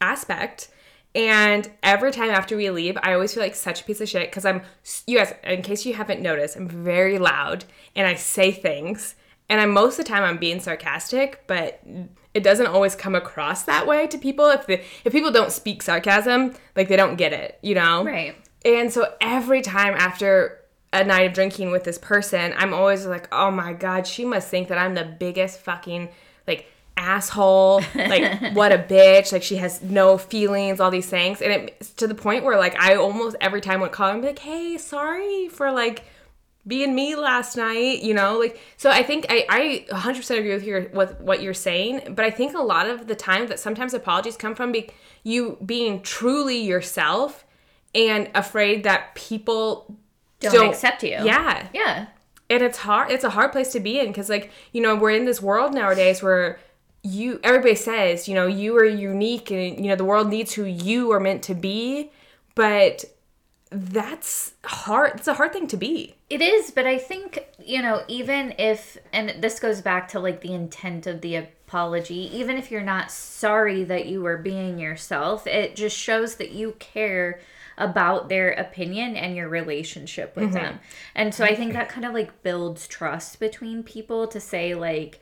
aspect. 0.00 0.68
And 1.14 1.70
every 1.82 2.12
time 2.12 2.30
after 2.30 2.56
we 2.56 2.70
leave, 2.70 2.98
I 3.02 3.14
always 3.14 3.34
feel 3.34 3.42
like 3.42 3.54
such 3.54 3.80
a 3.80 3.84
piece 3.84 4.00
of 4.00 4.08
shit 4.08 4.30
because 4.30 4.44
I'm, 4.44 4.62
you 5.06 5.18
guys, 5.18 5.34
in 5.42 5.62
case 5.62 5.86
you 5.86 5.94
haven't 5.94 6.20
noticed, 6.20 6.56
I'm 6.56 6.68
very 6.68 7.18
loud 7.18 7.64
and 7.96 8.06
I 8.06 8.14
say 8.14 8.52
things. 8.52 9.14
And 9.48 9.60
I'm 9.60 9.70
most 9.70 9.98
of 9.98 10.04
the 10.04 10.10
time 10.10 10.22
I'm 10.22 10.36
being 10.36 10.60
sarcastic, 10.60 11.44
but 11.46 11.82
it 12.34 12.42
doesn't 12.42 12.66
always 12.66 12.94
come 12.94 13.14
across 13.14 13.62
that 13.62 13.86
way 13.86 14.06
to 14.06 14.18
people. 14.18 14.50
If 14.50 14.66
the 14.66 14.80
if 15.04 15.12
people 15.12 15.30
don't 15.30 15.50
speak 15.50 15.82
sarcasm, 15.82 16.54
like 16.76 16.88
they 16.88 16.96
don't 16.96 17.16
get 17.16 17.32
it, 17.32 17.58
you 17.62 17.74
know? 17.74 18.04
Right. 18.04 18.36
And 18.64 18.92
so 18.92 19.14
every 19.20 19.62
time 19.62 19.94
after 19.94 20.60
a 20.92 21.02
night 21.02 21.28
of 21.28 21.32
drinking 21.32 21.70
with 21.70 21.84
this 21.84 21.98
person, 21.98 22.52
I'm 22.56 22.74
always 22.74 23.06
like, 23.06 23.26
oh 23.32 23.50
my 23.50 23.72
god, 23.72 24.06
she 24.06 24.24
must 24.24 24.48
think 24.48 24.68
that 24.68 24.78
I'm 24.78 24.94
the 24.94 25.04
biggest 25.04 25.60
fucking 25.60 26.10
like 26.46 26.70
asshole, 26.98 27.82
like 27.94 28.52
what 28.54 28.72
a 28.72 28.78
bitch, 28.78 29.32
like 29.32 29.42
she 29.42 29.56
has 29.56 29.80
no 29.82 30.18
feelings, 30.18 30.80
all 30.80 30.90
these 30.90 31.08
things, 31.08 31.40
and 31.40 31.52
it's 31.52 31.92
to 31.92 32.06
the 32.06 32.14
point 32.14 32.44
where 32.44 32.58
like 32.58 32.78
I 32.78 32.96
almost 32.96 33.36
every 33.40 33.60
time 33.60 33.80
would 33.80 33.92
call 33.92 34.10
and 34.10 34.20
be 34.20 34.28
like, 34.28 34.38
hey, 34.40 34.76
sorry 34.76 35.48
for 35.48 35.70
like 35.70 36.04
being 36.66 36.94
me 36.94 37.16
last 37.16 37.56
night, 37.56 38.02
you 38.02 38.12
know, 38.12 38.38
like 38.38 38.60
so 38.76 38.90
I 38.90 39.02
think 39.02 39.26
I 39.30 39.46
I 39.48 39.94
100% 39.94 40.38
agree 40.38 40.52
with 40.52 40.64
your 40.64 40.88
with 40.90 41.18
what 41.20 41.40
you're 41.40 41.54
saying, 41.54 42.14
but 42.14 42.24
I 42.24 42.30
think 42.30 42.54
a 42.54 42.62
lot 42.62 42.88
of 42.88 43.06
the 43.06 43.14
time 43.14 43.46
that 43.46 43.58
sometimes 43.58 43.94
apologies 43.94 44.36
come 44.36 44.54
from 44.54 44.72
be, 44.72 44.90
you 45.22 45.56
being 45.64 46.02
truly 46.02 46.58
yourself 46.58 47.46
and 47.94 48.28
afraid 48.34 48.84
that 48.84 49.14
people 49.14 49.96
Don't, 50.40 50.52
don't 50.52 50.68
accept 50.68 51.02
you. 51.02 51.10
Yeah. 51.10 51.68
Yeah. 51.72 52.06
And 52.50 52.62
it's 52.62 52.78
hard 52.78 53.10
it's 53.10 53.24
a 53.24 53.30
hard 53.30 53.52
place 53.52 53.72
to 53.72 53.80
be 53.80 53.98
in 53.98 54.12
cuz 54.12 54.28
like, 54.28 54.50
you 54.72 54.82
know, 54.82 54.94
we're 54.94 55.10
in 55.10 55.24
this 55.24 55.40
world 55.40 55.72
nowadays 55.74 56.22
where 56.22 56.58
you 57.02 57.40
everybody 57.42 57.74
says, 57.74 58.28
you 58.28 58.34
know, 58.34 58.46
you 58.46 58.76
are 58.76 58.84
unique 58.84 59.50
and 59.50 59.76
you 59.76 59.90
know 59.90 59.96
the 59.96 60.04
world 60.04 60.28
needs 60.28 60.54
who 60.54 60.64
you 60.64 61.10
are 61.12 61.20
meant 61.20 61.42
to 61.44 61.54
be, 61.54 62.10
but 62.54 63.04
that's 63.70 64.54
hard. 64.64 65.12
It's 65.16 65.28
a 65.28 65.34
hard 65.34 65.52
thing 65.52 65.66
to 65.68 65.76
be. 65.76 66.14
It 66.30 66.40
is, 66.40 66.70
but 66.70 66.86
I 66.86 66.98
think, 66.98 67.46
you 67.64 67.82
know, 67.82 68.02
even 68.08 68.54
if, 68.58 68.96
and 69.12 69.42
this 69.42 69.60
goes 69.60 69.80
back 69.82 70.08
to 70.08 70.20
like 70.20 70.40
the 70.40 70.54
intent 70.54 71.06
of 71.06 71.20
the 71.20 71.36
apology, 71.36 72.30
even 72.34 72.56
if 72.56 72.70
you're 72.70 72.80
not 72.80 73.10
sorry 73.10 73.84
that 73.84 74.06
you 74.06 74.22
were 74.22 74.38
being 74.38 74.78
yourself, 74.78 75.46
it 75.46 75.76
just 75.76 75.96
shows 75.96 76.36
that 76.36 76.52
you 76.52 76.76
care 76.78 77.40
about 77.76 78.28
their 78.28 78.50
opinion 78.52 79.16
and 79.16 79.36
your 79.36 79.48
relationship 79.48 80.34
with 80.34 80.46
mm-hmm. 80.46 80.54
them. 80.54 80.80
And 81.14 81.34
so 81.34 81.44
I 81.44 81.54
think 81.54 81.74
that 81.74 81.88
kind 81.88 82.06
of 82.06 82.14
like 82.14 82.42
builds 82.42 82.88
trust 82.88 83.38
between 83.38 83.82
people 83.82 84.26
to 84.28 84.40
say, 84.40 84.74
like, 84.74 85.20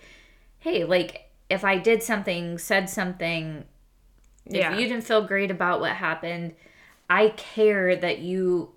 hey, 0.61 0.85
like, 0.85 1.26
if 1.49 1.65
I 1.65 1.79
did 1.79 2.03
something, 2.03 2.59
said 2.59 2.89
something, 2.91 3.65
Yeah. 4.47 4.73
if 4.73 4.81
you 4.81 4.89
didn't 4.89 5.05
feel 5.05 5.23
great 5.23 5.51
about 5.51 5.81
what 5.81 5.93
happened, 5.93 6.55
I 7.09 7.29
care 7.31 7.95
that 7.97 8.19
you 8.19 8.73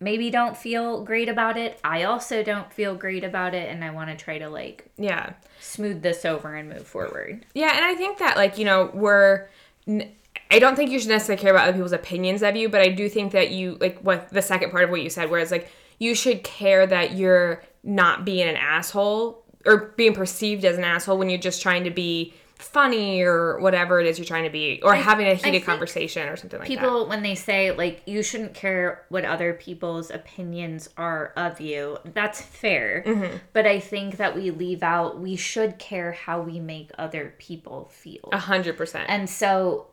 maybe 0.00 0.30
don't 0.30 0.56
feel 0.56 1.02
great 1.02 1.28
about 1.28 1.56
it. 1.56 1.78
I 1.82 2.02
also 2.02 2.42
don't 2.42 2.70
feel 2.72 2.94
great 2.94 3.24
about 3.24 3.54
it, 3.54 3.70
and 3.70 3.82
I 3.82 3.90
want 3.90 4.10
to 4.10 4.16
try 4.16 4.38
to 4.38 4.48
like 4.48 4.86
yeah. 4.98 5.34
smooth 5.60 6.02
this 6.02 6.24
over 6.24 6.54
and 6.54 6.68
move 6.68 6.86
forward. 6.86 7.46
Yeah, 7.54 7.72
and 7.74 7.84
I 7.84 7.94
think 7.94 8.18
that 8.18 8.36
like, 8.36 8.58
you 8.58 8.64
know, 8.64 8.90
we're 8.92 9.48
n- 9.88 10.10
I 10.50 10.58
don't 10.58 10.76
think 10.76 10.90
you 10.90 10.98
should 11.00 11.08
necessarily 11.08 11.40
care 11.40 11.52
about 11.52 11.64
other 11.68 11.72
people's 11.72 11.92
opinions 11.92 12.42
of 12.42 12.54
you, 12.54 12.68
but 12.68 12.80
I 12.82 12.88
do 12.88 13.08
think 13.08 13.32
that 13.32 13.50
you 13.50 13.78
like 13.80 13.98
what 14.00 14.28
the 14.28 14.42
second 14.42 14.70
part 14.70 14.84
of 14.84 14.90
what 14.90 15.00
you 15.02 15.08
said 15.10 15.30
whereas 15.30 15.50
like 15.50 15.70
you 15.98 16.14
should 16.14 16.42
care 16.44 16.86
that 16.86 17.12
you're 17.12 17.62
not 17.82 18.24
being 18.24 18.46
an 18.48 18.56
asshole 18.56 19.43
or 19.66 19.92
being 19.96 20.14
perceived 20.14 20.64
as 20.64 20.78
an 20.78 20.84
asshole 20.84 21.18
when 21.18 21.30
you're 21.30 21.38
just 21.38 21.62
trying 21.62 21.84
to 21.84 21.90
be 21.90 22.34
funny 22.56 23.20
or 23.20 23.58
whatever 23.58 24.00
it 24.00 24.06
is 24.06 24.18
you're 24.18 24.24
trying 24.24 24.44
to 24.44 24.50
be 24.50 24.80
or 24.82 24.94
having 24.94 25.26
a 25.26 25.34
heated 25.34 25.64
conversation 25.64 26.28
or 26.28 26.36
something 26.36 26.60
like 26.60 26.68
that. 26.68 26.74
People, 26.74 27.06
when 27.08 27.22
they 27.22 27.34
say 27.34 27.72
like 27.72 28.02
you 28.06 28.22
shouldn't 28.22 28.54
care 28.54 29.04
what 29.08 29.24
other 29.24 29.54
people's 29.54 30.10
opinions 30.10 30.88
are 30.96 31.32
of 31.36 31.60
you, 31.60 31.98
that's 32.04 32.40
fair. 32.40 33.02
Mm-hmm. 33.06 33.36
But 33.52 33.66
I 33.66 33.80
think 33.80 34.16
that 34.18 34.34
we 34.34 34.50
leave 34.50 34.82
out 34.82 35.18
we 35.18 35.36
should 35.36 35.78
care 35.78 36.12
how 36.12 36.40
we 36.40 36.60
make 36.60 36.90
other 36.96 37.34
people 37.38 37.90
feel. 37.92 38.28
A 38.32 38.38
hundred 38.38 38.76
percent. 38.76 39.06
And 39.08 39.28
so, 39.28 39.88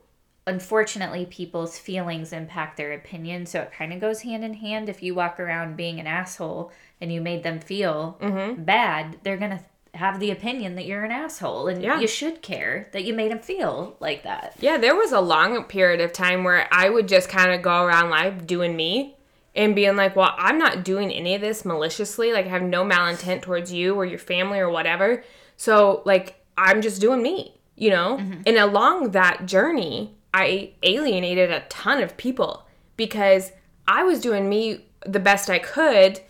unfortunately, 0.46 1.26
people's 1.26 1.80
feelings 1.80 2.32
impact 2.32 2.78
their 2.78 2.94
opinion. 2.94 3.48
So 3.48 3.62
it 3.62 3.72
kind 3.72 3.92
of 3.92 4.00
goes 4.00 4.22
hand 4.22 4.44
in 4.44 4.54
hand. 4.54 4.88
If 4.88 5.02
you 5.02 5.16
walk 5.16 5.40
around 5.40 5.78
being 5.78 6.00
an 6.00 6.08
asshole 6.08 6.72
and 7.02 7.12
you 7.12 7.20
made 7.22 7.44
them 7.44 7.60
feel 7.60 8.18
Mm-hmm. 8.22 8.64
bad, 8.64 9.18
they're 9.24 9.38
going 9.38 9.52
to 9.58 9.64
have 9.98 10.20
the 10.22 10.32
opinion 10.32 10.76
that 10.76 10.86
you're 10.86 11.04
an 11.04 11.12
asshole. 11.12 11.68
And 11.68 11.84
Yeah. 11.84 12.00
you 12.00 12.08
should 12.08 12.42
care 12.42 12.88
that 12.94 13.04
you 13.04 13.14
made 13.14 13.32
them 13.32 13.40
feel 13.40 13.98
like 14.00 14.24
that. 14.24 14.56
Yeah, 14.60 14.78
there 14.78 14.96
was 14.96 15.12
a 15.12 15.20
long 15.20 15.62
period 15.66 16.00
of 16.00 16.14
time 16.14 16.44
where 16.46 16.68
I 16.72 16.90
would 16.90 17.08
just 17.10 17.28
kind 17.28 17.52
of 17.52 17.62
go 17.62 17.84
around 17.84 18.10
life 18.10 18.46
doing 18.48 18.76
me 18.78 19.18
and 19.54 19.76
being 19.76 19.98
like, 19.98 20.16
well, 20.16 20.34
I'm 20.38 20.58
not 20.58 20.86
doing 20.86 21.12
any 21.12 21.36
of 21.36 21.42
this 21.42 21.66
maliciously. 21.66 22.32
Like, 22.32 22.46
I 22.46 22.50
have 22.50 22.62
no 22.62 22.86
malintent 22.86 23.42
towards 23.42 23.74
you 23.74 23.96
or 23.96 24.06
your 24.06 24.20
family 24.20 24.60
or 24.60 24.70
whatever. 24.70 25.24
So, 25.58 26.02
like, 26.06 26.36
I'm 26.58 26.82
just 26.82 27.02
doing 27.02 27.22
me, 27.22 27.60
you 27.76 27.90
know? 27.90 28.18
And 28.46 28.56
along 28.58 29.12
that 29.12 29.46
journey, 29.46 30.16
I 30.34 30.72
alienated 30.84 31.52
a 31.52 31.66
ton 31.68 32.02
of 32.02 32.16
people 32.16 32.66
because 32.96 33.52
I 33.88 34.04
was 34.04 34.22
doing 34.22 34.48
me 34.48 34.86
the 35.06 35.20
best 35.20 35.50
I 35.50 35.60
could 35.60 36.22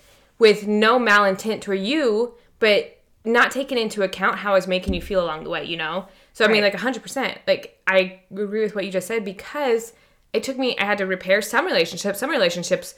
with 0.41 0.65
no 0.65 0.97
malintent 0.97 1.61
toward 1.61 1.79
you, 1.79 2.33
but 2.57 2.97
not 3.23 3.51
taking 3.51 3.77
into 3.77 4.01
account 4.01 4.39
how 4.39 4.53
I 4.53 4.55
was 4.55 4.65
making 4.65 4.95
you 4.95 5.01
feel 5.01 5.23
along 5.23 5.43
the 5.43 5.51
way, 5.51 5.63
you 5.63 5.77
know? 5.77 6.07
So, 6.33 6.43
I 6.43 6.47
mean, 6.47 6.63
like, 6.63 6.73
100%. 6.73 7.37
Like, 7.45 7.79
I 7.85 8.21
agree 8.31 8.63
with 8.63 8.73
what 8.73 8.83
you 8.83 8.91
just 8.91 9.05
said 9.05 9.23
because 9.23 9.93
it 10.33 10.41
took 10.41 10.57
me, 10.57 10.75
I 10.79 10.85
had 10.85 10.97
to 10.97 11.05
repair 11.05 11.43
some 11.43 11.67
relationships. 11.67 12.17
Some 12.17 12.31
relationships 12.31 12.95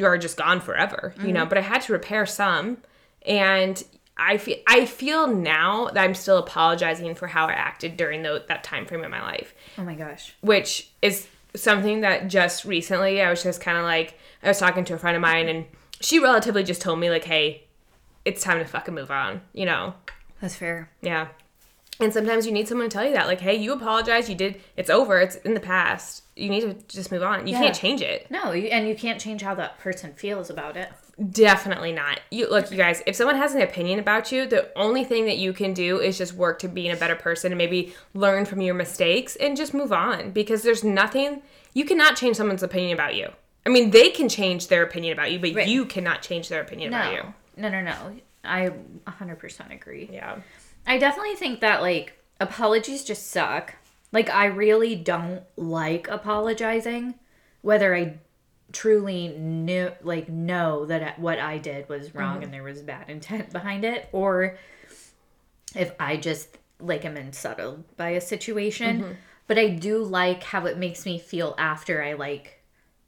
are 0.00 0.16
just 0.16 0.36
gone 0.36 0.60
forever, 0.60 1.12
you 1.20 1.32
know, 1.32 1.40
mm-hmm. 1.40 1.48
but 1.48 1.58
I 1.58 1.62
had 1.62 1.82
to 1.82 1.92
repair 1.92 2.24
some. 2.24 2.76
And 3.26 3.82
I 4.16 4.36
feel, 4.36 4.58
I 4.68 4.86
feel 4.86 5.26
now 5.26 5.86
that 5.86 6.04
I'm 6.04 6.14
still 6.14 6.38
apologizing 6.38 7.16
for 7.16 7.26
how 7.26 7.46
I 7.46 7.52
acted 7.54 7.96
during 7.96 8.22
the, 8.22 8.44
that 8.46 8.62
time 8.62 8.86
frame 8.86 9.02
in 9.02 9.10
my 9.10 9.22
life 9.22 9.54
Oh 9.76 9.82
my 9.82 9.96
gosh. 9.96 10.34
which 10.40 10.90
is 11.02 11.26
something 11.56 12.02
that 12.02 12.28
just 12.28 12.64
recently 12.64 13.20
I 13.20 13.28
was 13.28 13.42
just 13.42 13.60
kind 13.60 13.76
of 13.76 13.82
like 13.84 14.18
I 14.42 14.48
was 14.48 14.58
talking 14.58 14.84
to 14.84 14.94
a 14.94 14.98
friend 14.98 15.16
of 15.16 15.20
mine 15.22 15.48
and 15.48 15.66
she 16.00 16.18
relatively 16.18 16.62
just 16.62 16.80
told 16.82 16.98
me 16.98 17.10
like 17.10 17.24
hey 17.24 17.64
it's 18.24 18.42
time 18.42 18.58
to 18.58 18.64
fucking 18.64 18.94
move 18.94 19.10
on 19.10 19.40
you 19.52 19.64
know? 19.66 19.94
That's 20.40 20.54
fair. 20.56 20.90
yeah. 21.00 21.28
And 21.98 22.12
sometimes 22.12 22.44
you 22.44 22.52
need 22.52 22.68
someone 22.68 22.90
to 22.90 22.94
tell 22.94 23.06
you 23.06 23.14
that 23.14 23.26
like 23.26 23.40
hey 23.40 23.54
you 23.56 23.72
apologize 23.72 24.28
you 24.28 24.34
did 24.34 24.60
it's 24.76 24.90
over 24.90 25.18
it's 25.20 25.36
in 25.36 25.54
the 25.54 25.60
past. 25.60 26.22
You 26.36 26.50
need 26.50 26.60
to 26.60 26.74
just 26.88 27.10
move 27.10 27.22
on. 27.22 27.46
You 27.46 27.54
Yeah. 27.54 27.60
can't 27.62 27.74
change 27.74 28.02
it. 28.02 28.30
No, 28.30 28.52
you, 28.52 28.68
and 28.68 28.86
you 28.86 28.94
can't 28.94 29.18
change 29.18 29.40
how 29.40 29.54
that 29.54 29.78
person 29.78 30.12
feels 30.12 30.50
about 30.50 30.76
it. 30.76 30.90
definitely 31.32 31.92
not. 31.92 32.20
You 32.30 32.50
look 32.50 32.70
you 32.70 32.76
guys 32.76 33.02
if 33.06 33.16
someone 33.16 33.36
has 33.36 33.54
an 33.54 33.62
opinion 33.62 33.98
about 33.98 34.30
you 34.30 34.46
the 34.46 34.70
only 34.76 35.04
thing 35.04 35.24
that 35.26 35.38
you 35.38 35.54
can 35.54 35.72
do 35.72 35.98
is 35.98 36.18
just 36.18 36.34
work 36.34 36.58
to 36.58 36.68
being 36.68 36.92
a 36.92 36.96
better 36.96 37.16
person 37.16 37.52
and 37.52 37.56
maybe 37.58 37.94
learn 38.12 38.44
from 38.44 38.60
your 38.60 38.74
mistakes 38.74 39.34
and 39.36 39.56
just 39.56 39.72
move 39.72 39.92
on 39.92 40.32
because 40.32 40.62
there's 40.62 40.84
nothing 40.84 41.40
you 41.72 41.86
cannot 41.86 42.16
change 42.16 42.36
someone's 42.36 42.62
opinion 42.62 42.92
about 42.92 43.14
you 43.14 43.30
i 43.66 43.68
mean 43.68 43.90
they 43.90 44.08
can 44.10 44.28
change 44.28 44.68
their 44.68 44.82
opinion 44.82 45.12
about 45.12 45.30
you 45.30 45.38
but 45.38 45.54
Right. 45.54 45.68
you 45.68 45.84
cannot 45.84 46.22
change 46.22 46.48
their 46.48 46.62
opinion 46.62 46.94
about 46.94 47.12
you 47.12 47.34
No, 47.56 47.68
no, 47.68 47.82
no, 47.82 47.90
no. 47.90 48.16
I 48.44 48.70
100% 49.06 49.72
agree. 49.74 50.08
yeah 50.12 50.36
I 50.86 50.98
definitely 50.98 51.34
think 51.34 51.60
that 51.60 51.82
like 51.82 52.16
apologies 52.40 53.02
just 53.02 53.26
suck. 53.30 53.74
Like 54.12 54.30
I 54.30 54.46
really 54.46 54.94
don't 54.94 55.42
like 55.56 56.06
apologizing, 56.06 57.14
whether 57.62 57.94
I 57.94 58.18
truly 58.72 59.28
knew 59.28 59.90
like 60.02 60.28
know 60.28 60.86
that 60.86 61.18
what 61.18 61.38
I 61.40 61.58
did 61.58 61.88
was 61.88 62.14
wrong 62.14 62.34
mm-hmm. 62.36 62.44
and 62.44 62.54
there 62.54 62.62
was 62.62 62.82
bad 62.82 63.10
intent 63.10 63.50
behind 63.50 63.84
it, 63.84 64.08
or 64.12 64.58
if 65.74 65.92
I 65.98 66.16
just 66.16 66.56
like 66.78 67.04
am 67.04 67.16
unsettled 67.16 67.82
by 67.96 68.10
a 68.10 68.20
situation. 68.20 69.00
Mm-hmm. 69.00 69.12
But 69.48 69.58
I 69.58 69.70
do 69.70 70.04
like 70.04 70.42
how 70.44 70.66
it 70.66 70.78
makes 70.78 71.04
me 71.04 71.18
feel 71.18 71.54
after 71.58 72.02
I 72.02 72.12
like 72.14 72.55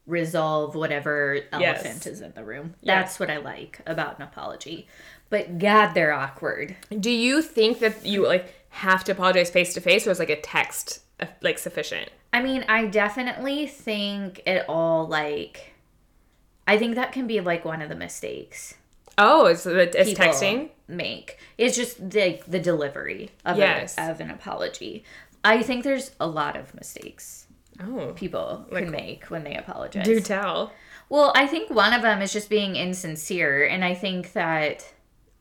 resolve 0.08 0.74
whatever 0.74 1.34
Yes. 1.52 1.84
elephant 1.84 2.06
is 2.06 2.20
in 2.20 2.32
the 2.34 2.42
room. 2.44 2.74
Yeah. 2.80 3.00
That's 3.00 3.20
what 3.20 3.30
I 3.30 3.36
like 3.36 3.80
about 3.86 4.16
an 4.18 4.22
apology. 4.24 4.88
But 5.30 5.58
God, 5.58 5.92
they're 5.92 6.12
awkward. 6.12 6.74
do 6.98 7.10
you 7.10 7.42
think 7.42 7.78
that 7.80 8.04
you 8.04 8.26
like 8.26 8.52
have 8.70 9.04
to 9.04 9.12
apologize 9.12 9.50
face 9.50 9.74
to 9.74 9.80
face 9.80 10.06
or 10.06 10.10
is 10.10 10.18
like 10.18 10.30
a 10.30 10.40
text 10.40 11.00
uh, 11.20 11.26
like 11.42 11.58
sufficient 11.58 12.10
I 12.32 12.42
mean, 12.42 12.64
I 12.68 12.86
definitely 12.86 13.66
think 13.66 14.42
it 14.46 14.64
all 14.68 15.06
like 15.06 15.72
I 16.66 16.76
think 16.78 16.94
that 16.96 17.12
can 17.12 17.26
be 17.26 17.40
like 17.40 17.64
one 17.64 17.80
of 17.82 17.88
the 17.88 17.94
mistakes 17.94 18.74
oh 19.18 19.46
it's, 19.46 19.66
it's 19.66 20.12
texting 20.18 20.70
make. 20.86 21.38
It's 21.58 21.76
just 21.76 22.10
the 22.10 22.40
the 22.48 22.60
delivery 22.60 23.30
of, 23.44 23.58
Yes. 23.58 23.96
a, 23.98 24.10
of 24.10 24.20
an 24.20 24.30
apology. 24.30 25.04
I 25.44 25.62
think 25.62 25.84
there's 25.84 26.12
a 26.20 26.26
lot 26.26 26.56
of 26.56 26.74
mistakes 26.74 27.46
oh 27.80 28.12
people 28.16 28.66
can 28.72 28.90
make 28.90 29.24
when 29.26 29.44
they 29.44 29.54
apologize. 29.54 30.04
do 30.04 30.20
tell 30.20 30.72
Well, 31.08 31.32
I 31.34 31.46
think 31.46 31.70
one 31.70 31.92
of 31.94 32.02
them 32.02 32.20
is 32.22 32.32
just 32.32 32.50
being 32.50 32.76
insincere, 32.76 33.64
and 33.66 33.84
I 33.84 33.94
think 33.94 34.32
that 34.34 34.92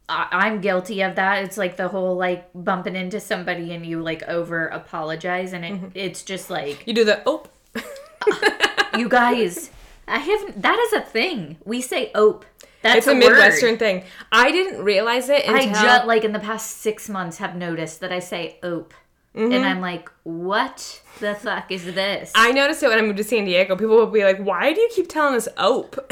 I, 0.10 0.28
I'm 0.32 0.62
guilty 0.62 1.02
of 1.02 1.16
that. 1.16 1.44
It's 1.44 1.58
like 1.58 1.76
the 1.78 1.90
whole 1.90 2.16
like 2.16 2.48
bumping 2.56 2.96
into 2.96 3.20
somebody 3.20 3.74
and 3.74 3.86
you 3.86 4.02
like 4.02 4.24
over 4.24 4.68
apologize, 4.68 5.52
and 5.54 5.66
it, 5.66 5.74
Mm-hmm. 5.74 5.88
it's 5.96 6.24
just 6.24 6.50
like 6.50 6.84
you 6.88 6.94
do 6.94 7.04
the 7.04 7.22
oh 7.26 7.44
you 8.98 9.10
guys. 9.10 9.70
I 10.08 10.20
haven't. 10.20 10.62
That 10.62 10.80
is 10.80 10.94
a 10.94 11.02
thing. 11.02 11.58
We 11.66 11.82
say 11.82 12.12
"ope." 12.16 12.46
That's 12.84 13.00
it's 13.00 13.08
a, 13.08 13.12
word. 13.14 13.20
midwestern 13.20 13.78
thing 13.78 14.04
i 14.32 14.52
didn't 14.52 14.84
realize 14.84 15.30
it 15.30 15.50
I 15.50 15.62
until 15.64 15.82
just 15.82 16.06
like 16.06 16.24
in 16.24 16.32
the 16.32 16.40
past 16.40 16.78
six 16.78 17.10
months 17.10 17.40
have 17.40 17.56
noticed 17.56 18.00
that 18.02 18.12
I 18.14 18.20
say 18.20 18.60
"ope," 18.62 18.94
Mm-hmm. 19.38 19.54
and 19.54 19.66
I'm 19.66 19.82
like, 19.82 20.10
"What 20.24 21.02
the 21.20 21.36
fuck 21.36 21.72
is 21.72 21.86
this?" 21.86 22.32
I 22.36 22.52
noticed 22.52 22.82
it 22.84 22.88
when 22.90 22.98
I 22.98 23.02
moved 23.02 23.18
to 23.18 23.24
San 23.24 23.46
Diego. 23.46 23.76
People 23.76 23.98
would 23.98 24.12
be 24.14 24.24
like, 24.24 24.40
"Why 24.40 24.74
do 24.74 24.82
you 24.82 24.90
keep 24.92 25.08
telling 25.10 25.36
us 25.36 25.48
ope?" 25.58 25.96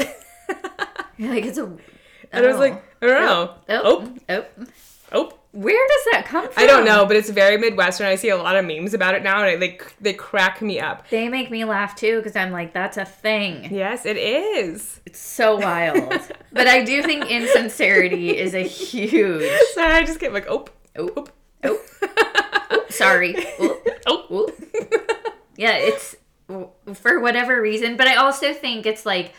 Like 1.18 1.44
it's 1.44 1.58
a. 1.58 1.64
And 2.32 2.44
I 2.44 2.48
was 2.48 2.58
like, 2.58 2.84
I 3.00 3.06
don't 3.06 3.24
know. 3.24 3.54
oh, 3.70 4.14
oh, 4.28 4.44
oh. 5.12 5.32
Where 5.52 5.88
does 5.88 6.04
that 6.12 6.26
come 6.26 6.50
from? 6.50 6.62
I 6.62 6.66
don't 6.66 6.84
know, 6.84 7.06
but 7.06 7.16
it's 7.16 7.30
very 7.30 7.56
Midwestern. 7.56 8.06
I 8.06 8.16
see 8.16 8.28
a 8.28 8.36
lot 8.36 8.56
of 8.56 8.66
memes 8.66 8.92
about 8.92 9.14
it 9.14 9.22
now, 9.22 9.42
and 9.42 9.62
they 9.62 9.78
they 10.02 10.12
crack 10.12 10.60
me 10.60 10.78
up. 10.78 11.08
They 11.08 11.30
make 11.30 11.50
me 11.50 11.64
laugh 11.64 11.96
too 11.96 12.18
because 12.18 12.36
I'm 12.36 12.52
like, 12.52 12.74
that's 12.74 12.98
a 12.98 13.06
thing. 13.06 13.72
Yes, 13.74 14.04
it 14.04 14.18
is. 14.18 15.00
It's 15.06 15.18
so 15.18 15.56
wild. 15.56 16.20
but 16.52 16.66
I 16.66 16.84
do 16.84 17.02
think 17.02 17.30
insincerity 17.30 18.36
is 18.36 18.54
a 18.54 18.62
huge. 18.62 19.50
So 19.74 19.82
I 19.82 20.04
just 20.04 20.20
get 20.20 20.34
like, 20.34 20.46
oh, 20.50 20.66
Oh, 20.98 21.10
oh, 21.16 21.26
oh 21.26 21.26
sorry. 22.96 23.34
Oh. 24.08 24.48
Yeah, 25.56 25.76
it's 25.78 26.14
for 26.94 27.18
whatever 27.20 27.60
reason. 27.60 27.96
But 27.96 28.06
I 28.06 28.16
also 28.16 28.52
think 28.52 28.86
it's 28.86 29.04
like, 29.04 29.32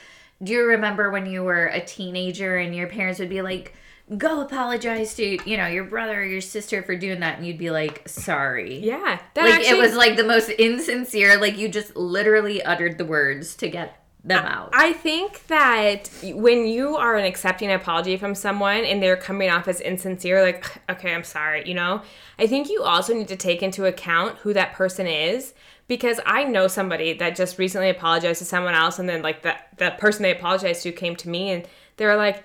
do 0.43 0.51
you 0.51 0.65
remember 0.65 1.09
when 1.09 1.25
you 1.25 1.43
were 1.43 1.67
a 1.67 1.79
teenager 1.79 2.57
and 2.57 2.75
your 2.75 2.87
parents 2.87 3.19
would 3.19 3.29
be 3.29 3.41
like, 3.41 3.73
go 4.17 4.41
apologize 4.41 5.15
to 5.15 5.37
you 5.49 5.57
know 5.57 5.67
your 5.67 5.83
brother 5.83 6.21
or 6.21 6.23
your 6.25 6.39
sister 6.41 6.81
for 6.81 6.95
doing 6.95 7.19
that 7.19 7.37
and 7.37 7.45
you'd 7.45 7.57
be 7.57 7.71
like 7.71 8.07
sorry 8.07 8.79
Yeah, 8.79 9.19
that 9.33 9.43
like 9.43 9.53
actually- 9.55 9.77
it 9.79 9.81
was 9.81 9.95
like 9.95 10.15
the 10.15 10.23
most 10.23 10.49
insincere 10.49 11.37
like 11.41 11.57
you 11.57 11.67
just 11.67 11.93
literally 11.95 12.63
uttered 12.63 12.97
the 12.97 13.03
words 13.03 13.55
to 13.57 13.67
get 13.69 14.01
them 14.23 14.45
out 14.45 14.69
I 14.73 14.93
think 14.93 15.47
that 15.47 16.09
when 16.23 16.67
you 16.67 16.97
are 16.97 17.15
an 17.15 17.25
accepting 17.25 17.71
apology 17.71 18.17
from 18.17 18.35
someone 18.35 18.83
and 18.83 19.01
they're 19.01 19.15
coming 19.15 19.49
off 19.49 19.67
as 19.67 19.79
insincere, 19.79 20.41
like, 20.41 20.65
okay, 20.89 21.13
I'm 21.13 21.23
sorry, 21.23 21.67
you 21.67 21.73
know, 21.73 22.01
I 22.37 22.47
think 22.47 22.69
you 22.69 22.83
also 22.83 23.13
need 23.13 23.27
to 23.29 23.35
take 23.35 23.63
into 23.63 23.85
account 23.85 24.37
who 24.39 24.53
that 24.53 24.73
person 24.73 25.07
is. 25.07 25.53
Because 25.87 26.19
I 26.25 26.43
know 26.43 26.67
somebody 26.67 27.13
that 27.13 27.37
just 27.37 27.57
recently 27.57 27.89
apologized 27.89 28.39
to 28.39 28.45
someone 28.45 28.73
else, 28.73 28.99
and 28.99 29.07
then 29.07 29.21
like 29.21 29.43
the, 29.43 29.55
that 29.77 29.97
person 29.99 30.23
they 30.23 30.31
apologized 30.31 30.83
to 30.83 30.91
came 30.91 31.15
to 31.15 31.29
me, 31.29 31.49
and 31.51 31.65
they 31.95 32.05
were 32.05 32.17
like, 32.17 32.43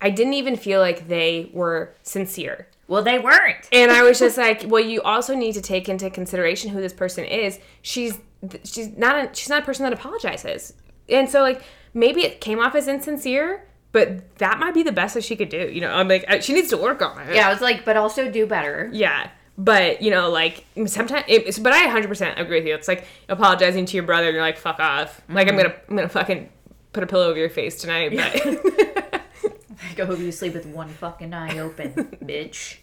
I 0.00 0.08
didn't 0.08 0.32
even 0.34 0.56
feel 0.56 0.80
like 0.80 1.06
they 1.06 1.50
were 1.52 1.94
sincere. 2.02 2.68
well 2.86 3.02
they 3.02 3.18
weren't 3.18 3.68
And 3.72 3.90
I 3.90 4.02
was 4.02 4.18
just 4.18 4.38
like, 4.46 4.64
well, 4.66 4.82
you 4.82 5.02
also 5.02 5.34
need 5.34 5.52
to 5.52 5.60
take 5.60 5.88
into 5.88 6.08
consideration 6.08 6.70
who 6.70 6.80
this 6.80 6.94
person 6.94 7.26
is. 7.26 7.58
She's 7.82 8.18
she's 8.64 8.96
not 8.96 9.16
a, 9.16 9.34
she's 9.34 9.50
not 9.50 9.62
a 9.62 9.66
person 9.66 9.84
that 9.84 9.92
apologizes. 9.92 10.72
And 11.08 11.28
so 11.28 11.42
like 11.42 11.62
maybe 11.94 12.22
it 12.22 12.40
came 12.40 12.58
off 12.58 12.74
as 12.74 12.88
insincere, 12.88 13.66
but 13.92 14.36
that 14.38 14.58
might 14.58 14.74
be 14.74 14.82
the 14.82 14.92
best 14.92 15.14
that 15.14 15.24
she 15.24 15.36
could 15.36 15.48
do. 15.48 15.70
You 15.72 15.80
know, 15.80 15.92
I'm 15.92 16.08
like 16.08 16.24
I- 16.28 16.40
she 16.40 16.52
needs 16.52 16.68
to 16.70 16.76
work 16.76 17.02
on 17.02 17.18
it. 17.20 17.34
yeah 17.34 17.48
i 17.48 17.52
was 17.52 17.60
like 17.60 17.84
but 17.84 17.96
also 17.96 18.30
do 18.30 18.46
better 18.46 18.90
Yeah. 18.92 19.30
But 19.60 20.02
you 20.02 20.12
know, 20.12 20.30
like 20.30 20.64
sometimes, 20.86 21.24
it, 21.26 21.60
but 21.64 21.72
I 21.72 21.88
100% 21.88 22.38
agree 22.38 22.58
with 22.60 22.68
you. 22.68 22.76
It's 22.76 22.86
like 22.86 23.08
apologizing 23.28 23.86
to 23.86 23.96
your 23.96 24.06
brother, 24.06 24.28
and 24.28 24.34
you're 24.34 24.40
like, 24.40 24.56
"Fuck 24.56 24.78
off!" 24.78 25.20
Like 25.28 25.48
I'm 25.48 25.56
mm-hmm. 25.56 25.64
gonna, 25.64 25.74
I'm 25.88 25.96
gonna 25.96 26.08
fucking 26.08 26.48
put 26.92 27.02
a 27.02 27.08
pillow 27.08 27.28
over 27.28 27.36
your 27.36 27.50
face 27.50 27.80
tonight. 27.80 28.12
But 28.14 29.18
like 29.88 30.00
i 30.00 30.04
hope 30.04 30.18
you 30.18 30.32
sleep 30.32 30.54
with 30.54 30.66
one 30.66 30.88
fucking 30.88 31.32
eye 31.32 31.58
open 31.58 31.92
bitch 32.24 32.78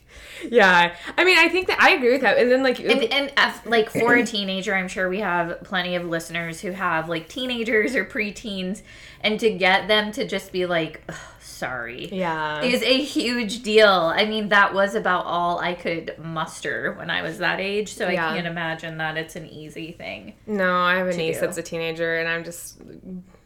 yeah, 0.49 0.95
I 1.17 1.23
mean, 1.23 1.37
I 1.37 1.49
think 1.49 1.67
that 1.67 1.81
I 1.81 1.91
agree 1.91 2.11
with 2.11 2.21
that. 2.21 2.37
And 2.37 2.51
then 2.51 2.63
like, 2.63 2.79
and, 2.79 3.03
and 3.13 3.31
like 3.65 3.89
for 3.89 4.13
a 4.15 4.23
teenager 4.25 4.75
i'm 4.75 4.87
sure 4.87 5.09
we 5.09 5.19
have 5.19 5.61
plenty 5.63 5.95
of 5.95 6.05
listeners 6.05 6.61
who 6.61 6.71
have 6.71 7.09
like 7.09 7.27
teenagers 7.27 7.95
or 7.95 8.05
preteens 8.05 8.81
and 9.21 9.39
to 9.39 9.49
get 9.51 9.87
them 9.87 10.11
to 10.11 10.25
just 10.27 10.51
be 10.51 10.65
like 10.65 11.01
sorry 11.39 12.07
yeah, 12.11 12.61
is 12.61 12.83
a 12.83 12.97
huge 13.01 13.63
deal 13.63 13.89
i 13.89 14.25
mean 14.25 14.49
that 14.49 14.73
was 14.73 14.93
about 14.93 15.25
all 15.25 15.59
i 15.59 15.73
could 15.73 16.13
muster 16.19 16.93
when 16.93 17.09
i 17.09 17.21
was 17.21 17.37
that 17.39 17.59
age 17.59 17.93
so 17.93 18.07
Yeah. 18.09 18.29
i 18.29 18.33
can't 18.35 18.47
imagine 18.47 18.97
that 18.97 19.17
it's 19.17 19.35
an 19.35 19.47
easy 19.47 19.91
thing 19.93 20.33
No, 20.45 20.75
I 20.75 20.95
have 20.97 21.07
a 21.07 21.15
niece 21.15 21.37
do. 21.37 21.41
that's 21.41 21.57
a 21.57 21.63
teenager, 21.63 22.17
and 22.17 22.27
I'm 22.29 22.43
just, 22.43 22.77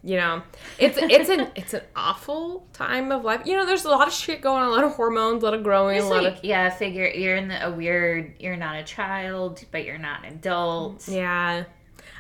you 0.04 0.16
know, 0.16 0.42
it's 0.78 0.98
it's 1.02 1.30
an 1.30 1.48
it's 1.56 1.74
an 1.74 1.82
awful 1.96 2.66
time 2.74 3.12
of 3.12 3.24
life. 3.24 3.42
You 3.46 3.58
know, 3.58 3.66
there's 3.66 3.86
a 3.86 3.90
lot 3.90 4.08
of 4.08 4.14
shit 4.14 4.42
going 4.42 4.64
on, 4.64 4.70
a 4.70 4.72
lot 4.72 4.84
of 4.84 4.94
hormones, 4.94 5.44
a 5.44 5.46
lot 5.46 5.54
of 5.54 5.64
growing, 5.64 5.98
it's 5.98 6.06
a 6.06 6.10
lot 6.10 6.24
like 6.24 6.38
of 6.38 6.44
yeah 6.44 6.70
figure 6.70 7.08
you're 7.08 7.36
in 7.36 7.50
the, 7.50 7.68
a 7.68 7.72
weird 7.72 8.34
you're 8.40 8.56
not 8.56 8.76
a 8.76 8.84
child 8.84 9.64
but 9.72 9.86
you're 9.86 9.98
not 9.98 10.26
an 10.26 10.34
adult 10.34 11.08
yeah. 11.08 11.66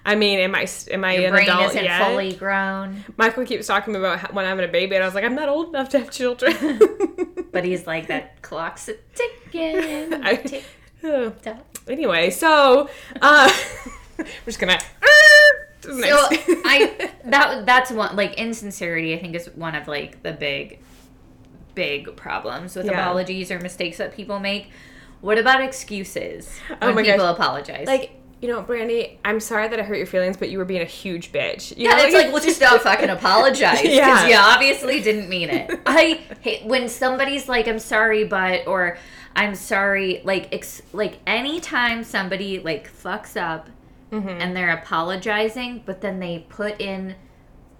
I 0.05 0.15
mean, 0.15 0.39
am 0.39 0.55
I 0.55 0.67
am 0.91 1.03
I 1.03 1.15
your 1.15 1.25
an 1.25 1.31
brain 1.33 1.49
adult 1.49 1.69
isn't 1.71 1.83
yet? 1.83 2.07
fully 2.07 2.33
grown 2.33 3.03
Michael 3.17 3.45
keeps 3.45 3.67
talking 3.67 3.95
about 3.95 4.33
when 4.33 4.45
I'm 4.45 4.51
having 4.51 4.69
a 4.69 4.71
baby, 4.71 4.95
and 4.95 5.03
I 5.03 5.07
was 5.07 5.13
like, 5.13 5.25
I'm 5.25 5.35
not 5.35 5.49
old 5.49 5.69
enough 5.69 5.89
to 5.89 5.99
have 5.99 6.09
children. 6.09 6.79
but 7.51 7.65
he's 7.65 7.85
like 7.85 8.07
that 8.07 8.41
clock's 8.41 8.89
a 8.89 8.95
ticking 9.13 10.23
tick 11.41 11.57
anyway, 11.87 12.29
so 12.29 12.89
uh, 13.21 13.51
we're 14.17 14.25
just 14.45 14.59
gonna. 14.59 14.79
So 15.81 15.93
Next. 15.95 16.43
I 16.65 17.11
that 17.25 17.65
that's 17.65 17.91
one 17.91 18.15
like 18.15 18.33
insincerity. 18.35 19.13
I 19.15 19.19
think 19.19 19.35
is 19.35 19.47
one 19.55 19.75
of 19.75 19.87
like 19.87 20.21
the 20.23 20.33
big, 20.33 20.79
big 21.75 22.15
problems 22.15 22.75
with 22.75 22.85
Yeah. 22.85 23.01
apologies 23.01 23.51
or 23.51 23.59
mistakes 23.59 23.97
that 23.97 24.13
people 24.15 24.39
make. 24.39 24.69
What 25.21 25.37
about 25.37 25.61
excuses 25.61 26.49
Oh 26.81 26.87
when 26.87 26.95
my 26.95 27.03
people 27.03 27.19
gosh. 27.19 27.35
apologize? 27.35 27.87
like 27.87 28.11
you 28.41 28.47
know, 28.47 28.61
Brandy, 28.61 29.19
I'm 29.25 29.41
sorry 29.41 29.67
that 29.67 29.77
I 29.81 29.83
hurt 29.83 29.97
your 29.97 30.05
feelings, 30.05 30.37
but 30.37 30.49
you 30.49 30.59
were 30.59 30.65
being 30.65 30.81
a 30.81 30.85
huge 30.85 31.33
bitch. 31.33 31.75
You 31.75 31.89
yeah, 31.89 31.97
know, 31.97 32.03
it's 32.05 32.13
like 32.13 32.31
well, 32.31 32.41
just 32.41 32.61
don't 32.61 32.81
fucking 32.81 33.09
apologize 33.19 33.81
because 33.81 33.97
Yeah. 33.97 34.27
you 34.27 34.35
obviously 34.37 35.01
didn't 35.01 35.27
mean 35.27 35.49
it. 35.49 35.77
I 35.85 36.21
hate 36.39 36.63
when 36.65 36.87
somebody's 36.87 37.49
like, 37.49 37.67
"I'm 37.67 37.79
sorry, 37.79 38.23
but," 38.23 38.65
or 38.65 38.97
"I'm 39.35 39.55
sorry," 39.55 40.21
like 40.23 40.53
ex- 40.53 40.81
like 40.93 41.17
anytime 41.27 42.05
somebody 42.05 42.59
like 42.59 42.89
fucks 42.89 43.35
up 43.35 43.67
Mm-hmm. 44.11 44.27
and 44.27 44.55
they're 44.55 44.71
apologizing, 44.73 45.83
but 45.85 46.01
then 46.01 46.19
they 46.19 46.45
put 46.49 46.81
in 46.81 47.15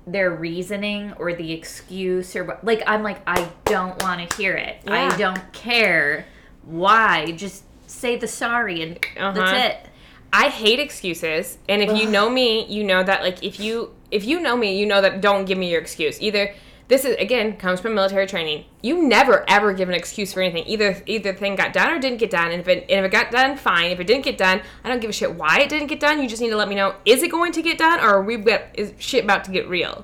their 0.06 0.32
reasoning 0.32 1.14
or 1.14 1.34
the 1.34 1.52
excuse 1.52 2.36
or 2.36 2.60
like 2.64 2.82
I'm 2.88 3.04
like 3.04 3.22
I 3.28 3.50
don't 3.66 4.02
want 4.04 4.28
to 4.30 4.38
hear 4.38 4.56
it. 4.56 4.78
Yeah. 4.86 4.94
I 4.94 5.18
don't 5.18 5.52
care 5.54 6.26
why. 6.64 7.32
Just 7.32 7.64
say 7.88 8.16
the 8.16 8.28
sorry 8.28 8.82
and 8.84 8.98
Uh-huh. 9.18 9.32
that's 9.34 9.74
it. 9.86 9.90
I 10.32 10.50
hate 10.50 10.80
excuses, 10.80 11.58
and 11.68 11.82
if 11.82 12.00
you 12.00 12.08
know 12.08 12.30
me, 12.30 12.66
you 12.68 12.84
know 12.84 13.02
that 13.04 13.24
like 13.24 13.44
if 13.44 13.60
you 13.60 13.96
if 14.12 14.24
you 14.26 14.40
know 14.40 14.56
me, 14.56 14.80
you 14.80 14.86
know 14.86 15.02
that 15.02 15.22
don't 15.22 15.46
give 15.46 15.58
me 15.58 15.72
your 15.72 15.82
excuse. 15.82 16.22
Either 16.22 16.54
this 16.90 17.06
is 17.06 17.16
again 17.18 17.56
comes 17.56 17.80
from 17.80 17.94
military 17.94 18.26
training. 18.26 18.66
You 18.82 19.08
never 19.08 19.48
ever 19.48 19.74
give 19.74 19.90
an 19.90 19.96
excuse 19.96 20.34
for 20.34 20.42
anything. 20.42 20.68
Either 20.68 21.02
either 21.06 21.34
thing 21.34 21.56
got 21.56 21.72
done 21.72 21.92
or 21.92 22.00
didn't 22.00 22.18
get 22.18 22.32
done. 22.32 22.52
And 22.52 22.60
if 22.60 22.68
it 22.68 22.88
and 22.90 23.06
if 23.06 23.06
it 23.06 23.12
got 23.12 23.32
done, 23.32 23.58
fine. 23.58 23.92
If 23.92 24.00
it 24.00 24.08
didn't 24.08 24.26
get 24.26 24.40
done, 24.40 24.62
I 24.84 24.90
don't 24.90 25.00
give 25.00 25.12
a 25.12 25.14
shit 25.14 25.36
why 25.36 25.60
it 25.60 25.70
didn't 25.70 25.88
get 25.88 26.00
done. 26.00 26.22
You 26.22 26.28
just 26.28 26.42
need 26.42 26.50
to 26.50 26.58
let 26.58 26.68
me 26.68 26.74
know: 26.74 26.96
is 27.06 27.22
it 27.22 27.30
going 27.30 27.52
to 27.54 27.62
get 27.62 27.78
done, 27.78 28.00
or 28.00 28.16
are 28.16 28.24
we 28.24 28.38
got 28.38 28.64
is 28.74 28.94
shit 28.98 29.24
about 29.24 29.44
to 29.44 29.52
get 29.52 29.70
real? 29.70 30.04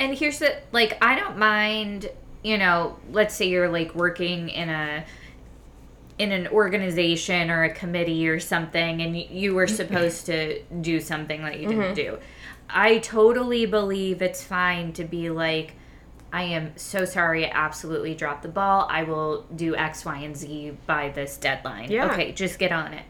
And 0.00 0.18
here's 0.18 0.40
the 0.40 0.56
like 0.72 0.98
I 1.00 1.14
don't 1.14 1.38
mind, 1.38 2.10
you 2.42 2.58
know, 2.58 2.98
let's 3.12 3.36
say 3.36 3.48
you're 3.48 3.68
like 3.68 3.94
working 3.94 4.48
in 4.48 4.68
a 4.70 5.04
in 6.18 6.32
an 6.32 6.48
organization 6.48 7.48
or 7.48 7.62
a 7.62 7.72
committee 7.72 8.28
or 8.28 8.40
something 8.40 9.00
and 9.00 9.14
y- 9.14 9.28
you 9.30 9.54
were 9.54 9.66
supposed 9.66 10.26
to 10.26 10.62
do 10.80 11.00
something 11.00 11.42
that 11.42 11.60
you 11.60 11.68
didn't 11.68 11.84
mm-hmm. 11.84 11.94
do. 11.94 12.18
I 12.68 12.98
totally 12.98 13.66
believe 13.66 14.20
it's 14.20 14.42
fine 14.42 14.92
to 14.94 15.04
be 15.04 15.30
like 15.30 15.74
I 16.32 16.44
am 16.44 16.72
so 16.76 17.04
sorry 17.04 17.46
I 17.46 17.50
absolutely 17.52 18.14
dropped 18.14 18.42
the 18.42 18.48
ball. 18.48 18.86
I 18.90 19.02
will 19.02 19.42
do 19.54 19.76
X, 19.76 20.04
Y, 20.04 20.16
and 20.18 20.36
Z 20.36 20.78
by 20.86 21.10
this 21.10 21.36
deadline. 21.36 21.90
Yeah. 21.90 22.10
Okay, 22.10 22.32
just 22.32 22.58
get 22.58 22.72
on 22.72 22.94
it. 22.94 23.04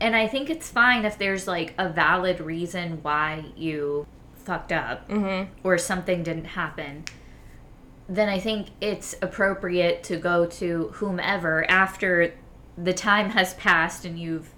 And 0.00 0.14
I 0.14 0.28
think 0.28 0.50
it's 0.50 0.70
fine 0.70 1.04
if 1.04 1.18
there's 1.18 1.48
like 1.48 1.74
a 1.78 1.88
valid 1.88 2.40
reason 2.40 3.00
why 3.02 3.46
you 3.56 4.06
fucked 4.34 4.70
up 4.70 5.08
mm-hmm. 5.08 5.50
or 5.66 5.78
something 5.78 6.22
didn't 6.22 6.44
happen. 6.44 7.04
Then 8.08 8.28
I 8.28 8.38
think 8.38 8.68
it's 8.80 9.16
appropriate 9.20 10.04
to 10.04 10.16
go 10.16 10.46
to 10.46 10.90
whomever 10.94 11.68
after 11.68 12.34
the 12.76 12.92
time 12.92 13.30
has 13.30 13.54
passed 13.54 14.04
and 14.04 14.18
you've 14.18 14.52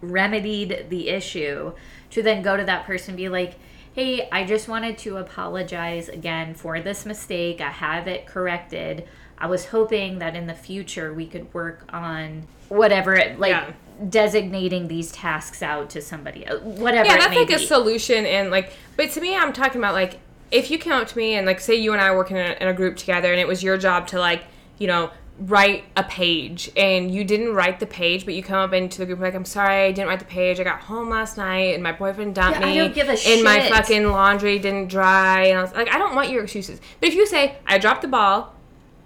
remedied 0.00 0.86
the 0.88 1.08
issue 1.08 1.72
to 2.10 2.22
then 2.22 2.42
go 2.42 2.56
to 2.56 2.64
that 2.64 2.86
person 2.86 3.10
and 3.10 3.16
be 3.16 3.28
like, 3.28 3.58
hey, 3.92 4.28
I 4.30 4.44
just 4.44 4.68
wanted 4.68 4.98
to 4.98 5.16
apologize 5.16 6.08
again 6.08 6.54
for 6.54 6.80
this 6.80 7.04
mistake. 7.04 7.60
I 7.60 7.70
have 7.70 8.06
it 8.06 8.26
corrected. 8.26 9.06
I 9.38 9.46
was 9.46 9.66
hoping 9.66 10.18
that 10.20 10.36
in 10.36 10.46
the 10.46 10.54
future 10.54 11.12
we 11.12 11.26
could 11.26 11.52
work 11.54 11.84
on 11.92 12.46
whatever 12.68 13.14
it 13.14 13.40
like 13.40 13.50
Yeah. 13.50 13.72
designating 14.08 14.88
these 14.88 15.10
tasks 15.12 15.62
out 15.62 15.90
to 15.90 16.00
somebody 16.02 16.46
else, 16.46 16.62
whatever 16.62 17.06
Yeah, 17.08 17.16
that's 17.18 17.34
like 17.34 17.48
be. 17.48 17.54
a 17.54 17.58
solution, 17.58 18.26
and 18.26 18.50
like, 18.50 18.72
but 18.96 19.10
to 19.12 19.20
me, 19.20 19.34
I'm 19.36 19.52
talking 19.52 19.80
about 19.80 19.94
like 19.94 20.20
if 20.50 20.70
you 20.70 20.78
came 20.78 20.92
up 20.92 21.08
to 21.08 21.16
me 21.16 21.34
and 21.34 21.46
like 21.46 21.60
say 21.60 21.74
you 21.76 21.92
and 21.92 22.00
I 22.00 22.10
were 22.10 22.16
working 22.18 22.36
in 22.36 22.46
a, 22.50 22.54
in 22.60 22.68
a 22.68 22.74
group 22.74 22.96
together, 22.96 23.30
and 23.32 23.40
it 23.40 23.48
was 23.48 23.62
your 23.62 23.76
job 23.78 24.06
to 24.08 24.18
like 24.18 24.44
you 24.78 24.86
know 24.86 25.10
write 25.40 25.84
a 25.96 26.02
page, 26.02 26.70
and 26.76 27.10
you 27.10 27.24
didn't 27.24 27.54
write 27.54 27.80
the 27.80 27.86
page, 27.86 28.26
but 28.26 28.34
you 28.34 28.42
come 28.42 28.58
up 28.58 28.74
into 28.74 28.98
the 28.98 29.06
group 29.06 29.20
like, 29.20 29.34
I'm 29.34 29.44
sorry, 29.46 29.86
I 29.86 29.92
didn't 29.92 30.08
write 30.08 30.18
the 30.18 30.26
page. 30.26 30.60
I 30.60 30.64
got 30.64 30.80
home 30.80 31.08
last 31.08 31.36
night, 31.38 31.74
and 31.74 31.82
my 31.82 31.92
boyfriend 31.92 32.34
dumped 32.34 32.60
Yeah, 32.60 32.66
I 32.66 32.70
me, 32.70 32.78
don't 32.78 32.94
give 32.94 33.08
a 33.08 33.16
and 33.26 33.42
my 33.42 33.68
fucking 33.70 34.06
laundry 34.08 34.58
didn't 34.58 34.88
dry, 34.88 35.44
and 35.46 35.58
I 35.58 35.62
was 35.62 35.72
like, 35.72 35.88
I 35.92 35.98
don't 35.98 36.14
want 36.14 36.28
your 36.30 36.42
excuses. 36.44 36.80
But 37.00 37.08
if 37.08 37.14
you 37.14 37.26
say 37.26 37.56
I 37.66 37.78
dropped 37.78 38.02
the 38.02 38.08
ball, 38.08 38.54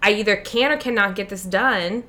I 0.03 0.13
either 0.15 0.37
can 0.37 0.73
or 0.73 0.77
cannot 0.77 1.15
get 1.15 1.29
this 1.29 1.45
done. 1.45 2.05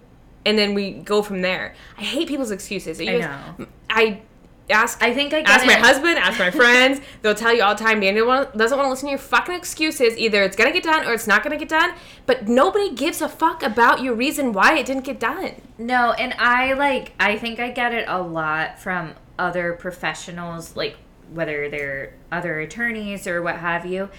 And 0.47 0.59
then 0.59 0.75
we 0.75 0.91
go 0.91 1.23
from 1.23 1.41
there. 1.41 1.73
I 1.97 2.03
hate 2.03 2.27
people's 2.27 2.51
excuses. 2.51 2.99
You 3.01 3.09
I 3.09 3.19
guys- 3.19 3.57
know. 3.59 3.65
I 3.89 4.21
ask 4.69 5.01
I 5.01 5.13
think 5.13 5.33
I 5.33 5.41
get 5.41 5.49
ask 5.49 5.65
my 5.65 5.73
husband, 5.73 6.17
ask 6.17 6.39
my 6.39 6.51
friends. 6.63 7.01
They'll 7.21 7.35
tell 7.35 7.53
you 7.53 7.63
all 7.63 7.75
the 7.75 7.83
time. 7.83 7.99
Daniel 7.99 8.25
doesn't 8.55 8.77
want 8.77 8.87
to 8.87 8.89
listen 8.89 9.07
to 9.07 9.11
your 9.11 9.19
fucking 9.19 9.55
excuses. 9.55 10.17
Either 10.17 10.43
it's 10.43 10.55
gonna 10.55 10.71
get 10.71 10.83
done 10.83 11.05
or 11.05 11.13
it's 11.13 11.27
not 11.27 11.43
gonna 11.43 11.57
get 11.57 11.69
done. 11.69 11.93
But 12.25 12.47
nobody 12.47 12.93
gives 12.93 13.21
a 13.21 13.29
fuck 13.29 13.63
about 13.63 14.01
your 14.01 14.13
reason 14.15 14.53
why 14.53 14.77
it 14.77 14.85
didn't 14.85 15.03
get 15.03 15.19
done. 15.19 15.61
No, 15.77 16.11
and 16.13 16.33
I 16.39 16.73
like 16.73 17.13
I 17.19 17.37
think 17.37 17.59
I 17.59 17.71
get 17.71 17.93
it 17.93 18.05
a 18.07 18.21
lot 18.21 18.79
from 18.79 19.15
other 19.37 19.73
professionals 19.73 20.75
like 20.75 20.97
whether 21.31 21.69
they're 21.69 22.13
other 22.31 22.59
attorneys 22.59 23.27
or 23.27 23.41
what 23.41 23.57
have 23.57 23.85
you. 23.85 24.09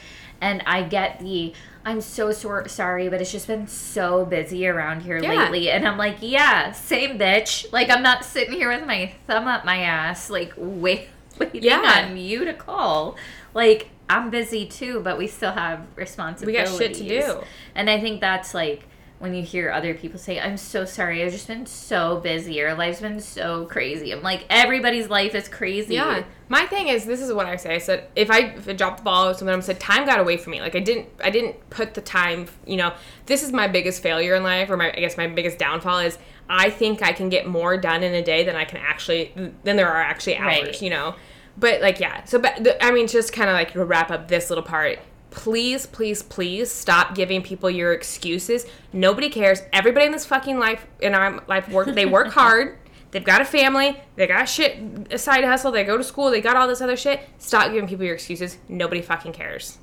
And 0.40 0.62
I 0.66 0.82
get 0.82 1.20
the 1.20 1.52
I'm 1.84 2.00
so 2.00 2.32
sor- 2.32 2.66
sorry, 2.66 3.08
but 3.08 3.20
it's 3.20 3.30
just 3.30 3.46
been 3.46 3.68
so 3.68 4.24
busy 4.24 4.66
around 4.66 5.02
here 5.02 5.18
Yeah. 5.18 5.28
lately. 5.44 5.70
And 5.70 5.86
I'm 5.86 5.96
like, 5.96 6.16
yeah, 6.20 6.72
same 6.72 7.16
bitch. 7.18 7.72
Like 7.72 7.90
I'm 7.90 8.02
not 8.02 8.24
sitting 8.24 8.54
here 8.54 8.68
with 8.70 8.84
my 8.86 9.12
thumb 9.28 9.46
up 9.46 9.64
my 9.64 9.78
ass, 9.82 10.28
like 10.28 10.52
wait, 10.56 11.08
waiting 11.38 11.62
Yeah. 11.62 12.06
on 12.10 12.16
you 12.16 12.44
to 12.44 12.52
call. 12.54 13.16
Like 13.54 13.90
I'm 14.10 14.30
busy 14.30 14.66
too, 14.66 15.00
but 15.00 15.16
we 15.16 15.26
still 15.28 15.52
have 15.52 15.86
responsibilities. 15.94 16.70
We 16.70 16.78
got 16.78 16.78
shit 16.78 16.94
to 16.98 17.08
do. 17.08 17.40
And 17.74 17.88
I 17.88 18.00
think 18.00 18.20
that's 18.20 18.52
like 18.52 18.88
when 19.18 19.34
you 19.34 19.42
hear 19.42 19.70
other 19.70 19.94
people 19.94 20.18
say, 20.18 20.38
I'm 20.38 20.58
so 20.58 20.84
sorry, 20.84 21.24
I've 21.24 21.32
just 21.32 21.48
been 21.48 21.64
so 21.64 22.20
busy, 22.20 22.60
or 22.62 22.74
life's 22.74 23.00
been 23.00 23.20
so 23.20 23.64
crazy. 23.64 24.12
I'm 24.12 24.22
like, 24.22 24.44
everybody's 24.50 25.08
life 25.08 25.34
is 25.34 25.48
crazy. 25.48 25.94
Yeah. 25.94 26.24
My 26.48 26.66
thing 26.66 26.88
is, 26.88 27.06
this 27.06 27.20
is 27.20 27.32
what 27.32 27.46
I 27.46 27.56
say. 27.56 27.74
I 27.74 27.78
said, 27.78 28.08
if 28.14 28.30
I, 28.30 28.40
if 28.50 28.68
I 28.68 28.74
dropped 28.74 28.98
the 28.98 29.04
ball 29.04 29.30
or 29.30 29.34
something, 29.34 29.54
I 29.54 29.60
said, 29.60 29.80
time 29.80 30.04
got 30.04 30.20
away 30.20 30.36
from 30.36 30.50
me. 30.50 30.60
Like 30.60 30.76
I 30.76 30.80
didn't, 30.80 31.08
I 31.24 31.30
didn't 31.30 31.70
put 31.70 31.94
the 31.94 32.02
time. 32.02 32.46
You 32.66 32.76
know, 32.76 32.92
this 33.24 33.42
is 33.42 33.52
my 33.52 33.68
biggest 33.68 34.02
failure 34.02 34.34
in 34.34 34.42
life, 34.42 34.68
or 34.68 34.76
my, 34.76 34.92
I 34.92 35.00
guess 35.00 35.16
my 35.16 35.26
biggest 35.26 35.58
downfall 35.58 36.00
is 36.00 36.18
I 36.48 36.68
think 36.68 37.02
I 37.02 37.12
can 37.12 37.30
get 37.30 37.48
more 37.48 37.76
done 37.78 38.02
in 38.02 38.14
a 38.14 38.22
day 38.22 38.44
than 38.44 38.54
I 38.54 38.64
can 38.64 38.78
actually, 38.78 39.32
than 39.64 39.76
there 39.76 39.88
are 39.88 40.02
actually 40.02 40.36
hours. 40.36 40.66
Right. 40.66 40.82
You 40.82 40.90
know. 40.90 41.14
But 41.56 41.80
like, 41.80 42.00
yeah. 42.00 42.22
So, 42.24 42.38
but 42.38 42.62
the, 42.62 42.84
I 42.84 42.90
mean, 42.90 43.08
just 43.08 43.32
kind 43.32 43.48
of 43.48 43.54
like 43.54 43.72
to 43.72 43.82
wrap 43.82 44.10
up 44.10 44.28
this 44.28 44.50
little 44.50 44.62
part. 44.62 44.98
Please, 45.36 45.86
please, 45.86 46.22
please 46.22 46.72
stop 46.72 47.14
giving 47.14 47.42
people 47.42 47.68
your 47.70 47.92
excuses. 47.92 48.66
Nobody 48.92 49.28
cares. 49.28 49.60
Everybody 49.70 50.06
in 50.06 50.12
this 50.12 50.24
fucking 50.24 50.58
life, 50.58 50.86
in 50.98 51.14
our 51.14 51.44
life, 51.46 51.68
work. 51.68 51.88
They 51.94 52.06
work 52.06 52.28
hard. 52.32 52.78
They've 53.10 53.22
got 53.22 53.42
a 53.42 53.44
family. 53.44 54.00
They 54.16 54.26
got 54.26 54.48
shit, 54.48 54.78
a 55.12 55.18
side 55.18 55.44
hustle. 55.44 55.70
They 55.70 55.84
go 55.84 55.98
to 55.98 56.02
school. 56.02 56.30
They 56.30 56.40
got 56.40 56.56
all 56.56 56.66
this 56.66 56.80
other 56.80 56.96
shit. 56.96 57.20
Stop 57.38 57.70
giving 57.70 57.86
people 57.86 58.04
your 58.06 58.14
excuses. 58.14 58.56
Nobody 58.68 59.02
fucking 59.02 59.34
cares. 59.34 59.76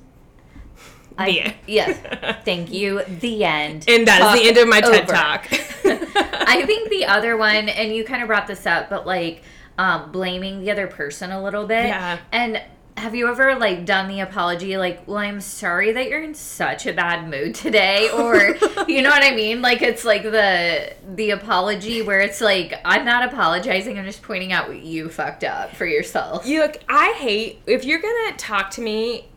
I, 1.16 1.30
The 1.30 1.40
end. 1.42 1.54
yes. 1.68 2.36
Thank 2.44 2.72
you. 2.72 3.02
The 3.04 3.44
end. 3.44 3.84
And 3.86 4.08
that 4.08 4.20
is 4.20 4.26
Talk 4.26 4.36
the 4.36 4.48
end 4.48 4.58
of 4.58 4.68
my 4.68 4.80
TED 4.80 5.08
talk. 5.08 5.46
I 6.48 6.64
think 6.66 6.90
the 6.90 7.06
other 7.06 7.36
one, 7.36 7.68
and 7.68 7.94
you 7.94 8.04
kind 8.04 8.22
of 8.22 8.26
brought 8.26 8.48
this 8.48 8.66
up, 8.66 8.90
but 8.90 9.06
like 9.06 9.42
um, 9.78 10.10
blaming 10.10 10.60
the 10.60 10.72
other 10.72 10.88
person 10.88 11.30
a 11.30 11.40
little 11.42 11.66
bit. 11.66 11.86
Yeah. 11.86 12.18
And 12.32 12.60
have 12.96 13.14
you 13.14 13.28
ever 13.28 13.56
like 13.56 13.84
done 13.84 14.08
the 14.08 14.20
apology 14.20 14.76
like, 14.76 15.06
"Well, 15.06 15.18
I'm 15.18 15.40
sorry 15.40 15.92
that 15.92 16.08
you're 16.08 16.22
in 16.22 16.34
such 16.34 16.86
a 16.86 16.92
bad 16.92 17.28
mood 17.28 17.54
today," 17.54 18.08
or 18.16 18.56
you 18.88 19.02
know 19.02 19.10
what 19.10 19.22
I 19.22 19.34
mean? 19.34 19.62
Like 19.62 19.82
it's 19.82 20.04
like 20.04 20.22
the 20.22 20.92
the 21.14 21.30
apology 21.30 22.02
where 22.02 22.20
it's 22.20 22.40
like, 22.40 22.74
"I'm 22.84 23.04
not 23.04 23.24
apologizing. 23.24 23.98
I'm 23.98 24.04
just 24.04 24.22
pointing 24.22 24.52
out 24.52 24.68
what 24.68 24.80
you 24.80 25.08
fucked 25.08 25.44
up 25.44 25.74
for 25.74 25.86
yourself." 25.86 26.46
you 26.46 26.60
look, 26.60 26.78
I 26.88 27.12
hate 27.18 27.62
if 27.66 27.84
you're 27.84 28.00
gonna 28.00 28.36
talk 28.36 28.70
to 28.72 28.80
me 28.80 29.28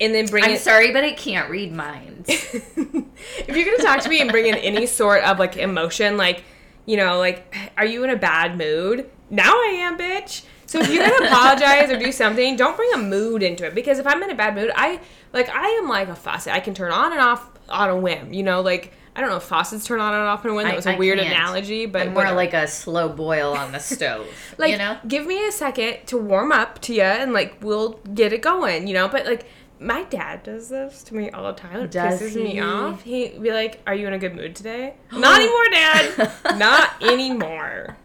and 0.00 0.14
then 0.14 0.26
bring 0.26 0.44
I'm 0.44 0.52
it. 0.52 0.60
sorry, 0.60 0.92
but 0.92 1.04
I 1.04 1.12
can't 1.12 1.50
read 1.50 1.72
minds. 1.72 2.28
if 2.28 3.48
you're 3.48 3.64
gonna 3.64 3.78
talk 3.78 4.00
to 4.00 4.08
me 4.08 4.20
and 4.20 4.30
bring 4.30 4.46
in 4.46 4.54
any 4.56 4.86
sort 4.86 5.22
of 5.22 5.38
like 5.38 5.56
emotion, 5.56 6.16
like 6.16 6.44
you 6.86 6.96
know, 6.96 7.18
like 7.18 7.54
are 7.76 7.86
you 7.86 8.04
in 8.04 8.10
a 8.10 8.16
bad 8.16 8.56
mood? 8.56 9.10
Now 9.28 9.52
I 9.52 9.76
am, 9.80 9.98
bitch. 9.98 10.44
So 10.66 10.80
if 10.80 10.90
you're 10.90 11.08
gonna 11.08 11.26
apologize 11.26 11.90
or 11.90 11.98
do 11.98 12.12
something, 12.12 12.56
don't 12.56 12.76
bring 12.76 12.92
a 12.94 12.98
mood 12.98 13.42
into 13.42 13.64
it 13.64 13.74
because 13.74 13.98
if 13.98 14.06
I'm 14.06 14.22
in 14.22 14.30
a 14.30 14.34
bad 14.34 14.54
mood, 14.54 14.70
I 14.74 15.00
like 15.32 15.48
I 15.48 15.66
am 15.82 15.88
like 15.88 16.08
a 16.08 16.16
faucet. 16.16 16.52
I 16.52 16.60
can 16.60 16.74
turn 16.74 16.92
on 16.92 17.12
and 17.12 17.20
off 17.20 17.48
on 17.68 17.90
a 17.90 17.96
whim. 17.96 18.32
You 18.32 18.42
know, 18.42 18.60
like 18.60 18.92
I 19.14 19.20
don't 19.20 19.30
know 19.30 19.36
if 19.36 19.44
faucets 19.44 19.86
turn 19.86 20.00
on 20.00 20.12
and 20.12 20.22
off 20.22 20.44
on 20.44 20.50
a 20.50 20.54
whim. 20.54 20.66
That 20.66 20.76
was 20.76 20.86
a 20.86 20.94
I 20.94 20.98
weird 20.98 21.18
can't. 21.18 21.30
analogy, 21.30 21.86
but 21.86 22.02
I'm 22.02 22.08
more 22.08 22.16
whatever. 22.24 22.36
like 22.36 22.52
a 22.52 22.66
slow 22.66 23.08
boil 23.08 23.52
on 23.52 23.72
the 23.72 23.78
stove. 23.78 24.26
like 24.58 24.72
you 24.72 24.78
know? 24.78 24.98
give 25.06 25.24
me 25.24 25.46
a 25.46 25.52
second 25.52 25.98
to 26.06 26.18
warm 26.18 26.52
up 26.52 26.80
to 26.82 26.94
you 26.94 27.02
and 27.02 27.32
like 27.32 27.56
we'll 27.62 28.00
get 28.14 28.32
it 28.32 28.42
going 28.42 28.86
you 28.86 28.94
know 28.94 29.08
but 29.08 29.24
like 29.26 29.46
my 29.78 30.04
dad 30.04 30.42
does 30.42 30.68
this 30.68 31.02
to 31.02 31.14
me 31.14 31.30
all 31.30 31.52
the 31.52 31.58
time 31.58 31.80
it 31.80 31.90
Does 31.90 32.20
pisses 32.20 32.36
me 32.36 32.60
off 32.60 33.02
he'd 33.02 33.42
be 33.42 33.52
like 33.52 33.80
are 33.86 33.94
you 33.94 34.06
in 34.06 34.12
a 34.14 34.18
good 34.18 34.34
mood 34.34 34.56
today 34.56 34.94
not 35.12 35.40
anymore 35.40 35.64
dad 35.70 36.32
not 36.58 37.02
anymore 37.02 37.96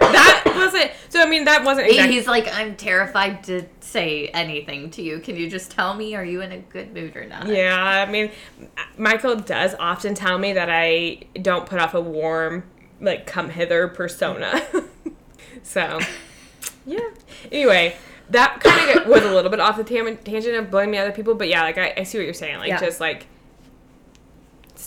that 0.00 0.52
wasn't 0.56 0.90
so 1.08 1.20
i 1.22 1.26
mean 1.28 1.44
that 1.44 1.64
wasn't 1.64 1.86
exactly 1.86 2.14
He's 2.14 2.26
like, 2.26 2.48
I'm 2.54 2.76
terrified 2.76 3.44
to 3.44 3.62
say 3.80 4.28
anything 4.28 4.90
to 4.92 5.02
you. 5.02 5.18
Can 5.20 5.36
you 5.36 5.48
just 5.48 5.70
tell 5.70 5.94
me, 5.94 6.14
are 6.14 6.24
you 6.24 6.42
in 6.42 6.52
a 6.52 6.58
good 6.58 6.92
mood 6.92 7.16
or 7.16 7.24
not? 7.26 7.46
yeah 7.48 8.04
i 8.06 8.10
mean 8.10 8.30
michael 8.96 9.36
does 9.36 9.74
often 9.78 10.14
tell 10.14 10.38
me 10.38 10.52
that 10.52 10.68
i 10.70 11.18
don't 11.40 11.66
put 11.66 11.78
off 11.80 11.94
a 11.94 12.00
warm 12.00 12.64
like 13.00 13.26
come 13.26 13.48
hither 13.48 13.88
persona 13.88 14.60
so 15.62 15.98
yeah 16.86 16.98
anyway 17.52 17.96
that 18.30 18.60
kind 18.60 18.98
of 18.98 19.06
was 19.06 19.22
a 19.22 19.30
little 19.32 19.50
bit 19.50 19.60
off 19.60 19.76
the 19.76 19.84
tam- 19.84 20.16
tangent 20.18 20.54
of 20.56 20.70
blaming 20.70 20.98
other 21.00 21.12
people 21.12 21.34
but 21.34 21.48
yeah 21.48 21.62
like 21.62 21.78
i, 21.78 21.94
I 21.96 22.02
see 22.02 22.18
what 22.18 22.24
you're 22.24 22.34
saying 22.34 22.58
like 22.58 22.68
Yeah. 22.68 22.80
just 22.80 23.00
like 23.00 23.26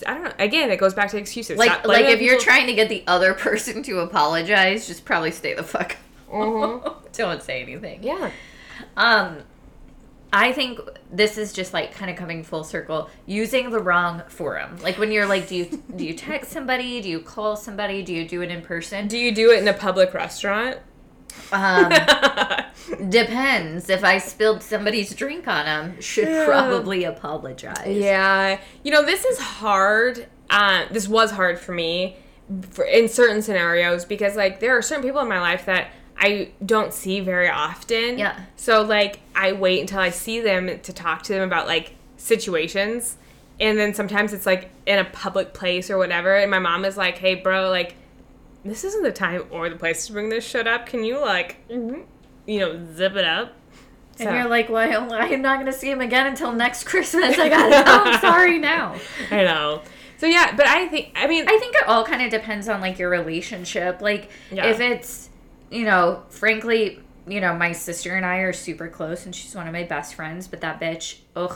i 0.07 0.13
don't 0.13 0.23
know 0.23 0.31
again 0.39 0.69
it 0.71 0.77
goes 0.77 0.93
back 0.93 1.09
to 1.11 1.17
excuses 1.17 1.57
Like, 1.57 1.85
like 1.87 2.05
if 2.05 2.21
you're 2.21 2.33
people- 2.35 2.43
trying 2.45 2.67
to 2.67 2.73
get 2.73 2.89
the 2.89 3.03
other 3.07 3.33
person 3.47 3.83
to 3.83 3.99
apologize, 3.99 4.87
just 4.87 5.05
probably 5.05 5.31
stay 5.31 5.53
the 5.53 5.63
fuck. 5.63 5.97
Mhm. 6.31 6.95
Don't 7.13 7.41
say 7.43 7.61
anything. 7.61 8.03
yeah 8.03 8.31
Um, 8.97 9.39
I 10.33 10.53
think 10.53 10.79
this 11.11 11.37
is 11.37 11.51
just 11.51 11.73
like 11.73 11.93
kind 11.93 12.09
of 12.09 12.15
coming 12.15 12.41
full 12.43 12.63
circle, 12.63 13.09
using 13.25 13.69
the 13.69 13.79
wrong 13.79 14.21
forum. 14.29 14.77
Like 14.81 14.97
when 14.97 15.11
you're 15.11 15.25
like, 15.25 15.49
do 15.49 15.55
you 15.57 15.83
do 15.95 16.05
you 16.05 16.13
text 16.13 16.51
somebody? 16.51 17.01
Do 17.01 17.09
you 17.09 17.19
call 17.19 17.57
somebody? 17.57 18.01
Do 18.01 18.13
you 18.13 18.25
do 18.27 18.41
it 18.41 18.49
in 18.49 18.61
person? 18.61 19.07
do 19.09 19.17
you 19.17 19.33
do 19.35 19.51
it 19.51 19.59
in 19.61 19.67
a 19.67 19.73
public 19.73 20.13
restaurant 20.13 20.77
Um, 21.51 21.89
depends. 23.09 23.89
If 23.89 24.03
I 24.03 24.17
spilled 24.17 24.61
somebody's 24.63 25.13
drink 25.13 25.47
on 25.47 25.65
them, 25.65 26.01
should 26.01 26.27
Yeah. 26.27 26.45
probably 26.45 27.03
apologize. 27.03 27.87
Yeah, 27.87 28.59
you 28.83 28.91
know 28.91 29.03
this 29.05 29.25
is 29.25 29.37
hard. 29.39 30.27
Uh, 30.49 30.85
this 30.91 31.07
was 31.07 31.31
hard 31.31 31.59
for 31.59 31.71
me 31.71 32.17
for, 32.71 32.83
in 32.83 33.07
certain 33.07 33.41
scenarios 33.41 34.03
because 34.05 34.35
like 34.35 34.59
there 34.59 34.77
are 34.77 34.81
certain 34.81 35.03
people 35.03 35.21
in 35.21 35.27
my 35.29 35.39
life 35.39 35.65
that 35.65 35.87
I 36.17 36.49
don't 36.65 36.93
see 36.93 37.19
very 37.21 37.49
often. 37.49 38.17
Yeah. 38.17 38.37
So 38.55 38.81
like 38.81 39.19
I 39.35 39.53
wait 39.53 39.81
until 39.81 39.99
I 39.99 40.09
see 40.09 40.39
them 40.41 40.79
to 40.79 40.93
talk 40.93 41.23
to 41.23 41.33
them 41.33 41.43
about 41.43 41.67
like 41.67 41.95
situations, 42.17 43.17
and 43.59 43.77
then 43.77 43.93
sometimes 43.93 44.33
it's 44.33 44.45
like 44.45 44.69
in 44.85 44.99
a 44.99 45.05
public 45.05 45.53
place 45.53 45.89
or 45.89 45.97
whatever, 45.97 46.35
and 46.35 46.51
my 46.51 46.59
mom 46.59 46.85
is 46.85 46.97
like, 46.97 47.17
"Hey, 47.17 47.35
bro, 47.35 47.69
like." 47.69 47.95
This 48.63 48.83
isn't 48.83 49.03
the 49.03 49.11
time 49.11 49.43
or 49.49 49.69
the 49.69 49.75
place 49.75 50.05
to 50.07 50.13
bring 50.13 50.29
this 50.29 50.45
shit 50.47 50.67
up. 50.67 50.85
Can 50.85 51.03
you 51.03 51.19
like, 51.19 51.57
you 51.69 52.59
know, 52.59 52.85
zip 52.95 53.15
it 53.15 53.25
up? 53.25 53.53
And 54.19 54.35
you're 54.35 54.47
like, 54.47 54.69
well, 54.69 55.11
I'm 55.11 55.41
not 55.41 55.55
going 55.55 55.65
to 55.65 55.73
see 55.73 55.89
him 55.89 55.99
again 56.01 56.27
until 56.27 56.51
next 56.51 56.83
Christmas. 56.85 57.39
I 57.39 57.49
got 57.49 57.69
to 57.69 57.83
tell 57.83 58.05
him 58.05 58.19
sorry 58.21 58.59
now. 58.59 58.95
I 59.31 59.43
know. 59.43 59.81
So 60.17 60.27
yeah, 60.27 60.55
but 60.55 60.67
I 60.67 60.87
think 60.87 61.13
I 61.15 61.25
mean 61.25 61.45
I 61.47 61.57
think 61.57 61.75
it 61.75 61.87
all 61.87 62.05
kind 62.05 62.21
of 62.21 62.29
depends 62.29 62.69
on 62.69 62.79
like 62.81 62.99
your 62.99 63.09
relationship. 63.09 64.01
Like 64.01 64.29
Yeah. 64.51 64.67
if 64.67 64.79
it's, 64.79 65.29
you 65.71 65.83
know, 65.85 66.21
frankly, 66.29 66.99
you 67.25 67.41
know, 67.41 67.55
my 67.55 67.71
sister 67.71 68.13
and 68.15 68.23
I 68.23 68.37
are 68.39 68.53
super 68.53 68.87
close 68.87 69.25
and 69.25 69.33
she's 69.35 69.55
one 69.55 69.65
of 69.65 69.73
my 69.73 69.83
best 69.83 70.13
friends, 70.13 70.47
but 70.47 70.61
that 70.61 70.79
bitch, 70.79 71.17
ugh, 71.35 71.55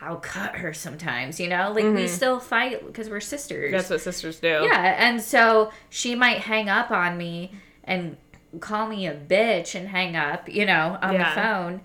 I'll 0.00 0.16
cut 0.16 0.56
her 0.56 0.72
sometimes, 0.72 1.40
you 1.40 1.48
know? 1.48 1.72
Like 1.72 1.84
we 1.94 2.06
still 2.08 2.38
fight 2.40 2.86
because 2.86 3.10
we're 3.10 3.20
sisters. 3.20 3.66
Mm-hmm. 3.66 3.76
that's 3.76 3.90
what 3.90 4.00
sisters 4.00 4.38
do. 4.40 4.60
yeah, 4.64 4.96
and 4.98 5.20
so 5.20 5.72
she 5.90 6.14
might 6.14 6.38
hang 6.38 6.68
up 6.68 6.90
on 6.90 7.16
me 7.18 7.52
and 7.84 8.16
call 8.60 8.88
me 8.88 9.06
a 9.06 9.14
bitch 9.14 9.74
and 9.74 9.88
hang 9.88 10.14
up, 10.16 10.48
you 10.48 10.64
know, 10.66 10.98
on 11.02 11.14
Yeah. 11.14 11.34
the 11.34 11.40
phone. 11.40 11.80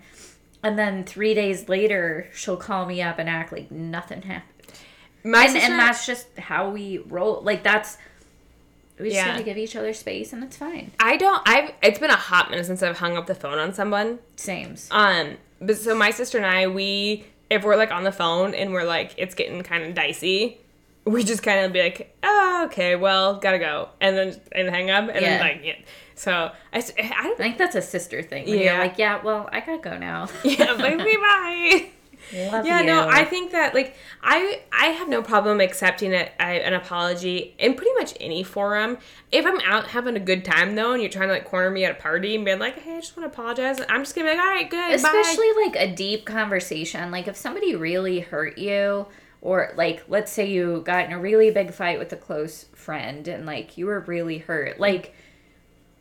And 0.62 0.78
then 0.78 1.04
three 1.04 1.34
days 1.34 1.68
later, 1.68 2.28
she'll 2.32 2.56
call 2.56 2.86
me 2.86 3.02
up 3.02 3.18
and 3.18 3.28
act 3.28 3.52
like 3.52 3.70
nothing 3.70 4.22
happened 4.22 4.50
My 5.24 5.42
and, 5.44 5.52
sister, 5.52 5.70
and 5.72 5.78
that's 5.80 6.06
just 6.06 6.26
how 6.38 6.70
we 6.70 6.98
roll. 6.98 7.42
Like 7.42 7.62
that's 7.62 7.98
we 8.98 9.06
just 9.06 9.16
Yeah. 9.16 9.24
have 9.24 9.38
to 9.38 9.42
give 9.42 9.58
each 9.58 9.74
other 9.76 9.92
space, 9.92 10.32
and 10.32 10.42
it's 10.44 10.56
fine. 10.56 10.92
I 11.00 11.16
don't. 11.16 11.42
I've. 11.46 11.72
It's 11.82 11.98
been 11.98 12.10
a 12.10 12.16
hot 12.16 12.48
minute 12.50 12.64
since 12.64 12.80
I've 12.82 12.98
hung 12.98 13.16
up 13.16 13.26
the 13.26 13.34
phone 13.34 13.58
on 13.58 13.74
someone. 13.74 14.20
Sames. 14.36 14.88
Um. 14.92 15.36
But 15.60 15.76
so 15.78 15.94
my 15.96 16.10
sister 16.10 16.38
and 16.38 16.46
I, 16.46 16.66
we 16.68 17.24
if 17.50 17.62
we're 17.64 17.76
like 17.76 17.90
on 17.90 18.04
the 18.04 18.12
phone 18.12 18.54
and 18.54 18.72
we're 18.72 18.84
like 18.84 19.14
it's 19.16 19.34
getting 19.34 19.62
kind 19.62 19.84
of 19.84 19.94
dicey, 19.94 20.60
we 21.04 21.22
just 21.24 21.42
kind 21.42 21.60
of 21.64 21.72
be 21.72 21.82
like, 21.82 22.16
oh, 22.22 22.62
okay, 22.66 22.96
well, 22.96 23.36
gotta 23.38 23.58
go, 23.58 23.88
and 24.00 24.16
then 24.16 24.40
and 24.52 24.68
hang 24.68 24.90
up, 24.90 25.08
and 25.08 25.14
Yeah. 25.20 25.20
then 25.20 25.40
like 25.40 25.60
yeah. 25.64 25.74
So 26.16 26.50
I 26.72 26.80
think 27.36 27.58
that's 27.58 27.74
a 27.74 27.82
sister 27.82 28.22
thing. 28.22 28.48
Yeah. 28.48 28.54
you're 28.54 28.78
like, 28.78 28.98
yeah, 28.98 29.20
well, 29.22 29.48
I 29.52 29.60
gotta 29.60 29.78
go 29.78 29.98
now. 29.98 30.28
yeah, 30.44 30.72
like, 30.72 30.98
bye. 30.98 31.86
Love 32.34 32.66
yeah, 32.66 32.80
you. 32.80 32.86
no, 32.86 33.08
I 33.08 33.24
think 33.24 33.52
that 33.52 33.74
like 33.74 33.96
I 34.22 34.60
I 34.72 34.86
have 34.86 35.08
no 35.08 35.22
problem 35.22 35.60
accepting 35.60 36.12
a, 36.12 36.30
a, 36.38 36.42
an 36.42 36.74
apology 36.74 37.54
in 37.58 37.74
pretty 37.74 37.92
much 37.94 38.14
any 38.20 38.42
forum. 38.42 38.98
If 39.32 39.46
I'm 39.46 39.60
out 39.60 39.88
having 39.88 40.16
a 40.16 40.20
good 40.20 40.44
time 40.44 40.74
though, 40.74 40.92
and 40.92 41.02
you're 41.02 41.10
trying 41.10 41.28
to 41.28 41.34
like 41.34 41.44
corner 41.44 41.70
me 41.70 41.84
at 41.84 41.92
a 41.92 42.00
party 42.00 42.34
and 42.34 42.44
being 42.44 42.58
like, 42.58 42.78
"Hey, 42.78 42.96
I 42.96 43.00
just 43.00 43.16
want 43.16 43.32
to 43.32 43.40
apologize," 43.40 43.80
I'm 43.88 44.02
just 44.02 44.14
gonna 44.14 44.30
be 44.30 44.36
like, 44.36 44.44
"All 44.44 44.52
right, 44.52 44.70
good, 44.70 44.94
especially 44.94 45.52
bye." 45.54 45.62
like 45.66 45.76
a 45.76 45.94
deep 45.94 46.24
conversation 46.24 47.10
like 47.10 47.28
if 47.28 47.36
somebody 47.36 47.74
really 47.74 48.20
hurt 48.20 48.58
you 48.58 49.06
or 49.40 49.72
like 49.76 50.04
let's 50.08 50.32
say 50.32 50.48
you 50.48 50.82
got 50.84 51.04
in 51.04 51.12
a 51.12 51.18
really 51.18 51.50
big 51.50 51.72
fight 51.72 51.98
with 51.98 52.12
a 52.12 52.16
close 52.16 52.64
friend 52.74 53.28
and 53.28 53.46
like 53.46 53.78
you 53.78 53.86
were 53.86 54.00
really 54.00 54.38
hurt 54.38 54.78
like 54.80 55.14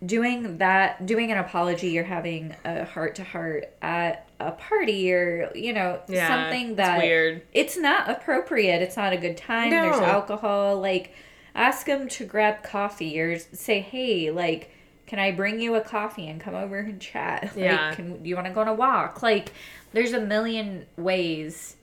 doing 0.06 0.58
that 0.58 1.06
doing 1.06 1.32
an 1.32 1.38
apology 1.38 1.90
you're 1.90 2.04
having 2.04 2.54
a 2.66 2.84
heart 2.86 3.16
to 3.16 3.24
heart 3.24 3.74
at 3.82 4.28
a 4.48 4.52
party 4.52 5.12
or 5.14 5.52
you 5.56 5.74
know 5.74 6.00
Yeah, 6.08 6.28
something 6.28 6.70
it's 6.70 6.78
that 6.78 6.98
weird. 7.00 7.42
it's 7.54 7.78
not 7.78 8.10
appropriate. 8.10 8.82
It's 8.82 8.98
not 8.98 9.14
a 9.14 9.18
good 9.18 9.38
time. 9.38 9.70
There's 9.70 9.96
alcohol. 9.98 10.80
Like 10.80 11.14
ask 11.56 11.86
them 11.86 12.08
to 12.10 12.26
grab 12.26 12.64
coffee 12.64 13.20
or 13.20 13.38
say 13.40 13.80
hey 13.80 14.32
like 14.32 14.72
can 15.06 15.20
i 15.20 15.30
bring 15.32 15.60
you 15.60 15.76
a 15.76 15.82
coffee 15.82 16.28
and 16.28 16.42
come 16.42 16.56
over 16.56 16.78
and 16.80 17.00
chat? 17.00 17.44
Like 17.56 17.58
Yeah. 17.58 17.94
can 17.96 18.24
do 18.24 18.30
you 18.30 18.36
want 18.36 18.48
to 18.48 18.54
go 18.54 18.62
on 18.62 18.68
a 18.68 18.74
walk? 18.74 19.22
Like 19.22 19.52
there's 19.92 20.14
a 20.14 20.22
million 20.22 20.86
ways 20.98 21.76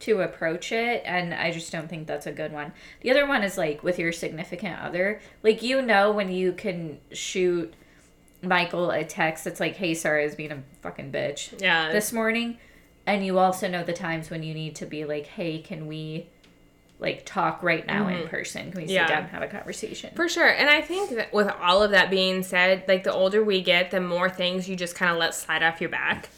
to 0.00 0.20
approach 0.20 0.70
it 0.70 1.02
and 1.04 1.34
i 1.34 1.50
just 1.50 1.72
don't 1.72 1.88
think 1.88 2.06
that's 2.06 2.26
a 2.26 2.30
good 2.32 2.52
one. 2.52 2.72
The 3.00 3.10
other 3.10 3.26
one 3.26 3.42
is 3.42 3.58
like 3.58 3.82
with 3.82 3.98
your 3.98 4.12
significant 4.12 4.78
other. 4.80 5.20
Like 5.42 5.60
you 5.62 5.82
know 5.82 6.12
when 6.12 6.30
you 6.30 6.52
can 6.52 7.00
shoot 7.10 7.74
michael 8.42 8.90
a 8.90 9.04
text 9.04 9.44
that's 9.44 9.60
like 9.60 9.76
hey 9.76 9.94
sorry 9.94 10.22
i 10.22 10.24
was 10.24 10.34
being 10.34 10.52
a 10.52 10.62
fucking 10.82 11.10
bitch 11.10 11.60
Yeah, 11.60 11.92
this 11.92 12.12
morning 12.12 12.58
and 13.06 13.24
you 13.24 13.38
also 13.38 13.68
know 13.68 13.82
the 13.82 13.92
times 13.92 14.30
when 14.30 14.42
you 14.42 14.54
need 14.54 14.76
to 14.76 14.86
be 14.86 15.04
like 15.04 15.26
hey 15.26 15.58
can 15.58 15.86
we 15.86 16.28
like 17.00 17.24
talk 17.24 17.62
right 17.62 17.86
now 17.86 18.08
in 18.08 18.16
mm-hmm. 18.16 18.26
person 18.28 18.72
can 18.72 18.80
we 18.80 18.86
sit 18.86 18.94
Yeah. 18.94 19.06
down 19.06 19.22
and 19.22 19.30
have 19.30 19.42
a 19.42 19.46
conversation 19.46 20.10
For 20.16 20.28
sure. 20.28 20.48
And 20.48 20.68
I 20.68 20.80
think 20.80 21.10
that 21.10 21.32
with 21.32 21.48
all 21.60 21.82
of 21.82 21.92
that 21.92 22.10
being 22.10 22.42
said, 22.42 22.84
like 22.88 23.04
the 23.04 23.12
older 23.12 23.44
we 23.44 23.62
get, 23.62 23.92
the 23.92 24.00
more 24.00 24.28
things 24.28 24.68
you 24.68 24.74
just 24.74 24.96
kind 24.96 25.12
of 25.12 25.18
let 25.18 25.32
slide 25.34 25.62
off 25.62 25.80
your 25.80 25.90
back. 25.90 26.28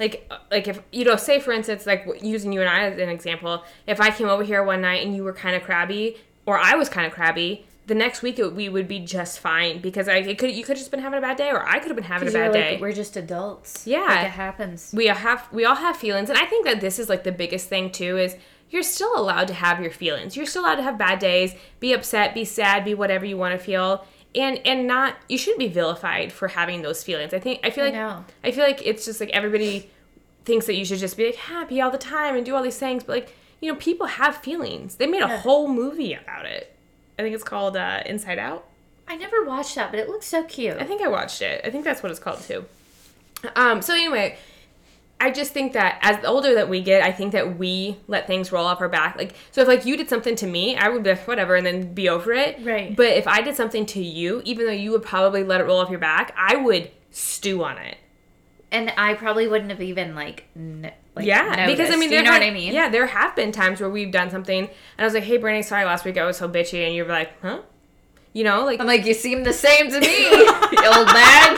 Like, 0.00 0.28
like 0.50 0.66
if 0.66 0.82
you 0.90 1.04
know, 1.04 1.14
say 1.14 1.38
for 1.38 1.52
instance, 1.52 1.86
like 1.86 2.04
using 2.20 2.52
you 2.52 2.60
and 2.60 2.68
I 2.68 2.82
as 2.90 2.98
an 2.98 3.08
example, 3.08 3.62
if 3.86 4.00
I 4.00 4.10
came 4.10 4.28
over 4.28 4.42
here 4.42 4.64
one 4.64 4.80
night 4.80 5.06
and 5.06 5.14
you 5.14 5.22
were 5.22 5.32
kind 5.32 5.54
of 5.54 5.62
crabby, 5.62 6.16
or 6.46 6.58
I 6.58 6.74
was 6.74 6.88
kind 6.88 7.06
of 7.06 7.12
crabby, 7.12 7.64
the 7.88 7.94
next 7.94 8.22
week 8.22 8.38
it, 8.38 8.54
we 8.54 8.68
would 8.68 8.86
be 8.86 9.00
just 9.00 9.40
fine 9.40 9.80
because 9.80 10.08
I 10.08 10.18
it 10.18 10.38
could 10.38 10.52
you 10.52 10.62
could 10.62 10.76
have 10.76 10.78
just 10.78 10.90
been 10.90 11.00
having 11.00 11.18
a 11.18 11.22
bad 11.22 11.36
day, 11.36 11.50
or 11.50 11.66
I 11.66 11.78
could 11.80 11.88
have 11.88 11.96
been 11.96 12.04
having 12.04 12.28
a 12.28 12.30
bad 12.32 12.52
like, 12.52 12.62
day. 12.62 12.78
we're 12.80 12.92
just 12.92 13.16
adults. 13.16 13.86
Yeah. 13.86 14.00
like 14.02 14.26
it 14.26 14.30
happens. 14.30 14.92
We 14.94 15.08
all 15.08 15.16
have 15.16 15.48
we 15.52 15.64
all 15.64 15.74
have 15.76 15.96
feelings. 15.96 16.28
And 16.30 16.38
i 16.38 16.44
think 16.46 16.64
that 16.66 16.80
this 16.80 16.98
is 16.98 17.08
like 17.08 17.24
the 17.24 17.32
biggest 17.32 17.68
thing 17.68 17.90
too 17.90 18.16
is 18.18 18.36
you're 18.70 18.82
still 18.82 19.18
allowed 19.18 19.48
to 19.48 19.54
have 19.54 19.80
your 19.80 19.90
feelings. 19.90 20.36
You're 20.36 20.46
still 20.46 20.62
allowed 20.62 20.76
to 20.76 20.82
have 20.82 20.96
bad 20.98 21.18
days 21.18 21.54
be 21.80 21.92
upset 21.92 22.34
be 22.34 22.44
sad 22.44 22.84
be 22.84 22.94
whatever 22.94 23.24
you 23.24 23.36
want 23.36 23.58
to 23.58 23.64
feel. 23.64 24.06
And 24.34 24.58
and 24.66 24.86
not 24.86 25.16
you 25.28 25.38
shouldn't 25.38 25.58
be 25.60 25.68
vilified 25.68 26.32
for 26.32 26.48
having 26.48 26.82
those 26.82 27.02
feelings. 27.02 27.32
I 27.32 27.38
think 27.40 27.60
i 27.64 27.70
feel 27.70 27.84
I 27.84 27.86
like 27.88 27.94
know. 27.94 28.24
i 28.44 28.50
feel 28.50 28.64
like 28.64 28.80
it's 28.86 29.04
just 29.06 29.18
like 29.20 29.30
everybody 29.30 29.90
thinks 30.44 30.66
that 30.66 30.74
you 30.76 30.84
should 30.84 30.98
just 30.98 31.16
be 31.16 31.26
like 31.26 31.36
happy 31.36 31.80
all 31.80 31.90
the 31.90 31.98
time 31.98 32.36
and 32.36 32.44
do 32.44 32.54
all 32.54 32.62
these 32.62 32.78
things. 32.78 33.02
But 33.04 33.12
like 33.18 33.34
you 33.60 33.72
know 33.72 33.78
people 33.78 34.06
have 34.06 34.36
feelings. 34.36 34.96
They 34.96 35.06
made 35.06 35.22
a 35.22 35.28
Yeah. 35.28 35.38
whole 35.38 35.68
movie 35.68 36.12
about 36.14 36.44
it 36.46 36.74
i 37.18 37.22
think 37.22 37.34
it's 37.34 37.44
called 37.44 37.76
uh, 37.76 38.02
inside 38.06 38.38
out 38.38 38.66
i 39.06 39.16
never 39.16 39.44
watched 39.44 39.74
that 39.74 39.90
but 39.90 39.98
it 40.00 40.08
looks 40.08 40.26
so 40.26 40.42
cute 40.44 40.76
I 40.78 40.84
think 40.84 41.02
I 41.02 41.08
watched 41.08 41.42
it. 41.42 41.60
I 41.64 41.70
think 41.70 41.84
that's 41.84 42.02
what 42.02 42.10
it's 42.10 42.20
called 42.20 42.40
too. 42.40 42.64
Um, 43.54 43.80
so 43.82 43.94
anyway, 43.94 44.36
I 45.20 45.30
just 45.30 45.52
think 45.52 45.72
that 45.72 45.98
as 46.02 46.20
the 46.20 46.26
older 46.28 46.54
that 46.54 46.68
we 46.68 46.80
get, 46.80 47.02
I 47.02 47.12
think 47.12 47.32
that 47.32 47.58
we 47.58 47.96
let 48.06 48.26
things 48.26 48.52
roll 48.52 48.66
off 48.66 48.80
our 48.80 48.88
back. 48.88 49.16
Like 49.16 49.34
so, 49.50 49.62
if 49.62 49.68
like 49.68 49.84
you 49.86 49.96
did 49.96 50.08
something 50.08 50.36
to 50.36 50.46
me, 50.46 50.76
I 50.76 50.88
would 50.88 51.02
be 51.02 51.10
like 51.10 51.26
whatever, 51.26 51.54
and 51.56 51.64
then 51.66 51.94
be 51.94 52.08
over 52.08 52.32
it. 52.32 52.58
Right. 52.64 52.94
But 52.94 53.16
if 53.16 53.26
I 53.26 53.40
did 53.40 53.56
something 53.56 53.86
to 53.86 54.02
you, 54.02 54.42
even 54.44 54.66
though 54.66 54.72
you 54.72 54.90
would 54.92 55.02
probably 55.02 55.42
let 55.44 55.60
it 55.60 55.64
roll 55.64 55.78
off 55.78 55.90
your 55.90 55.98
back, 56.00 56.34
I 56.36 56.56
would 56.56 56.90
stew 57.10 57.64
on 57.64 57.78
it. 57.78 57.96
and 58.70 58.92
i 58.96 59.14
probably 59.14 59.48
wouldn't 59.48 59.70
have 59.70 59.80
even 59.82 60.14
like, 60.14 60.44
n- 60.54 60.92
like 61.18 61.26
yeah, 61.26 61.66
because 61.66 61.90
I 61.90 61.96
mean, 61.96 62.04
you 62.04 62.16
there 62.16 62.22
know 62.24 62.32
had- 62.32 62.40
what 62.42 62.48
i 62.48 62.50
mean 62.50 62.72
Yeah, 62.72 62.88
there 62.88 63.06
have 63.06 63.36
been 63.36 63.52
times 63.52 63.80
where 63.80 63.90
we've 63.90 64.10
done 64.12 64.30
something, 64.30 64.60
and 64.64 64.70
I 64.98 65.04
was 65.04 65.14
like, 65.14 65.24
"Hey, 65.24 65.36
Brittany, 65.36 65.62
sorry 65.62 65.84
last 65.84 66.04
week 66.04 66.16
I 66.16 66.24
was 66.24 66.36
so 66.36 66.48
bitchy," 66.48 66.84
and 66.86 66.94
you're 66.94 67.06
like, 67.06 67.30
"Huh?" 67.42 67.60
You 68.32 68.44
know, 68.44 68.64
like 68.64 68.78
i'm 68.80 68.86
like 68.86 69.04
you 69.04 69.14
seem 69.14 69.42
the 69.44 69.52
same 69.52 69.90
to 69.90 70.00
me 70.00 70.28
old 70.86 71.06
man 71.12 71.56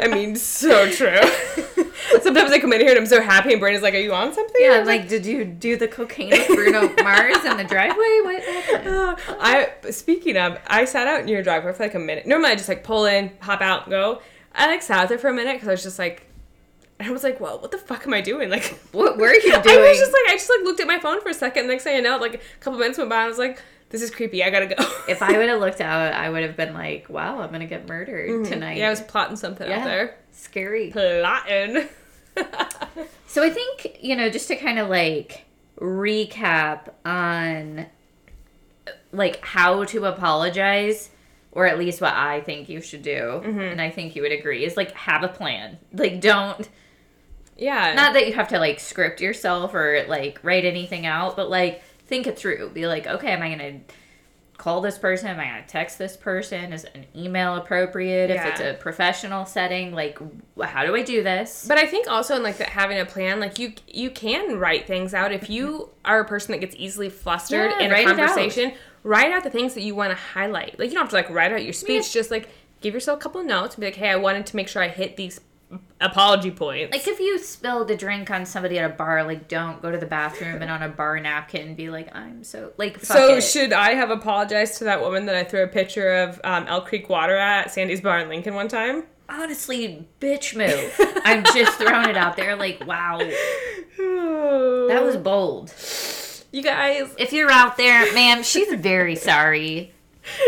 I 0.00 0.08
mean, 0.12 0.36
so 0.36 0.88
true. 0.90 1.18
Sometimes 2.22 2.52
I 2.52 2.58
come 2.58 2.72
in 2.74 2.80
here 2.80 2.90
and 2.90 2.98
I'm 2.98 3.06
so 3.06 3.22
happy, 3.22 3.52
and 3.52 3.60
Brandon's 3.60 3.82
like, 3.82 3.94
"Are 3.94 3.98
you 3.98 4.12
on 4.14 4.32
something?" 4.34 4.54
Yeah, 4.58 4.72
I'm 4.74 4.80
I'm 4.80 4.86
like, 4.86 5.08
did 5.08 5.24
you 5.26 5.44
do 5.44 5.76
the 5.76 5.88
cocaine 5.88 6.30
with 6.30 6.46
Bruno 6.48 6.92
Mars 7.02 7.44
in 7.44 7.56
the 7.56 7.64
driveway? 7.64 8.20
What 8.22 8.42
happened? 8.42 8.88
Uh, 8.88 9.16
I 9.40 9.90
speaking 9.90 10.36
of, 10.36 10.58
I 10.66 10.84
sat 10.84 11.06
out 11.06 11.20
in 11.20 11.28
your 11.28 11.42
driveway 11.42 11.72
for 11.72 11.82
like 11.82 11.94
a 11.94 11.98
minute. 11.98 12.26
Normally, 12.26 12.50
I 12.50 12.54
just 12.54 12.68
like 12.68 12.84
pull 12.84 13.06
in, 13.06 13.30
hop 13.40 13.60
out, 13.62 13.88
go. 13.90 14.20
I 14.54 14.66
like 14.66 14.82
sat 14.82 14.98
out 15.00 15.08
there 15.08 15.18
for 15.18 15.28
a 15.28 15.34
minute 15.34 15.54
because 15.54 15.68
I 15.68 15.72
was 15.72 15.82
just 15.82 15.98
like, 15.98 16.26
I 17.04 17.10
was 17.10 17.22
like, 17.22 17.40
well, 17.40 17.58
what 17.58 17.70
the 17.70 17.78
fuck 17.78 18.06
am 18.06 18.14
I 18.14 18.20
doing? 18.20 18.48
Like, 18.54 18.64
What 18.92 19.16
were 19.18 19.32
you 19.34 19.42
doing?" 19.42 19.54
I 19.66 19.88
was 19.88 19.98
just 19.98 20.12
like, 20.12 20.22
I 20.28 20.32
just 20.32 20.50
like 20.50 20.60
looked 20.64 20.80
at 20.80 20.86
my 20.86 20.98
phone 20.98 21.20
for 21.20 21.28
a 21.28 21.34
second. 21.34 21.66
Next 21.68 21.84
thing 21.84 21.96
I 21.96 22.00
know, 22.00 22.16
like 22.18 22.34
a 22.34 22.40
couple 22.60 22.78
minutes 22.78 22.98
went 22.98 23.10
by. 23.10 23.16
And 23.16 23.24
I 23.24 23.28
was 23.28 23.38
like, 23.38 23.60
this 23.90 24.02
is 24.02 24.10
creepy. 24.10 24.42
I 24.42 24.50
gotta 24.50 24.66
go. 24.66 24.74
if 25.08 25.22
I 25.22 25.36
would 25.38 25.48
have 25.48 25.60
looked 25.60 25.80
out, 25.80 26.12
I 26.14 26.28
would 26.30 26.42
have 26.42 26.56
been 26.56 26.74
like, 26.74 27.08
wow, 27.08 27.40
I'm 27.40 27.52
gonna 27.52 27.66
get 27.66 27.86
murdered 27.88 28.44
tonight. 28.46 28.72
Mm-hmm. 28.72 28.78
yeah, 28.80 28.86
I 28.88 28.90
was 28.90 29.00
plotting 29.02 29.36
something 29.36 29.70
out 29.70 29.84
there. 29.84 30.16
Scary. 30.32 30.90
Plotting. 30.90 31.86
So 33.26 33.42
I 33.42 33.50
think, 33.50 33.98
you 34.00 34.16
know, 34.16 34.28
just 34.30 34.48
to 34.48 34.56
kind 34.56 34.78
of 34.78 34.88
like 34.88 35.44
recap 35.80 36.88
on 37.04 37.86
like 39.12 39.44
how 39.44 39.84
to 39.84 40.04
apologize 40.04 41.10
or 41.52 41.66
at 41.66 41.78
least 41.78 42.00
what 42.00 42.12
I 42.14 42.40
think 42.40 42.68
you 42.68 42.80
should 42.80 43.02
do 43.02 43.40
Mm-hmm. 43.44 43.60
and 43.60 43.80
I 43.80 43.90
think 43.90 44.16
you 44.16 44.22
would 44.22 44.32
agree 44.32 44.64
is 44.64 44.76
like 44.76 44.92
have 44.92 45.22
a 45.22 45.28
plan. 45.28 45.78
Like 45.92 46.20
don't 46.20 46.68
yeah. 47.56 47.94
not 47.94 48.14
that 48.14 48.26
you 48.26 48.34
have 48.34 48.48
to 48.48 48.58
like 48.58 48.80
script 48.80 49.20
yourself 49.20 49.74
or 49.74 50.04
like 50.08 50.38
write 50.42 50.64
anything 50.64 51.06
out, 51.06 51.36
but 51.36 51.50
like 51.50 51.82
think 52.06 52.26
it 52.26 52.38
through. 52.38 52.70
Be 52.70 52.86
like, 52.86 53.06
okay, 53.06 53.32
am 53.32 53.42
I 53.42 53.50
gonna 53.50 53.80
call 54.56 54.80
this 54.80 54.98
person? 54.98 55.28
Am 55.28 55.40
I 55.40 55.46
gonna 55.46 55.64
text 55.66 55.98
this 55.98 56.16
person? 56.16 56.72
Is 56.72 56.84
an 56.84 57.06
email 57.14 57.56
appropriate? 57.56 58.30
If 58.30 58.44
it's 58.44 58.60
a 58.60 58.74
professional 58.74 59.46
setting, 59.46 59.92
like 59.92 60.18
how 60.62 60.84
do 60.84 60.94
I 60.94 61.02
do 61.02 61.22
this? 61.22 61.66
But 61.66 61.78
I 61.78 61.86
think 61.86 62.08
also 62.08 62.36
in 62.36 62.42
like 62.42 62.58
that 62.58 62.70
having 62.70 62.98
a 62.98 63.06
plan, 63.06 63.40
like 63.40 63.58
you 63.58 63.74
you 63.88 64.10
can 64.10 64.58
write 64.58 64.86
things 64.86 65.14
out 65.14 65.32
if 65.32 65.50
you 65.50 65.66
mm-hmm. 65.68 65.90
are 66.04 66.20
a 66.20 66.24
person 66.24 66.52
that 66.52 66.58
gets 66.58 66.76
easily 66.78 67.08
flustered 67.08 67.72
Yeah, 67.72 67.86
in 67.86 67.92
a 67.92 67.94
it 67.94 68.06
out. 68.06 68.16
conversation. 68.16 68.72
Write 69.02 69.32
out 69.32 69.44
the 69.44 69.50
things 69.50 69.74
that 69.74 69.82
you 69.82 69.94
want 69.94 70.10
to 70.12 70.16
highlight. 70.16 70.78
Like 70.78 70.88
you 70.88 70.94
don't 70.94 71.02
have 71.02 71.10
to 71.10 71.16
like 71.16 71.30
write 71.30 71.52
out 71.52 71.62
your 71.62 71.74
speech. 71.74 72.12
Just 72.12 72.30
like 72.30 72.48
give 72.80 72.94
yourself 72.94 73.18
a 73.18 73.22
couple 73.22 73.40
of 73.40 73.46
notes 73.46 73.74
and 73.74 73.82
be 73.82 73.86
like, 73.86 73.96
hey, 73.96 74.10
I 74.10 74.16
wanted 74.16 74.46
to 74.46 74.56
make 74.56 74.68
sure 74.68 74.82
I 74.82 74.88
hit 74.88 75.16
these 75.16 75.40
apology 76.04 76.50
points. 76.50 76.92
Like 76.92 77.06
if 77.08 77.18
you 77.20 77.38
spilled 77.38 77.90
a 77.90 77.96
drink 77.96 78.30
on 78.30 78.46
somebody 78.46 78.78
at 78.78 78.90
a 78.90 78.94
bar, 78.94 79.24
like 79.24 79.48
don't 79.48 79.80
go 79.82 79.90
to 79.90 79.98
the 79.98 80.06
bathroom 80.06 80.62
and 80.62 80.70
on 80.70 80.82
a 80.82 80.88
bar 80.88 81.18
napkin 81.18 81.74
be 81.74 81.90
like, 81.90 82.14
I'm 82.14 82.44
so 82.44 82.72
like 82.76 82.98
fuck 82.98 83.16
so 83.16 83.36
it. 83.36 83.40
should 83.42 83.72
I 83.72 83.94
have 83.94 84.10
apologized 84.10 84.78
to 84.78 84.84
that 84.84 85.00
woman 85.00 85.26
that 85.26 85.34
I 85.34 85.44
threw 85.44 85.62
a 85.62 85.68
picture 85.68 86.12
of 86.14 86.40
um, 86.44 86.66
Elk 86.66 86.86
Creek 86.86 87.08
water 87.08 87.36
at 87.36 87.72
Sandy's 87.72 88.00
bar 88.00 88.20
in 88.20 88.28
Lincoln 88.28 88.54
one 88.54 88.68
time? 88.68 89.04
honestly 89.28 90.06
bitch 90.20 90.54
move. 90.54 90.94
I'm 91.24 91.44
just 91.44 91.78
throwing 91.78 92.10
it 92.10 92.16
out 92.16 92.36
there 92.36 92.56
like 92.56 92.86
wow. 92.86 93.18
That 93.18 93.34
that 94.88 95.02
was 95.02 95.16
bold. 95.16 95.72
you 96.52 96.62
guys. 96.62 97.14
If 97.18 97.32
you're 97.32 97.50
out 97.50 97.76
there, 97.76 98.12
ma'am, 98.12 98.42
she's 98.42 98.72
very 98.74 99.16
sorry. 99.16 99.93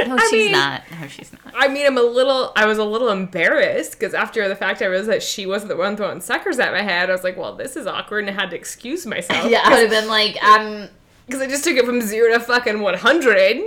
No, 0.06 0.16
she's 0.18 0.32
mean- 0.32 0.52
not. 0.52 0.82
No, 1.00 1.06
she's 1.08 1.32
not. 1.32 1.52
I 1.54 1.68
mean, 1.68 1.86
I'm 1.86 1.98
a 1.98 2.02
little. 2.02 2.52
I 2.56 2.66
was 2.66 2.78
a 2.78 2.84
little 2.84 3.08
embarrassed 3.10 3.92
because 3.92 4.14
after 4.14 4.48
the 4.48 4.56
fact, 4.56 4.80
I 4.82 4.86
realized 4.86 5.10
that 5.10 5.22
she 5.22 5.46
wasn't 5.46 5.68
the 5.68 5.76
one 5.76 5.96
throwing 5.96 6.20
suckers 6.20 6.58
at 6.58 6.72
my 6.72 6.82
head. 6.82 7.08
I 7.10 7.12
was 7.12 7.22
like, 7.24 7.36
"Well, 7.36 7.54
this 7.54 7.76
is 7.76 7.86
awkward," 7.86 8.26
and 8.26 8.30
I 8.36 8.40
had 8.40 8.50
to 8.50 8.56
excuse 8.56 9.04
myself. 9.06 9.50
Yeah, 9.50 9.62
I 9.64 9.70
would 9.70 9.80
have 9.80 9.90
been 9.90 10.08
like, 10.08 10.42
um, 10.42 10.88
because 11.26 11.42
I 11.42 11.46
just 11.46 11.64
took 11.64 11.76
it 11.76 11.84
from 11.84 12.00
zero 12.00 12.32
to 12.32 12.40
fucking 12.40 12.80
100. 12.80 13.62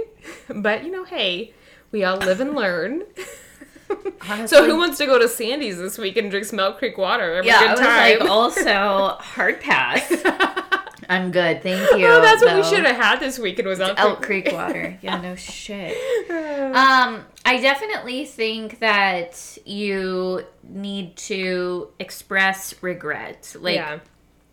But 0.55 0.83
you 0.83 0.91
know, 0.91 1.03
hey, 1.03 1.53
we 1.91 2.03
all 2.03 2.17
live 2.17 2.39
and 2.41 2.55
learn. 2.55 3.03
honestly, 4.21 4.47
so 4.47 4.65
who 4.65 4.77
wants 4.77 4.97
to 4.99 5.05
go 5.05 5.17
to 5.19 5.27
Sandy's 5.27 5.77
this 5.77 5.97
week 5.97 6.17
and 6.17 6.29
drink 6.29 6.45
Smell 6.45 6.73
Creek 6.73 6.97
water? 6.97 7.39
A 7.39 7.45
Yeah, 7.45 7.57
I 7.57 7.61
good 7.61 7.69
was 7.71 7.79
time. 7.79 8.19
like, 8.19 8.29
also 8.29 9.17
hard 9.19 9.59
pass. 9.61 10.07
I'm 11.09 11.31
good, 11.31 11.63
thank 11.63 11.79
you. 11.99 12.07
oh, 12.07 12.21
that's 12.21 12.43
what 12.43 12.55
we 12.55 12.63
should 12.63 12.85
have 12.85 12.95
had 12.95 13.19
this 13.19 13.39
weekend 13.39 13.67
was 13.67 13.79
Elk, 13.79 13.99
Elk 13.99 14.21
Creek 14.21 14.49
water. 14.53 14.97
Yeah, 15.01 15.19
no 15.19 15.35
shit. 15.35 15.97
Um, 16.69 17.25
I 17.45 17.59
definitely 17.59 18.25
think 18.25 18.77
that 18.79 19.57
you 19.65 20.45
need 20.63 21.17
to 21.17 21.89
express 21.97 22.75
regret. 22.83 23.55
Like 23.59 23.75
yeah, 23.75 23.99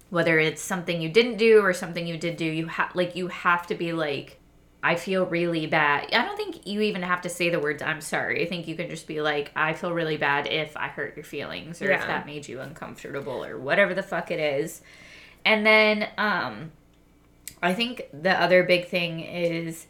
whether 0.08 0.38
it's 0.38 0.62
something 0.62 1.02
you 1.02 1.10
didn't 1.10 1.36
do 1.36 1.60
or 1.60 1.74
something 1.74 2.06
you 2.06 2.16
did 2.16 2.38
do, 2.38 2.46
you 2.46 2.66
have 2.68 2.94
like 2.94 3.16
you 3.16 3.28
have 3.28 3.66
to 3.66 3.74
be 3.74 3.92
like 3.92 4.40
I 4.82 4.94
feel 4.94 5.26
really 5.26 5.66
bad. 5.66 6.08
I 6.14 6.24
don't 6.24 6.36
think 6.36 6.66
you 6.66 6.80
even 6.80 7.02
have 7.02 7.20
to 7.22 7.28
say 7.28 7.50
the 7.50 7.60
words 7.60 7.82
I'm 7.82 8.00
sorry. 8.00 8.46
I 8.46 8.48
think 8.48 8.68
you 8.68 8.76
can 8.76 8.88
just 8.88 9.06
be 9.06 9.20
like, 9.20 9.50
I 9.56 9.72
feel 9.72 9.92
really 9.92 10.16
bad 10.16 10.46
if 10.46 10.76
I 10.76 10.88
hurt 10.88 11.16
your 11.16 11.24
feelings 11.24 11.82
or 11.82 11.90
if 11.90 12.00
that 12.00 12.24
made 12.24 12.48
you 12.48 12.60
uncomfortable 12.60 13.44
or 13.44 13.58
whatever 13.58 13.94
the 13.94 14.02
fuck 14.02 14.30
it 14.30 14.40
is. 14.40 14.80
And 15.46 15.64
then 15.64 16.08
um 16.18 16.72
I 17.62 17.72
think 17.72 18.02
the 18.12 18.38
other 18.38 18.62
big 18.64 18.88
thing 18.88 19.20
is 19.20 19.86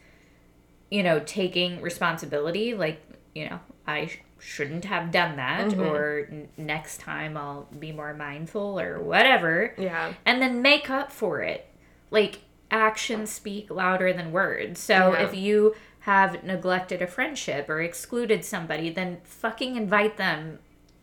you 0.89 1.03
know, 1.03 1.19
taking 1.27 1.83
responsibility 1.83 2.73
like, 2.75 3.03
you 3.35 3.49
know, 3.51 3.59
I 3.89 4.07
sh- 4.07 4.19
shouldn't 4.39 4.85
have 4.85 5.11
done 5.11 5.35
that 5.37 5.67
Mm-hmm. 5.67 5.81
or 5.81 6.29
n- 6.31 6.49
next 6.57 7.01
time 7.01 7.37
I'll 7.37 7.65
be 7.77 7.91
more 7.91 8.15
mindful 8.15 8.79
or 8.79 9.01
whatever 9.01 9.75
Yeah. 9.79 10.13
and 10.25 10.41
then 10.41 10.63
make 10.63 10.89
up 10.89 11.11
for 11.11 11.41
it. 11.43 11.67
Like 12.13 12.43
actions 12.71 13.31
speak 13.31 13.69
louder 13.71 14.13
than 14.13 14.31
words. 14.31 14.79
So 14.79 14.95
Yeah. 15.13 15.25
if 15.25 15.35
you 15.35 15.75
have 16.01 16.45
neglected 16.45 17.03
a 17.03 17.07
friendship 17.09 17.69
or 17.69 17.81
excluded 17.81 18.45
somebody, 18.45 18.91
then 18.91 19.19
fucking 19.25 19.75
invite 19.75 20.17
them 20.19 20.61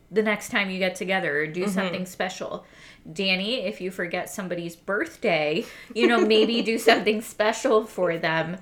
the 0.09 0.23
next 0.23 0.47
time 0.49 0.69
you 0.69 0.79
get 0.79 0.95
together 0.95 1.39
or 1.39 1.47
do 1.47 1.67
something 1.67 2.05
special. 2.05 2.65
Danny, 3.11 3.61
if 3.61 3.81
you 3.81 3.91
forget 3.91 4.29
somebody's 4.29 4.75
birthday, 4.75 5.65
you 5.93 6.07
know, 6.07 6.25
maybe 6.25 6.61
do 6.61 6.77
something 6.89 7.21
special 7.21 7.85
for 7.85 8.17
them. 8.17 8.57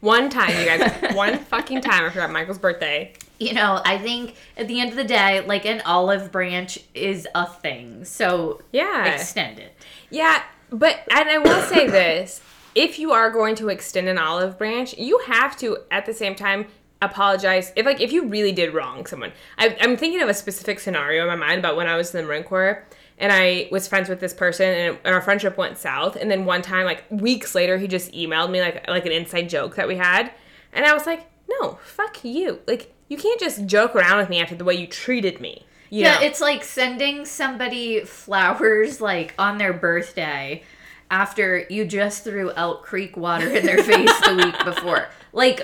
One 0.00 0.30
time, 0.30 0.50
you 0.58 0.64
guys, 0.66 1.14
one 1.14 1.38
fucking 1.38 1.80
time 1.82 2.04
I 2.04 2.10
forgot 2.10 2.30
Michael's 2.32 2.58
birthday. 2.58 3.12
You 3.38 3.54
know, 3.54 3.80
I 3.84 3.98
think 3.98 4.34
at 4.56 4.68
the 4.68 4.80
end 4.80 4.90
of 4.90 4.96
the 4.96 5.04
day, 5.04 5.40
like 5.46 5.64
an 5.64 5.80
olive 5.84 6.32
branch 6.32 6.78
is 6.94 7.26
a 7.34 7.46
thing. 7.46 8.04
So 8.04 8.62
Yeah. 8.72 9.06
extend 9.06 9.58
it. 9.58 9.74
Yeah, 10.10 10.42
but 10.70 11.00
and 11.10 11.28
I 11.28 11.38
will 11.38 11.62
say 11.62 11.86
this: 11.88 12.40
if 12.74 12.98
you 12.98 13.12
are 13.12 13.30
going 13.30 13.54
to 13.56 13.68
extend 13.68 14.08
an 14.08 14.18
olive 14.18 14.58
branch, 14.58 14.96
you 14.96 15.18
have 15.26 15.56
to 15.58 15.78
at 15.90 16.06
the 16.06 16.14
same 16.14 16.34
time 16.34 16.66
apologize. 17.00 17.72
If 17.76 17.84
like 17.86 18.00
if 18.00 18.12
you 18.12 18.26
really 18.26 18.52
did 18.52 18.72
wrong 18.74 19.06
someone, 19.06 19.32
I, 19.58 19.76
I'm 19.80 19.96
thinking 19.96 20.22
of 20.22 20.28
a 20.28 20.34
specific 20.34 20.80
scenario 20.80 21.22
in 21.22 21.28
my 21.28 21.36
mind 21.46 21.58
about 21.58 21.76
when 21.76 21.86
I 21.88 21.96
was 21.96 22.14
in 22.14 22.20
the 22.22 22.26
Marine 22.26 22.44
Corps. 22.44 22.84
And 23.22 23.32
I 23.32 23.68
was 23.70 23.86
friends 23.88 24.08
with 24.10 24.20
this 24.20 24.34
person, 24.34 24.66
and, 24.68 24.98
and 25.04 25.14
our 25.14 25.20
friendship 25.22 25.56
went 25.56 25.78
south. 25.78 26.16
And 26.16 26.30
then 26.30 26.44
one 26.44 26.60
time, 26.60 26.84
like 26.84 27.04
weeks 27.08 27.54
later, 27.54 27.78
he 27.78 27.86
just 27.88 28.12
emailed 28.12 28.50
me 28.50 28.60
like 28.60 28.86
like 28.88 29.06
an 29.06 29.12
inside 29.12 29.48
joke 29.48 29.76
that 29.76 29.88
we 29.88 29.96
had, 29.96 30.30
and 30.74 30.84
I 30.84 30.92
was 30.92 31.06
like, 31.06 31.30
"No, 31.48 31.78
fuck 31.84 32.24
you! 32.24 32.60
Like 32.66 32.92
you 33.08 33.16
can't 33.16 33.38
just 33.40 33.64
joke 33.66 33.94
around 33.96 34.18
with 34.18 34.28
me 34.28 34.40
after 34.42 34.54
the 34.56 34.64
way 34.64 34.74
you 34.74 34.86
treated 34.86 35.40
me." 35.40 35.64
You 35.88 36.02
Yeah, 36.02 36.14
know? 36.14 36.26
it's 36.26 36.40
like 36.40 36.64
sending 36.64 37.24
somebody 37.24 38.00
flowers 38.04 39.00
like 39.00 39.34
on 39.38 39.56
their 39.58 39.72
birthday 39.72 40.62
after 41.10 41.66
you 41.68 41.84
just 41.84 42.24
threw 42.24 42.50
Elk 42.52 42.82
Creek 42.84 43.16
water 43.16 43.48
in 43.50 43.64
their 43.66 43.82
face 43.84 44.20
the 44.26 44.34
week 44.34 44.64
before. 44.64 45.08
Like, 45.34 45.60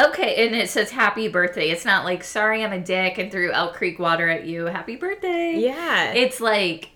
okay, 0.00 0.46
and 0.46 0.54
it 0.54 0.68
says 0.70 0.90
happy 0.90 1.28
birthday. 1.28 1.70
It's 1.70 1.84
not 1.84 2.04
like 2.04 2.24
sorry 2.24 2.64
I'm 2.64 2.72
a 2.72 2.80
dick 2.80 3.18
and 3.18 3.30
threw 3.30 3.52
Elk 3.52 3.74
Creek 3.74 3.98
water 3.98 4.28
at 4.28 4.46
you. 4.46 4.66
Happy 4.66 4.96
birthday. 4.96 5.54
yeah, 5.58 6.12
It's 6.12 6.40
like 6.40 6.90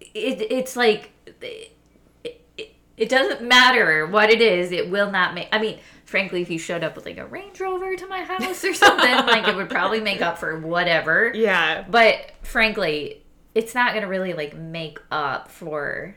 it 0.00 0.40
it's 0.50 0.76
like 0.76 1.12
it, 1.42 1.76
it, 2.24 2.74
it 2.96 3.08
doesn't 3.08 3.42
matter 3.42 4.06
what 4.06 4.30
it 4.30 4.40
is. 4.40 4.72
It 4.72 4.90
will 4.90 5.10
not 5.10 5.34
make 5.34 5.48
I 5.52 5.58
mean, 5.60 5.78
frankly, 6.04 6.42
if 6.42 6.50
you 6.50 6.58
showed 6.58 6.82
up 6.82 6.96
with 6.96 7.06
like 7.06 7.18
a 7.18 7.26
Range 7.26 7.58
Rover 7.60 7.94
to 7.96 8.06
my 8.06 8.22
house 8.24 8.64
or 8.64 8.74
something, 8.74 9.10
like 9.26 9.46
it 9.48 9.56
would 9.56 9.70
probably 9.70 10.00
make 10.00 10.22
up 10.22 10.38
for 10.38 10.58
whatever. 10.58 11.32
yeah. 11.34 11.84
But 11.88 12.32
frankly, 12.42 13.22
it's 13.54 13.74
not 13.74 13.94
gonna 13.94 14.08
really 14.08 14.32
like 14.32 14.56
make 14.56 14.98
up 15.10 15.50
for. 15.50 16.16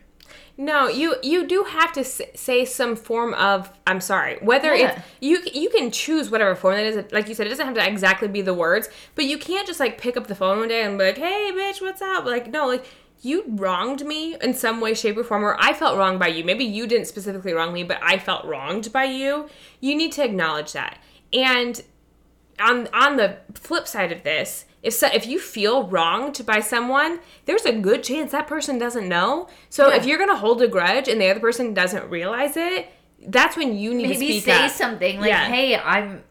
No, 0.58 0.88
you 0.88 1.16
you 1.24 1.48
do 1.48 1.64
have 1.64 1.92
to 1.94 2.04
say 2.04 2.66
some 2.66 2.96
form 2.96 3.34
of 3.34 3.72
I'm 3.88 4.02
sorry. 4.02 4.38
Whether 4.42 4.76
Yeah. 4.76 4.92
it's 4.92 5.02
you 5.20 5.40
you 5.52 5.70
can 5.70 5.90
choose 5.92 6.30
whatever 6.30 6.56
form 6.56 6.76
that 6.76 6.86
is. 6.86 7.12
Like 7.12 7.28
you 7.28 7.36
said, 7.36 7.48
it 7.48 7.50
doesn't 7.50 7.66
have 7.66 7.76
to 7.76 7.88
exactly 7.88 8.28
be 8.28 8.42
the 8.42 8.54
words, 8.54 8.88
but 9.16 9.26
you 9.26 9.38
can't 9.38 9.66
just 9.68 9.80
like 9.80 10.00
pick 10.00 10.16
up 10.16 10.28
the 10.28 10.36
phone 10.36 10.60
one 10.60 10.68
day 10.70 10.84
and 10.84 10.98
be 10.98 11.06
like, 11.06 11.18
"Hey, 11.18 11.52
bitch, 11.54 11.82
what's 11.82 12.02
up?" 12.02 12.26
Like 12.26 12.48
no, 12.48 12.68
like 12.68 12.86
you 13.22 13.44
wronged 13.48 14.06
me 14.06 14.36
in 14.42 14.54
some 14.54 14.82
way, 14.82 14.94
shape, 14.94 15.18
or 15.18 15.24
form, 15.24 15.44
or 15.46 15.56
I 15.60 15.74
felt 15.74 15.98
wronged 15.98 16.20
by 16.20 16.28
you. 16.28 16.44
Maybe 16.44 16.66
you 16.66 16.86
didn't 16.88 17.08
specifically 17.08 17.54
wrong 17.54 17.72
me, 17.74 17.84
but 17.84 17.98
I 18.02 18.18
felt 18.20 18.46
wronged 18.46 18.92
by 18.92 19.06
you. 19.06 19.50
You 19.80 19.96
need 19.96 20.12
to 20.14 20.24
acknowledge 20.26 20.74
that. 20.74 20.98
And 21.32 21.82
on 22.60 22.88
on 22.94 23.18
the 23.18 23.38
flip 23.56 23.88
side 23.88 24.12
of 24.12 24.24
this, 24.24 24.66
if 24.82 24.94
so, 24.94 25.08
if 25.14 25.26
you 25.26 25.40
feel 25.40 25.88
wronged 25.88 26.46
by 26.46 26.60
someone, 26.60 27.20
there's 27.46 27.66
a 27.66 27.74
good 27.74 28.04
chance 28.04 28.32
that 28.32 28.48
person 28.48 28.78
doesn't 28.78 29.08
know. 29.08 29.48
So 29.70 29.90
Yeah. 29.90 29.96
if 29.98 30.06
you're 30.06 30.20
gonna 30.20 30.36
hold 30.38 30.62
a 30.62 30.68
grudge 30.68 31.08
and 31.08 31.20
the 31.22 31.30
other 31.30 31.40
person 31.40 31.74
doesn't 31.74 32.10
realize 32.10 32.56
it, 32.58 32.88
that's 33.28 33.56
when 33.58 33.78
you 33.78 33.94
need 33.94 34.04
to 34.04 34.10
Maybe 34.10 34.28
speak 34.40 34.44
say 34.46 34.66
up. 34.66 34.72
something 34.72 35.20
like, 35.20 35.30
Yeah. 35.30 35.46
"Hey, 35.46 35.78
I'm 35.78 36.24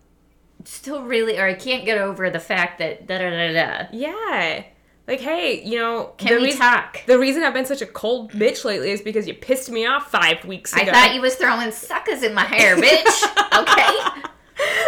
still 0.65 1.03
really, 1.03 1.39
or 1.39 1.47
I 1.47 1.55
can't 1.55 1.85
get 1.85 1.99
over 1.99 2.31
the 2.31 2.39
fact 2.41 2.79
that 2.79 3.07
da 3.07 3.19
da 3.19 3.31
da 3.31 3.53
da." 3.53 3.87
Yeah, 3.93 4.63
like 5.09 5.21
hey, 5.21 5.63
you 5.65 5.79
know, 5.79 6.13
Can 6.19 6.41
we 6.43 6.53
talk? 6.53 7.01
The 7.07 7.19
reason 7.19 7.43
I've 7.43 7.55
been 7.55 7.65
such 7.67 7.83
a 7.83 7.87
cold 7.87 8.33
bitch 8.33 8.65
lately 8.65 8.91
is 8.91 9.01
because 9.03 9.27
you 9.27 9.35
pissed 9.35 9.71
me 9.71 9.87
off 9.87 10.11
five 10.11 10.45
weeks 10.45 10.73
ago. 10.75 10.91
I 10.91 10.93
thought 10.93 11.15
you 11.15 11.21
was 11.23 11.35
throwing 11.35 11.73
suckers 11.73 12.23
in 12.23 12.35
my 12.35 12.45
hair, 12.45 12.77
bitch. 12.77 13.23
okay. 13.59 14.29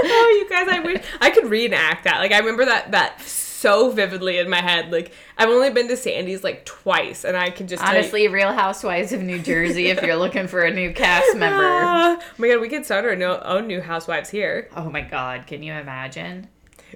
Oh, 0.05 0.37
you 0.43 0.49
guys, 0.51 0.69
I 0.69 0.81
wish 0.81 1.03
I 1.21 1.31
could 1.31 1.47
reenact 1.47 2.05
that. 2.05 2.19
Like 2.21 2.33
I 2.33 2.39
remember 2.39 2.65
that 2.65 2.91
that 2.93 3.21
so 3.23 3.91
vividly 3.91 4.39
in 4.39 4.49
my 4.51 4.61
head. 4.61 4.93
Like 4.93 5.13
I've 5.39 5.49
only 5.49 5.71
been 5.71 5.89
to 5.89 5.97
Sandy's 5.97 6.45
like 6.45 6.65
twice, 6.65 7.25
and 7.25 7.37
I 7.37 7.51
can 7.51 7.67
just 7.67 7.83
tell 7.83 7.93
you- 7.93 7.99
Honestly, 8.01 8.29
Real 8.29 8.53
Housewives 8.53 9.13
of 9.13 9.23
New 9.23 9.39
Jersey. 9.39 9.87
if 9.89 10.03
you're 10.03 10.17
looking 10.17 10.47
for 10.49 10.63
a 10.63 10.71
new 10.71 10.93
cast 10.93 11.37
member. 11.37 11.65
Ah, 11.65 12.19
oh 12.21 12.25
my 12.39 12.49
god, 12.49 12.61
we 12.61 12.69
could 12.69 12.85
start 12.85 13.05
our 13.05 13.45
own 13.45 13.67
new 13.67 13.81
housewives 13.81 14.29
here. 14.31 14.69
Oh 14.77 14.91
my 14.91 15.01
God, 15.01 15.47
can 15.47 15.63
you 15.63 15.73
imagine? 15.73 16.49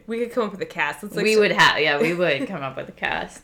We 0.09 0.18
could 0.18 0.32
come 0.32 0.44
up 0.46 0.52
with 0.52 0.61
a 0.62 0.66
cast. 0.66 1.02
Like 1.04 1.22
we 1.24 1.36
would 1.36 1.52
have 1.52 1.78
yeah 1.80 2.00
we 2.00 2.14
would 2.14 2.48
come 2.48 2.62
up 2.62 2.76
with 2.76 2.88
a 2.88 2.92
cast 2.92 3.42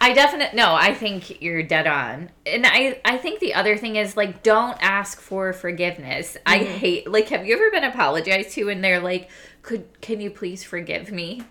i 0.00 0.12
definitely 0.12 0.54
no 0.56 0.74
i 0.74 0.92
think 0.92 1.40
you're 1.40 1.62
dead 1.62 1.86
on 1.86 2.28
and 2.44 2.66
i 2.66 3.00
i 3.04 3.16
think 3.16 3.38
the 3.40 3.54
other 3.54 3.76
thing 3.78 3.96
is 3.96 4.16
like 4.16 4.42
don't 4.42 4.76
ask 4.82 5.20
for 5.20 5.52
forgiveness 5.52 6.36
i 6.44 6.58
Mm-hmm. 6.58 6.72
hate 6.78 7.10
like 7.10 7.28
have 7.30 7.46
you 7.46 7.54
ever 7.54 7.70
been 7.70 7.84
apologized 7.84 8.50
to 8.56 8.68
and 8.68 8.82
they're 8.84 9.00
like 9.00 9.30
could 9.62 9.84
can 10.00 10.20
you 10.20 10.28
please 10.30 10.64
forgive 10.64 11.12
me 11.12 11.42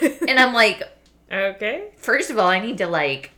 and 0.00 0.40
i'm 0.40 0.54
like 0.54 0.82
okay. 1.32 1.90
first 1.98 2.30
of 2.30 2.38
all 2.38 2.48
i 2.48 2.58
need 2.58 2.78
to 2.78 2.86
like 2.86 3.32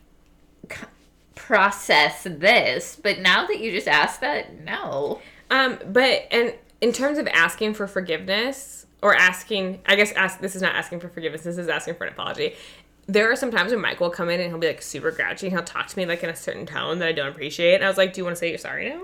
c- 0.71 0.87
process 1.35 2.23
this 2.23 2.97
but 3.03 3.19
now 3.19 3.47
that 3.47 3.59
you 3.61 3.73
just 3.73 3.89
asked 3.89 4.21
that 4.21 4.63
no 4.65 5.21
Um, 5.51 5.79
but 5.87 6.27
and 6.31 6.55
in 6.81 6.93
terms 6.93 7.19
of 7.19 7.27
asking 7.29 7.75
for 7.75 7.87
forgiveness 7.89 8.87
or 9.03 9.15
asking, 9.15 9.81
I 9.85 9.97
guess 9.97 10.13
ask 10.13 10.41
this 10.41 10.55
is 10.57 10.63
not 10.63 10.75
asking 10.75 11.01
for 11.01 11.09
forgiveness. 11.09 11.43
This 11.43 11.59
is 11.59 11.69
asking 11.69 11.97
for 11.97 12.05
an 12.05 12.13
apology. 12.13 12.55
There 13.09 13.31
are 13.31 13.37
some 13.37 13.51
times 13.51 13.73
when 13.73 13.81
Mike 13.81 13.99
will 14.01 14.11
come 14.11 14.31
in 14.31 14.41
and 14.41 14.49
he'll 14.49 14.59
be 14.59 14.69
like 14.69 14.81
super 14.81 15.11
grouchy 15.11 15.49
and 15.49 15.57
he'll 15.57 15.65
talk 15.65 15.89
to 15.89 15.99
me 15.99 16.07
like 16.07 16.23
in 16.23 16.31
a 16.31 16.37
certain 16.37 16.65
tone 16.65 17.01
that 17.01 17.09
I 17.09 17.13
don't 17.13 17.29
appreciate. 17.29 17.75
And 17.75 17.85
I 17.85 17.89
was 17.89 17.99
like, 17.99 18.13
"Do 18.13 18.21
you 18.21 18.25
want 18.25 18.37
to 18.37 18.41
say 18.41 18.49
you're 18.49 18.59
sorry 18.59 18.89
now?" 18.89 19.03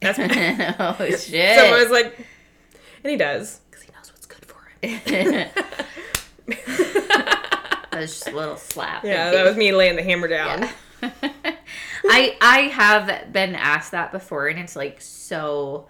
That's 0.00 0.18
oh 0.78 0.94
so 0.98 1.04
I 1.04 1.10
shit 1.16 1.78
was 1.78 1.90
like, 1.90 2.16
and 3.02 3.10
he 3.10 3.16
does 3.16 3.60
because 3.68 3.82
he 3.82 3.92
knows 3.92 4.12
what's 4.12 4.26
good 4.26 4.44
for 4.44 4.86
him. 4.86 5.00
that 7.90 8.00
was 8.00 8.10
just 8.12 8.28
a 8.28 8.36
little 8.36 8.56
slap 8.56 9.04
Yeah, 9.04 9.32
that 9.32 9.44
was 9.44 9.56
me 9.56 9.72
laying 9.72 9.96
the 9.96 10.04
hammer 10.04 10.28
down. 10.28 10.68
I 11.02 12.36
I 12.40 12.58
have 12.72 13.32
been 13.32 13.56
asked 13.56 13.90
that 13.90 14.12
before 14.12 14.46
and 14.46 14.60
it's 14.60 14.76
like 14.76 15.00
so 15.00 15.88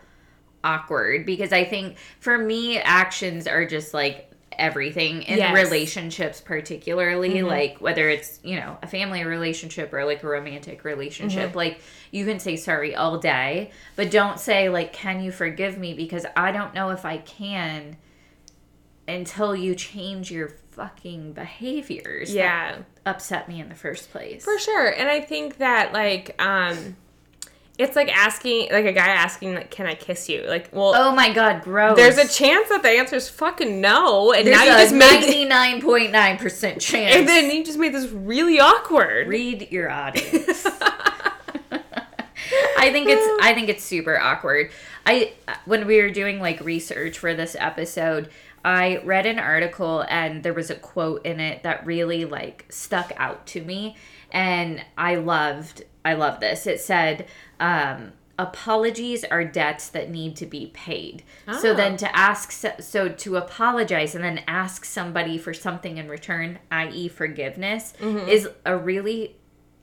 awkward 0.65 1.25
because 1.27 1.53
I 1.53 1.65
think 1.65 1.97
for 2.21 2.37
me 2.39 2.79
actions 2.79 3.47
are 3.47 3.65
just 3.67 3.95
like 3.95 4.25
everything 4.59 5.23
in 5.23 5.39
Yes. 5.39 5.55
relationships 5.55 6.41
particularly 6.41 7.43
like 7.43 7.81
whether 7.81 8.09
it's 8.09 8.41
you 8.43 8.57
know 8.57 8.77
a 8.83 8.89
family 8.89 9.23
relationship 9.23 9.93
or 9.93 10.05
like 10.05 10.21
a 10.25 10.27
romantic 10.27 10.83
relationship 10.83 11.55
like 11.55 11.81
you 12.11 12.25
can 12.25 12.41
say 12.41 12.57
sorry 12.57 12.97
all 12.97 13.19
day 13.19 13.71
but 13.95 14.11
don't 14.11 14.41
say 14.41 14.69
like 14.69 14.93
can 14.93 15.21
you 15.23 15.31
forgive 15.31 15.79
me 15.79 15.95
because 15.95 16.27
I 16.37 16.51
don't 16.51 16.75
know 16.75 16.91
if 16.91 17.05
I 17.05 17.19
can 17.19 17.97
until 19.07 19.55
you 19.55 19.75
change 19.77 20.31
your 20.31 20.49
fucking 20.73 21.33
behaviors 21.35 22.29
that 22.35 22.35
Yeah. 22.35 22.79
upset 23.07 23.49
me 23.49 23.61
in 23.61 23.69
the 23.69 23.75
first 23.75 24.11
place 24.11 24.45
For 24.45 24.59
sure. 24.59 24.89
And 24.89 25.09
I 25.09 25.21
think 25.21 25.59
that 25.59 25.93
like 25.93 26.35
um 26.43 26.97
it's 27.79 27.95
like 27.97 28.09
asking 28.15 28.71
like 28.73 28.85
a 28.87 28.93
guy 28.93 29.07
asking 29.09 29.55
like 29.55 29.71
can 29.71 29.87
I 29.87 29.95
kiss 29.95 30.29
you? 30.29 30.45
Like, 30.49 30.69
well, 30.73 30.93
Oh 30.97 31.15
my 31.15 31.33
god, 31.33 31.63
gross. 31.63 31.97
there's 31.97 32.19
a 32.19 32.27
chance 32.29 32.69
that 32.71 32.83
the 32.83 32.91
answer 32.91 33.17
is 33.17 33.29
fucking 33.29 33.81
no 33.81 34.33
and 34.33 34.47
There's 34.47 34.57
now 34.59 34.65
you 34.65 34.71
just 34.73 34.95
made 34.95 35.21
ninety 35.21 35.45
nine 35.45 35.81
point 35.81 36.11
nine 36.13 36.39
percent 36.39 36.81
chance. 36.81 37.15
and 37.15 37.29
then 37.29 37.51
you 37.51 37.65
just 37.65 37.79
made 37.79 37.95
this 37.95 38.11
really 38.11 38.59
awkward. 38.61 39.29
read 39.29 39.71
your 39.71 39.91
audience. 39.91 40.67
I 42.79 42.91
think 42.93 43.09
it's 43.09 43.43
I 43.45 43.53
think 43.55 43.69
it's 43.69 43.85
super 43.85 44.19
awkward. 44.19 44.71
I 45.05 45.33
when 45.65 45.87
we 45.87 46.01
were 46.01 46.11
doing 46.11 46.41
like 46.41 46.61
research 46.61 47.19
for 47.19 47.35
this 47.35 47.57
episode, 47.59 48.29
I 48.65 48.99
read 49.05 49.27
an 49.27 49.39
article 49.39 50.05
and 50.09 50.43
there 50.43 50.55
was 50.55 50.71
a 50.71 50.75
quote 50.75 51.25
in 51.27 51.41
it 51.41 51.63
that 51.65 51.85
really 51.85 52.25
like 52.25 52.67
stuck 52.71 53.13
out 53.17 53.47
to 53.49 53.63
me 53.63 53.97
and 54.31 54.83
I 54.97 55.17
loved 55.17 55.85
I 56.05 56.15
love 56.15 56.41
this. 56.41 56.67
It 56.67 56.81
said 56.81 57.27
um 57.61 58.13
apologies 58.39 59.25
are 59.25 59.45
debts 59.45 59.89
that 59.89 60.11
need 60.11 60.37
to 60.37 60.47
be 60.47 60.71
paid. 60.73 61.25
So 61.61 61.73
ah. 61.73 61.75
then 61.75 61.97
to 61.97 62.17
ask 62.17 62.53
so, 62.53 63.09
to 63.09 63.37
apologize 63.37 64.15
and 64.15 64.23
then 64.23 64.43
ask 64.47 64.85
somebody 64.85 65.39
for 65.39 65.53
something 65.53 65.99
in 65.99 66.09
return, 66.09 66.61
i.e. 66.71 67.09
forgiveness, 67.09 67.95
mm-hmm. 68.01 68.29
is 68.29 68.49
a 68.65 68.77
really 68.77 69.35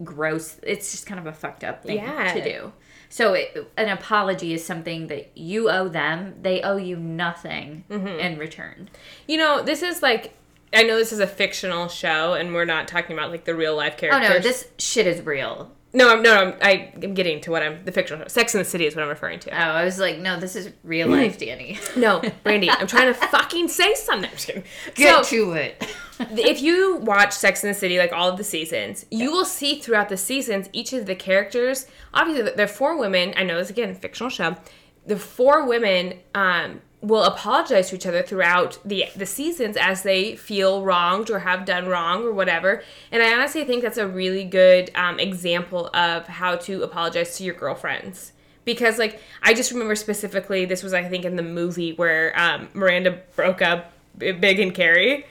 gross 0.03 0.59
it's 0.61 0.91
just 0.91 1.05
kind 1.05 1.19
of 1.19 1.26
a 1.26 1.32
fucked 1.32 1.63
up 1.63 1.84
thing 1.84 1.97
Yeah. 1.97 2.34
to 2.34 2.43
do. 2.43 2.73
So 3.09 3.34
it, 3.34 3.71
an 3.78 3.89
apology 3.89 4.53
is 4.53 4.65
something 4.65 5.07
that 5.07 5.38
you 5.38 5.69
owe 5.69 5.88
them. 5.88 6.36
They 6.41 6.61
owe 6.61 6.78
you 6.78 6.97
nothing 6.97 7.86
mm-hmm. 7.89 8.07
in 8.07 8.38
return. 8.38 8.89
You 9.28 9.38
know, 9.38 9.63
this 9.63 9.84
is 9.84 10.01
like 10.01 10.34
I 10.73 10.84
know 10.84 10.97
this 10.97 11.13
is 11.13 11.19
a 11.19 11.28
fictional 11.28 11.88
show, 11.88 12.34
and 12.34 12.53
we're 12.53 12.65
not 12.65 12.88
talking 12.88 13.17
about 13.17 13.32
like 13.32 13.45
the 13.45 13.55
real 13.55 13.76
life 13.76 13.97
characters. 13.97 14.30
Oh 14.30 14.34
no, 14.34 14.39
this 14.39 14.67
shit 14.78 15.07
is 15.07 15.21
real. 15.21 15.71
No, 15.95 16.09
I'm, 16.11 16.21
no, 16.21 16.35
I'm, 16.35 16.53
I, 16.61 16.91
I'm 17.01 17.13
getting 17.13 17.39
to 17.41 17.51
what 17.51 17.63
I'm 17.63 17.85
the 17.85 17.91
fictional 17.91 18.21
show. 18.23 18.27
Sex 18.27 18.53
in 18.53 18.59
the 18.59 18.65
City 18.65 18.85
is 18.85 18.97
what 18.97 19.03
I'm 19.03 19.09
referring 19.09 19.39
to. 19.39 19.51
Oh, 19.51 19.71
I 19.71 19.85
was 19.85 19.97
like, 19.97 20.19
no, 20.19 20.37
this 20.37 20.57
is 20.57 20.69
real 20.83 21.07
life, 21.07 21.39
Danny. 21.39 21.79
No, 21.95 22.21
Brandy, 22.43 22.69
I'm 22.69 22.87
trying 22.87 23.07
to 23.07 23.13
fucking 23.29 23.69
say 23.69 23.93
something. 23.93 24.29
I'm 24.29 24.35
just 24.35 24.47
kidding. 24.47 24.63
Get 24.95 25.25
so, 25.25 25.29
to 25.29 25.51
it. 25.53 25.95
if 26.19 26.61
you 26.61 26.97
watch 26.97 27.31
Sex 27.31 27.63
in 27.63 27.69
the 27.69 27.73
City, 27.73 27.97
like 27.97 28.11
all 28.11 28.27
of 28.27 28.37
the 28.37 28.43
seasons, 28.43 29.05
you 29.09 29.31
will 29.31 29.45
see 29.45 29.79
throughout 29.79 30.09
the 30.09 30.17
seasons 30.17 30.67
each 30.73 30.91
of 30.91 31.05
the 31.05 31.15
characters. 31.15 31.87
Obviously, 32.13 32.51
they're 32.51 32.67
four 32.67 32.97
women. 32.97 33.33
I 33.37 33.43
know 33.43 33.57
this 33.57 33.69
again, 33.69 33.95
fictional 33.95 34.29
show. 34.29 34.57
The 35.05 35.15
four 35.15 35.65
women 35.65 36.19
um, 36.33 36.81
will 37.05 37.23
apologize 37.23 37.89
to 37.89 37.95
each 37.95 38.05
other 38.05 38.23
throughout 38.23 38.79
the 38.83 39.05
the 39.15 39.25
seasons 39.25 39.77
as 39.77 40.03
they 40.03 40.35
feel 40.35 40.83
wronged 40.83 41.29
or 41.29 41.39
have 41.39 41.65
done 41.65 41.87
wrong 41.87 42.23
or 42.23 42.31
whatever. 42.31 42.83
And 43.11 43.21
I 43.21 43.33
honestly 43.33 43.63
think 43.63 43.83
that's 43.83 43.97
a 43.97 44.07
really 44.07 44.43
good 44.43 44.91
um, 44.95 45.19
example 45.19 45.89
of 45.93 46.27
how 46.27 46.55
to 46.57 46.83
apologize 46.83 47.37
to 47.37 47.43
your 47.43 47.55
girlfriends 47.55 48.31
because 48.65 48.97
like 48.97 49.21
I 49.43 49.53
just 49.53 49.71
remember 49.71 49.95
specifically 49.95 50.65
this 50.65 50.83
was 50.83 50.93
I 50.93 51.03
think 51.03 51.23
in 51.23 51.35
the 51.35 51.43
movie 51.43 51.93
where 51.93 52.37
um, 52.37 52.69
Miranda 52.73 53.21
broke 53.35 53.61
up 53.61 53.93
Big 54.17 54.59
and 54.59 54.73
Carrie 54.73 55.25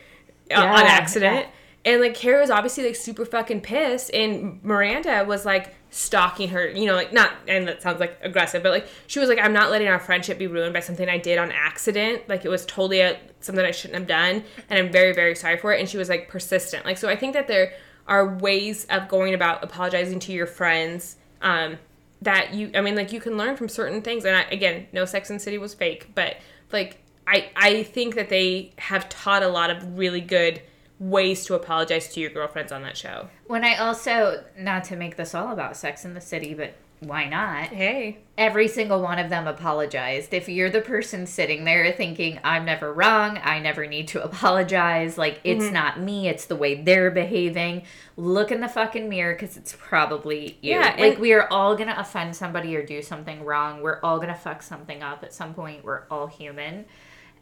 uh, 0.51 0.61
on 0.61 0.85
Yeah, 0.85 0.91
accident. 0.91 1.47
And 1.85 2.01
like 2.01 2.15
Carrie 2.15 2.41
was 2.41 2.51
obviously 2.51 2.85
like 2.85 2.97
super 2.97 3.27
fucking 3.27 3.61
pissed, 3.61 4.11
and 4.15 4.63
Miranda 4.65 5.25
was 5.27 5.45
like 5.45 5.75
stalking 5.95 6.49
her, 6.49 6.69
you 6.69 6.87
know, 6.87 6.97
like 6.97 7.13
not, 7.13 7.31
and 7.47 7.69
that 7.69 7.81
sounds 7.81 8.01
like 8.01 8.19
aggressive, 8.21 8.65
but 8.65 8.73
like 8.73 8.89
she 9.07 9.21
was 9.21 9.29
like, 9.29 9.39
I'm 9.39 9.53
not 9.53 9.71
letting 9.71 9.87
our 9.87 10.01
friendship 10.01 10.39
be 10.39 10.49
ruined 10.49 10.75
by 10.75 10.81
something 10.81 11.09
I 11.09 11.19
did 11.19 11.39
on 11.39 11.53
accident. 11.53 12.29
Like 12.29 12.45
it 12.45 12.49
was 12.49 12.67
totally 12.67 13.01
a, 13.01 13.21
something 13.39 13.65
I 13.65 13.71
shouldn't 13.71 14.01
have 14.01 14.09
done, 14.09 14.43
and 14.69 14.79
I'm 14.79 14.91
very, 14.91 15.13
very 15.15 15.37
sorry 15.37 15.57
for 15.57 15.73
it. 15.73 15.79
And 15.79 15.89
she 15.89 15.97
was 15.97 16.09
like 16.09 16.29
persistent. 16.29 16.85
Like, 16.85 16.99
so 16.99 17.09
I 17.09 17.15
think 17.15 17.35
that 17.35 17.47
there 17.47 17.75
are 18.09 18.37
ways 18.39 18.87
of 18.91 19.09
going 19.09 19.35
about 19.35 19.63
apologizing 19.63 20.19
to 20.19 20.33
your 20.33 20.47
friends 20.47 21.17
um, 21.43 21.79
that 22.23 22.53
you, 22.53 22.73
I 22.75 22.81
mean, 22.81 22.97
like 22.97 23.13
you 23.13 23.21
can 23.21 23.37
learn 23.37 23.57
from 23.57 23.69
certain 23.69 24.03
things. 24.03 24.25
And 24.25 24.37
I, 24.37 24.43
again, 24.51 24.89
no 24.93 25.05
Sex 25.05 25.31
and 25.31 25.41
City 25.41 25.59
was 25.59 25.75
fake, 25.75 26.11
but 26.17 26.39
like 26.73 26.99
I, 27.25 27.51
I 27.55 27.83
think 27.85 28.17
that 28.17 28.31
they 28.31 28.73
have 28.79 29.09
taught 29.09 29.45
a 29.45 29.49
lot 29.49 29.71
of 29.71 29.97
really 29.97 30.21
good 30.21 30.61
ways 30.99 31.45
to 31.47 31.55
apologize 31.55 32.09
to 32.15 32.21
your 32.21 32.31
girlfriends 32.31 32.73
on 32.73 32.83
that 32.83 32.97
show. 32.97 33.29
When 33.47 33.65
I 33.65 33.77
also, 33.77 34.45
not 34.59 34.85
to 34.85 34.97
make 34.97 35.17
this 35.17 35.35
all 35.35 35.53
about 35.53 35.77
Sex 35.77 36.05
in 36.05 36.15
the 36.15 36.21
City, 36.21 36.55
but 36.55 36.75
why 37.01 37.29
not? 37.29 37.65
Hey. 37.69 38.19
Every 38.39 38.67
single 38.69 39.03
one 39.03 39.19
of 39.19 39.29
them 39.29 39.47
apologized. 39.47 40.33
If 40.33 40.49
you're 40.49 40.71
the 40.71 40.81
person 40.81 41.27
sitting 41.27 41.65
there 41.65 41.93
thinking, 41.93 42.39
I'm 42.43 42.65
never 42.65 42.93
wrong, 42.95 43.39
I 43.43 43.59
never 43.59 43.87
need 43.87 44.09
to 44.09 44.23
apologize, 44.25 45.19
like 45.19 45.41
it's 45.45 45.65
Mm-hmm. 45.65 45.75
not 45.75 46.01
me, 46.01 46.29
it's 46.29 46.47
the 46.47 46.57
way 46.57 46.77
they're 46.81 47.11
behaving, 47.11 47.83
look 48.17 48.51
in 48.51 48.61
the 48.61 48.69
fucking 48.69 49.09
mirror 49.09 49.35
because 49.35 49.57
it's 49.57 49.75
probably 49.79 50.57
you. 50.63 50.73
Yeah, 50.73 50.95
like 50.99 51.19
we 51.19 51.33
are 51.35 51.47
all 51.53 51.77
gonna 51.77 51.97
offend 51.99 52.35
somebody 52.37 52.75
or 52.77 52.87
do 52.87 53.03
something 53.03 53.45
wrong. 53.45 53.83
We're 53.83 54.01
all 54.03 54.19
gonna 54.19 54.35
fuck 54.37 54.63
something 54.63 55.03
up 55.03 55.23
at 55.25 55.35
some 55.35 55.53
point. 55.53 55.85
We're 55.85 56.05
all 56.11 56.29
human. 56.29 56.87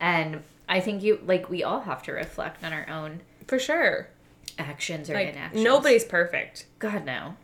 And 0.00 0.42
I 0.68 0.80
think 0.80 1.02
you, 1.04 1.20
like, 1.24 1.48
we 1.48 1.62
all 1.62 1.80
have 1.80 2.02
to 2.04 2.12
reflect 2.12 2.64
on 2.64 2.72
our 2.72 2.88
own 2.88 3.20
For 3.52 3.58
sure. 3.58 4.08
actions 4.58 5.10
or 5.10 5.14
Like 5.14 5.28
inactions. 5.34 5.62
nobody's 5.62 6.06
perfect. 6.06 6.64
God, 6.78 7.04
no. 7.04 7.36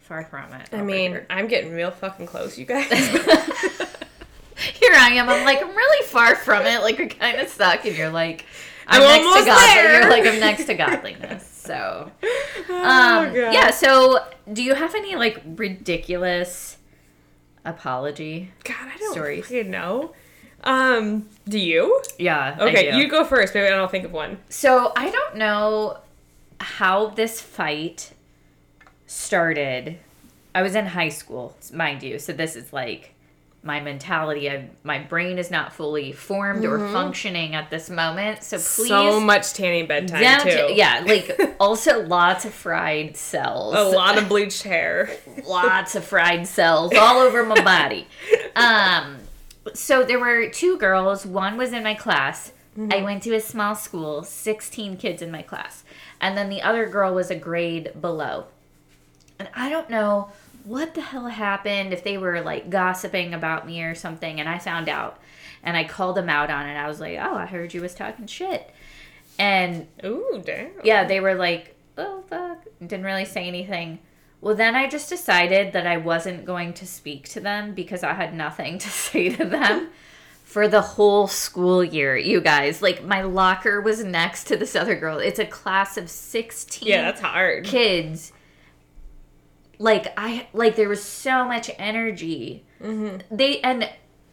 Far 0.00 0.24
from 0.24 0.50
it. 0.54 0.70
I 0.72 0.80
mean, 0.80 1.10
here. 1.10 1.26
I'm 1.28 1.46
getting 1.46 1.74
real 1.74 1.90
fucking 1.90 2.24
close, 2.24 2.56
you 2.58 2.64
guys. 2.64 2.86
here 4.56 4.94
I 4.94 5.10
am. 5.16 5.28
I'm 5.28 5.44
like, 5.44 5.62
I'm 5.62 5.76
really 5.76 6.06
far 6.06 6.36
from 6.36 6.64
it. 6.64 6.80
Like, 6.80 6.96
we 6.96 7.08
kind 7.08 7.38
of 7.38 7.48
suck. 7.48 7.84
And 7.84 7.94
you're 7.94 8.08
like, 8.08 8.46
I'm, 8.86 9.02
I'm 9.02 9.08
next 9.08 9.26
almost 9.26 9.44
to 9.44 9.50
God. 9.50 9.76
there. 9.76 10.00
You're 10.00 10.10
like, 10.10 10.24
I'm 10.26 10.40
next 10.40 10.64
to 10.64 10.74
godliness. 10.74 11.48
So, 11.62 12.10
Oh, 12.68 12.74
um, 12.74 13.26
God. 13.34 13.52
yeah. 13.52 13.70
So, 13.70 14.26
do 14.52 14.64
you 14.64 14.74
have 14.74 14.96
any 14.96 15.14
like 15.14 15.40
ridiculous 15.44 16.76
apology? 17.64 18.50
God, 18.64 18.88
I 18.92 18.96
don't 18.98 19.12
Stories. 19.12 19.48
know. 19.66 20.12
Um, 20.64 21.28
do 21.48 21.58
you? 21.58 22.00
Yeah. 22.18 22.56
Okay, 22.58 22.96
you 22.96 23.08
go 23.08 23.24
first. 23.24 23.54
Maybe 23.54 23.68
I'll 23.68 23.88
think 23.88 24.04
of 24.04 24.12
one. 24.12 24.38
So 24.48 24.92
I 24.96 25.10
don't 25.10 25.36
know 25.36 25.98
how 26.60 27.08
this 27.08 27.40
fight 27.40 28.12
started. 29.06 29.98
I 30.54 30.62
was 30.62 30.74
in 30.74 30.86
high 30.86 31.08
school, 31.08 31.56
mind 31.72 32.02
you. 32.02 32.18
So 32.18 32.32
this 32.32 32.56
is 32.56 32.72
like 32.72 33.14
my 33.64 33.80
mentality. 33.80 34.50
I, 34.50 34.68
my 34.82 34.98
brain 34.98 35.38
is 35.38 35.50
not 35.50 35.72
fully 35.72 36.12
formed 36.12 36.64
or 36.64 36.78
functioning 36.90 37.54
at 37.54 37.70
this 37.70 37.88
moment. 37.88 38.42
So 38.42 38.56
please 38.56 38.88
so 38.88 39.20
much 39.20 39.52
tanning 39.54 39.86
bedtime 39.86 40.40
too. 40.42 40.72
Yeah, 40.74 41.04
like 41.06 41.56
also 41.60 42.04
lots 42.04 42.44
of 42.44 42.52
fried 42.52 43.16
cells. 43.16 43.74
A 43.76 43.84
lot 43.84 44.18
of 44.18 44.28
bleached 44.28 44.64
hair. 44.64 45.10
lots 45.46 45.94
of 45.94 46.04
fried 46.04 46.46
cells 46.46 46.92
all 46.94 47.18
over 47.18 47.44
my 47.44 47.62
body. 47.62 48.06
Um, 48.54 49.16
so 49.74 50.04
there 50.04 50.18
were 50.18 50.48
two 50.48 50.76
girls. 50.76 51.24
One 51.24 51.56
was 51.56 51.72
in 51.72 51.82
my 51.82 51.94
class. 51.94 52.52
I 52.74 52.80
mm-hmm. 52.80 53.04
went 53.04 53.22
to 53.24 53.34
a 53.34 53.40
small 53.40 53.74
school, 53.74 54.22
16 54.22 54.96
kids 54.96 55.20
in 55.20 55.30
my 55.30 55.42
class. 55.42 55.84
And 56.20 56.36
then 56.36 56.48
the 56.48 56.62
other 56.62 56.88
girl 56.88 57.14
was 57.14 57.30
a 57.30 57.36
grade 57.36 57.92
below. 58.00 58.46
And 59.38 59.48
I 59.54 59.68
don't 59.68 59.90
know 59.90 60.30
what 60.64 60.94
the 60.94 61.02
hell 61.02 61.26
happened, 61.26 61.92
if 61.92 62.02
they 62.02 62.16
were 62.16 62.40
like 62.40 62.70
gossiping 62.70 63.34
about 63.34 63.66
me 63.66 63.82
or 63.82 63.94
something. 63.94 64.40
And 64.40 64.48
I 64.48 64.58
found 64.58 64.88
out. 64.88 65.18
And 65.62 65.76
I 65.76 65.84
called 65.84 66.16
them 66.16 66.28
out 66.28 66.50
on 66.50 66.66
it. 66.66 66.74
I 66.74 66.88
was 66.88 66.98
like, 66.98 67.18
oh, 67.20 67.34
I 67.36 67.46
heard 67.46 67.74
you 67.74 67.82
was 67.82 67.94
talking 67.94 68.26
shit. 68.26 68.68
And 69.38 69.86
Ooh, 70.04 70.42
damn. 70.44 70.70
yeah, 70.82 71.04
they 71.04 71.20
were 71.20 71.34
like, 71.34 71.76
oh, 71.98 72.22
fuck. 72.28 72.64
Didn't 72.80 73.04
really 73.04 73.24
say 73.24 73.46
anything. 73.46 74.00
Well, 74.42 74.56
then 74.56 74.74
I 74.74 74.88
just 74.88 75.08
decided 75.08 75.72
that 75.72 75.86
I 75.86 75.98
wasn't 75.98 76.44
going 76.44 76.74
to 76.74 76.86
speak 76.86 77.28
to 77.30 77.40
them 77.40 77.74
because 77.74 78.02
I 78.02 78.12
had 78.12 78.34
nothing 78.34 78.76
to 78.80 78.88
say 78.90 79.30
to 79.36 79.44
them 79.44 79.90
for 80.42 80.68
the 80.68 80.82
whole 80.82 81.28
school 81.28 81.82
year, 81.82 82.16
you 82.16 82.40
guys. 82.40 82.82
Like, 82.82 83.04
my 83.04 83.22
locker 83.22 83.80
was 83.80 84.04
next 84.04 84.44
to 84.48 84.56
this 84.56 84.74
other 84.74 84.96
girl. 84.96 85.18
It's 85.18 85.38
a 85.38 85.46
class 85.46 85.96
of 85.96 86.10
16 86.10 86.86
Yeah, 86.86 87.02
that's 87.02 87.20
hard. 87.20 87.64
kids. 87.64 88.32
Like, 89.78 90.12
I, 90.16 90.48
like, 90.52 90.74
there 90.74 90.88
was 90.88 91.02
so 91.02 91.44
much 91.44 91.70
energy. 91.78 92.64
Mm-hmm. 92.82 93.34
They, 93.34 93.60
and 93.60 93.88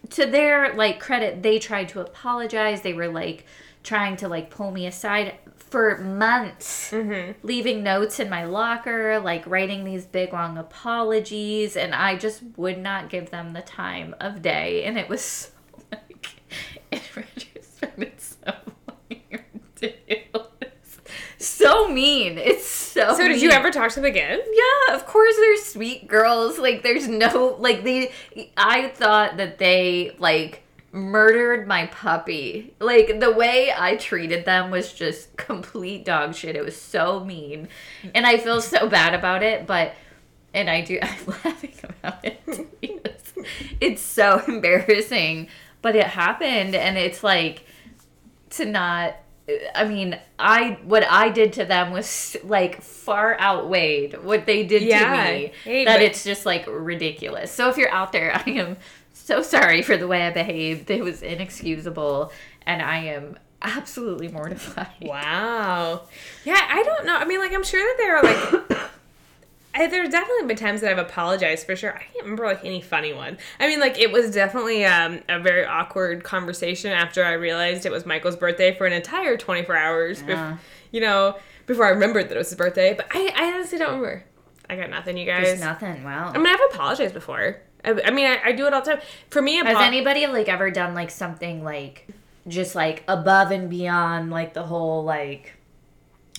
to 0.10 0.26
their, 0.26 0.74
like, 0.74 1.00
credit, 1.00 1.44
they 1.44 1.60
tried 1.60 1.88
to 1.90 2.02
apologize. 2.02 2.82
They 2.82 2.94
were, 2.94 3.08
like, 3.08 3.46
trying 3.84 4.18
to, 4.18 4.28
like, 4.28 4.50
pull 4.50 4.72
me 4.72 4.86
aside 4.88 5.36
for 5.70 5.98
months 6.00 6.92
mm-hmm. 6.92 7.32
leaving 7.44 7.84
notes 7.84 8.20
in 8.20 8.30
my 8.30 8.44
locker, 8.46 9.20
like 9.20 9.46
writing 9.46 9.84
these 9.84 10.06
big 10.06 10.34
long 10.34 10.58
apologies, 10.58 11.78
and 11.78 11.94
I 11.94 12.16
just 12.16 12.42
would 12.58 12.78
not 12.78 13.10
give 13.10 13.30
them 13.30 13.54
the 13.54 13.62
time 13.62 14.16
of 14.20 14.42
day. 14.42 14.84
And 14.84 14.98
it 14.98 15.08
was 15.08 15.22
so, 15.22 15.50
like, 15.92 16.28
in 16.92 17.02
retrospect, 17.16 18.00
it's 18.00 18.38
so 18.44 18.54
fucking 18.86 19.40
ridiculous. 19.82 20.46
So 21.42 21.88
mean. 21.88 22.38
It's 22.38 22.68
so 22.68 23.14
So 23.16 23.28
did 23.28 23.42
you 23.42 23.52
ever 23.52 23.72
talk 23.72 23.92
to 23.92 23.96
them 23.96 24.06
again? 24.06 24.40
Yeah, 24.52 24.96
of 24.96 25.06
course 25.06 25.36
they're 25.38 25.58
sweet 25.58 26.08
girls. 26.08 26.58
Like 26.60 26.84
there's 26.84 27.08
no 27.08 27.56
like 27.60 27.84
they 27.84 28.12
I 28.58 28.90
thought 28.90 29.38
that 29.38 29.58
they 29.58 30.16
like 30.20 30.64
murdered 30.92 31.68
my 31.68 31.86
puppy. 31.88 32.74
Like 32.80 33.20
the 33.20 33.32
way 33.32 33.72
I 33.78 33.96
treated 33.96 34.46
them 34.46 34.72
was 34.72 34.92
just 34.94 35.36
complete 35.38 36.06
dog 36.06 36.34
shit. 36.36 36.56
It 36.56 36.64
was 36.66 36.80
so 36.80 37.24
mean. 37.24 37.68
And 38.16 38.26
I 38.26 38.38
feel 38.38 38.62
so 38.62 38.90
bad 38.90 39.14
about 39.14 39.44
it, 39.44 39.68
but 39.68 39.94
and 40.54 40.70
I 40.70 40.82
do 40.82 41.00
I'm 41.02 41.26
laughing 41.44 41.74
about 41.84 42.24
it 42.26 42.40
it's 43.82 44.02
so 44.02 44.42
embarrassing. 44.48 45.48
But 45.82 45.96
it 45.96 46.08
happened 46.08 46.76
and 46.76 46.98
it's 46.98 47.24
like 47.24 47.64
to 48.52 48.66
not 48.66 49.16
I 49.74 49.86
mean, 49.88 50.20
I 50.38 50.78
what 50.84 51.04
I 51.10 51.30
did 51.30 51.54
to 51.54 51.66
them 51.66 51.92
was 51.92 52.38
like 52.44 52.82
far 52.82 53.40
outweighed 53.40 54.24
what 54.24 54.46
they 54.46 54.64
did 54.64 54.84
Yeah. 54.84 55.26
to 55.26 55.32
me. 55.34 55.52
Hey, 55.64 55.86
that 55.86 55.96
but- 55.98 56.02
it's 56.04 56.24
just 56.24 56.46
like 56.46 56.66
ridiculous. 56.68 57.52
So 57.52 57.70
if 57.70 57.78
you're 57.78 57.92
out 57.92 58.12
there, 58.12 58.32
I 58.46 58.50
am 58.52 58.78
so 59.30 59.44
sorry 59.44 59.84
for 59.84 59.96
the 59.96 60.08
way 60.08 60.24
I 60.24 60.32
behaved. 60.32 60.90
It 60.90 61.04
was 61.04 61.22
inexcusable, 61.22 62.32
and 62.66 62.82
I 62.82 62.98
am 63.06 63.38
absolutely 63.62 64.28
mortified. 64.28 64.88
Wow. 65.02 66.02
Yeah, 66.44 66.60
I 66.68 66.82
don't 66.82 67.06
know. 67.06 67.16
I 67.16 67.26
mean, 67.26 67.40
like, 67.40 67.54
I'm 67.54 67.64
sure 67.64 67.80
that 67.80 67.98
there 67.98 68.18
are 68.18 68.24
like. 68.24 68.82
I, 69.76 69.86
there's 69.86 70.10
definitely 70.10 70.48
been 70.48 70.58
times 70.58 70.82
that 70.82 70.90
I've 70.90 70.98
apologized 70.98 71.68
for 71.68 71.76
sure. 71.76 71.94
I 71.96 72.00
can't 72.00 72.24
remember 72.24 72.44
like 72.46 72.66
any 72.66 72.82
funny 72.82 73.14
one. 73.14 73.38
I 73.60 73.68
mean, 73.68 73.80
like 73.80 74.00
it 74.00 74.12
was 74.12 74.32
definitely 74.32 74.84
um, 74.84 75.22
a 75.30 75.40
very 75.40 75.64
awkward 75.64 76.24
conversation 76.24 76.92
after 76.92 77.24
I 77.24 77.34
realized 77.34 77.86
it 77.86 77.92
was 77.92 78.04
Michael's 78.04 78.36
birthday 78.36 78.76
for 78.76 78.88
an 78.88 78.94
entire 78.94 79.38
24 79.38 79.78
hours. 79.78 80.24
Yeah. 80.28 80.54
Bef- 80.54 80.60
you 80.92 81.02
know, 81.02 81.38
before 81.68 81.86
I 81.86 81.90
remembered 81.90 82.30
that 82.30 82.36
it 82.36 82.40
was 82.40 82.50
his 82.50 82.58
birthday. 82.58 82.96
But 82.96 83.10
I, 83.12 83.32
I 83.36 83.54
honestly 83.54 83.78
don't 83.78 83.90
remember. 83.90 84.24
I 84.68 84.76
got 84.76 84.90
nothing, 84.90 85.18
you 85.18 85.28
guys. 85.28 85.46
There's 85.46 85.62
nothing. 85.62 86.04
Wow. 86.04 86.32
I 86.34 86.38
mean, 86.40 86.48
I've 86.48 86.74
apologized 86.74 87.14
before. 87.14 87.62
I, 87.84 88.02
I 88.06 88.12
mean, 88.12 88.26
I, 88.26 88.40
I 88.46 88.52
do 88.52 88.66
it 88.66 88.74
all 88.74 88.82
the 88.82 88.92
time. 88.96 89.02
For 89.30 89.42
me, 89.42 89.58
Has 89.58 89.76
apo- 89.76 89.84
anybody 89.84 90.28
like 90.28 90.50
ever 90.50 90.72
done 90.72 90.94
like 90.94 91.12
something 91.12 91.64
like 91.64 92.08
just 92.48 92.76
like 92.76 93.04
above 93.08 93.52
and 93.52 93.70
beyond 93.70 94.32
like 94.32 94.54
the 94.54 94.64
whole 94.64 95.04
like 95.04 95.54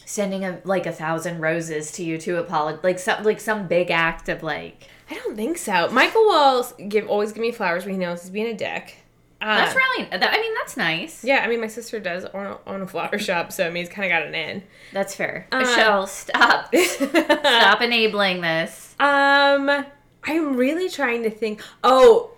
sending 0.05 0.45
a 0.45 0.61
like 0.65 0.87
a 0.87 0.93
thousand 0.93 1.41
roses 1.41 1.93
to 1.93 2.03
you 2.03 2.19
to 2.19 2.39
apologize 2.39 2.83
like 2.83 2.99
some 2.99 3.23
like 3.23 3.41
some 3.41 3.69
big 3.69 3.91
act 3.91 4.29
of 4.29 4.43
like 4.43 4.89
I 5.11 5.15
don't 5.15 5.37
think 5.37 5.59
so. 5.59 5.89
Michael 5.91 6.23
will 6.23 6.65
give 6.89 7.09
always 7.09 7.33
give 7.33 7.41
me 7.41 7.53
flowers 7.53 7.85
when 7.85 7.95
he 7.95 8.01
knows 8.01 8.23
he's 8.23 8.31
being 8.31 8.47
a 8.47 8.55
dick. 8.55 8.97
Uh, 9.43 9.57
that's 9.57 9.75
really 9.75 10.05
that, 10.11 10.23
I 10.23 10.41
mean 10.41 10.55
that's 10.57 10.77
nice. 10.77 11.25
Yeah, 11.25 11.43
I 11.43 11.49
mean, 11.49 11.61
my 11.61 11.67
sister 11.67 11.99
does 11.99 12.27
own 12.27 12.47
a, 12.47 12.59
own 12.67 12.83
a 12.83 12.87
flower 12.87 13.19
shop, 13.19 13.53
so 13.53 13.67
I 13.67 13.71
mean, 13.71 13.85
he's 13.85 13.93
kind 13.93 14.13
of 14.13 14.19
got 14.19 14.27
an 14.27 14.35
in. 14.35 14.63
That's 14.93 15.15
fair. 15.15 15.47
Uh, 15.51 15.61
Michelle, 15.61 16.07
stop. 16.07 16.75
stop 16.77 17.81
enabling 17.81 18.43
this. 18.43 18.95
Um, 19.01 19.87
I'm 20.25 20.57
really 20.57 20.89
trying 20.89 21.23
to 21.23 21.31
think. 21.31 21.63
Oh, 21.83 22.31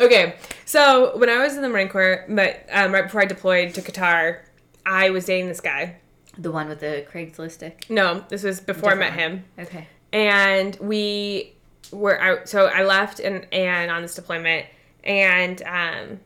okay. 0.00 0.36
So 0.64 1.16
when 1.18 1.28
I 1.28 1.38
was 1.38 1.56
in 1.56 1.62
the 1.62 1.68
Marine 1.68 1.88
Corps, 1.88 2.24
but 2.28 2.64
um, 2.72 2.92
right 2.92 3.04
before 3.04 3.20
I 3.22 3.26
deployed 3.26 3.74
to 3.74 3.82
Qatar, 3.82 4.40
I 4.86 5.10
was 5.10 5.26
dating 5.26 5.48
this 5.48 5.60
guy. 5.60 5.96
The 6.38 6.50
one 6.50 6.68
with 6.68 6.80
the 6.80 7.06
Craigslist 7.12 7.52
stick. 7.52 7.86
No, 7.88 8.24
this 8.28 8.42
was 8.42 8.60
before 8.60 8.90
I 8.92 8.94
met 8.94 9.12
Different 9.14 9.44
him. 9.58 9.66
Okay. 9.66 9.88
and 10.12 10.76
we 10.80 11.52
were 11.92 12.20
out 12.20 12.48
so 12.48 12.64
i 12.66 12.82
left 12.82 13.20
and 13.20 13.46
and 13.52 13.90
on 13.90 14.00
this 14.02 14.14
deployment 14.14 14.66
and 15.04 15.62
um 15.62 16.18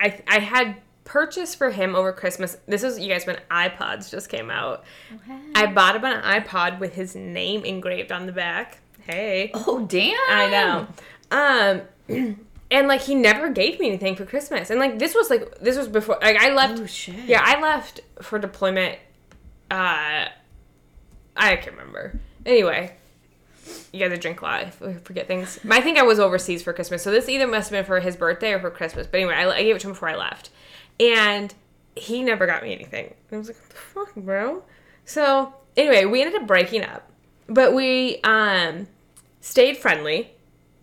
i 0.00 0.18
i 0.28 0.38
had 0.38 0.76
purchased 1.08 1.56
for 1.56 1.70
him 1.70 1.94
over 1.96 2.12
christmas 2.12 2.58
this 2.66 2.82
was 2.82 2.98
you 2.98 3.08
guys 3.08 3.26
when 3.26 3.38
ipods 3.50 4.10
just 4.10 4.28
came 4.28 4.50
out 4.50 4.84
i 5.54 5.64
bought 5.64 5.96
him 5.96 6.04
an 6.04 6.20
ipod 6.22 6.78
with 6.78 6.94
his 6.94 7.16
name 7.16 7.64
engraved 7.64 8.12
on 8.12 8.26
the 8.26 8.32
back 8.32 8.78
hey 9.06 9.50
Oh 9.54 9.86
damn. 9.86 10.14
i 10.28 10.50
know 10.50 10.86
um 12.10 12.36
and 12.70 12.86
like 12.88 13.00
he 13.00 13.14
never 13.14 13.48
gave 13.48 13.80
me 13.80 13.86
anything 13.88 14.16
for 14.16 14.26
christmas 14.26 14.68
and 14.68 14.78
like 14.78 14.98
this 14.98 15.14
was 15.14 15.30
like 15.30 15.58
this 15.60 15.78
was 15.78 15.88
before 15.88 16.18
like 16.20 16.36
i 16.36 16.52
left 16.52 16.78
Oh 16.80 16.84
shit. 16.86 17.14
yeah, 17.24 17.42
I 17.42 17.58
left 17.60 18.00
for 18.20 18.38
deployment. 18.38 18.98
Uh, 19.70 20.26
I 21.36 21.56
can't 21.56 21.72
remember. 21.76 22.18
Anyway, 22.46 22.92
you 23.92 24.00
guys 24.00 24.10
are 24.12 24.16
drink 24.16 24.40
a 24.40 24.44
lot. 24.44 24.74
Forget 25.04 25.26
things. 25.26 25.58
I 25.70 25.80
think 25.80 25.98
I 25.98 26.02
was 26.02 26.18
overseas 26.18 26.62
for 26.62 26.72
Christmas, 26.72 27.02
so 27.02 27.10
this 27.10 27.28
either 27.28 27.46
must 27.46 27.70
have 27.70 27.78
been 27.78 27.84
for 27.84 28.00
his 28.00 28.16
birthday 28.16 28.52
or 28.52 28.60
for 28.60 28.70
Christmas. 28.70 29.06
But 29.06 29.18
anyway, 29.20 29.34
I, 29.34 29.48
I 29.50 29.62
gave 29.62 29.76
it 29.76 29.80
to 29.80 29.88
him 29.88 29.92
before 29.92 30.08
I 30.08 30.16
left, 30.16 30.50
and 31.00 31.54
he 31.96 32.22
never 32.22 32.46
got 32.46 32.62
me 32.62 32.72
anything. 32.72 33.14
I 33.32 33.36
was 33.36 33.48
like, 33.48 33.56
"What 33.58 33.68
the 33.70 33.76
fuck, 33.76 34.14
bro?" 34.16 34.62
So 35.04 35.54
anyway, 35.76 36.04
we 36.04 36.22
ended 36.22 36.40
up 36.40 36.46
breaking 36.46 36.84
up, 36.84 37.10
but 37.46 37.74
we 37.74 38.20
um 38.24 38.86
stayed 39.40 39.76
friendly, 39.76 40.32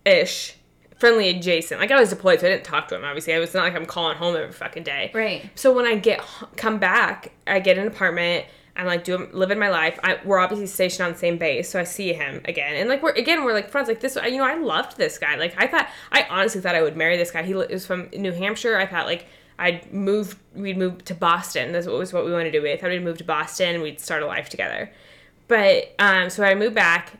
ish. 0.04 0.56
Friendly 0.98 1.28
adjacent. 1.28 1.78
Like 1.78 1.90
I 1.90 2.00
was 2.00 2.08
deployed, 2.08 2.40
so 2.40 2.46
I 2.46 2.50
didn't 2.50 2.64
talk 2.64 2.88
to 2.88 2.94
him. 2.96 3.04
Obviously, 3.04 3.34
I 3.34 3.38
was 3.38 3.52
not 3.52 3.64
like 3.64 3.74
I'm 3.74 3.84
calling 3.84 4.16
home 4.16 4.34
every 4.34 4.50
fucking 4.50 4.82
day. 4.82 5.10
Right. 5.12 5.50
So 5.54 5.70
when 5.74 5.84
I 5.84 5.96
get 5.96 6.22
come 6.56 6.78
back, 6.78 7.32
I 7.46 7.60
get 7.60 7.76
an 7.76 7.86
apartment. 7.86 8.46
I'm 8.76 8.86
like 8.86 9.04
doing 9.04 9.28
living 9.32 9.58
my 9.58 9.68
life. 9.68 9.98
I, 10.02 10.18
we're 10.24 10.38
obviously 10.38 10.66
stationed 10.66 11.06
on 11.06 11.12
the 11.12 11.18
same 11.18 11.36
base, 11.36 11.68
so 11.68 11.78
I 11.78 11.84
see 11.84 12.14
him 12.14 12.40
again, 12.46 12.76
and 12.76 12.88
like 12.88 13.02
we're 13.02 13.12
again 13.12 13.44
we're 13.44 13.52
like 13.52 13.68
friends. 13.68 13.88
Like 13.88 14.00
this, 14.00 14.16
you 14.16 14.38
know, 14.38 14.44
I 14.44 14.54
loved 14.54 14.96
this 14.96 15.18
guy. 15.18 15.36
Like 15.36 15.54
I 15.58 15.66
thought, 15.66 15.86
I 16.12 16.26
honestly 16.30 16.62
thought 16.62 16.74
I 16.74 16.80
would 16.82 16.96
marry 16.96 17.18
this 17.18 17.30
guy. 17.30 17.42
He 17.42 17.52
was 17.52 17.84
from 17.84 18.08
New 18.14 18.32
Hampshire. 18.32 18.78
I 18.78 18.86
thought 18.86 19.04
like 19.04 19.26
I'd 19.58 19.92
move, 19.92 20.36
we'd 20.54 20.76
move 20.76 21.04
to 21.06 21.14
Boston. 21.14 21.72
That's 21.72 21.86
what 21.86 21.96
was 21.98 22.12
what 22.12 22.24
we 22.24 22.32
wanted 22.32 22.52
to 22.52 22.60
do. 22.60 22.66
I 22.66 22.76
thought 22.76 22.90
we'd 22.90 23.02
move 23.04 23.18
to 23.18 23.24
Boston 23.24 23.74
and 23.74 23.82
we'd 23.82 24.00
start 24.00 24.22
a 24.22 24.26
life 24.26 24.48
together. 24.48 24.92
But 25.48 25.94
um, 25.98 26.28
so 26.30 26.44
I 26.44 26.54
moved 26.54 26.74
back. 26.74 27.18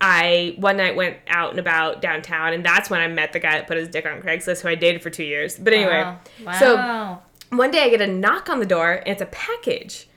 I 0.00 0.54
one 0.58 0.78
night 0.78 0.96
went 0.96 1.18
out 1.28 1.50
and 1.50 1.58
about 1.58 2.00
downtown, 2.00 2.54
and 2.54 2.64
that's 2.64 2.88
when 2.88 3.00
I 3.00 3.06
met 3.08 3.32
the 3.34 3.38
guy 3.38 3.52
that 3.52 3.66
put 3.66 3.76
his 3.76 3.88
dick 3.88 4.06
on 4.06 4.22
Craigslist, 4.22 4.62
who 4.62 4.68
I 4.68 4.74
dated 4.74 5.02
for 5.02 5.10
two 5.10 5.24
years. 5.24 5.58
But 5.58 5.74
anyway, 5.74 6.16
Wow. 6.42 6.52
so 6.58 6.74
Wow. 6.76 7.22
one 7.50 7.70
day 7.70 7.84
I 7.84 7.90
get 7.90 8.00
a 8.00 8.06
knock 8.06 8.48
on 8.48 8.60
the 8.60 8.66
door 8.66 8.92
and 8.94 9.08
it's 9.08 9.20
a 9.22 9.26
package. 9.26 10.08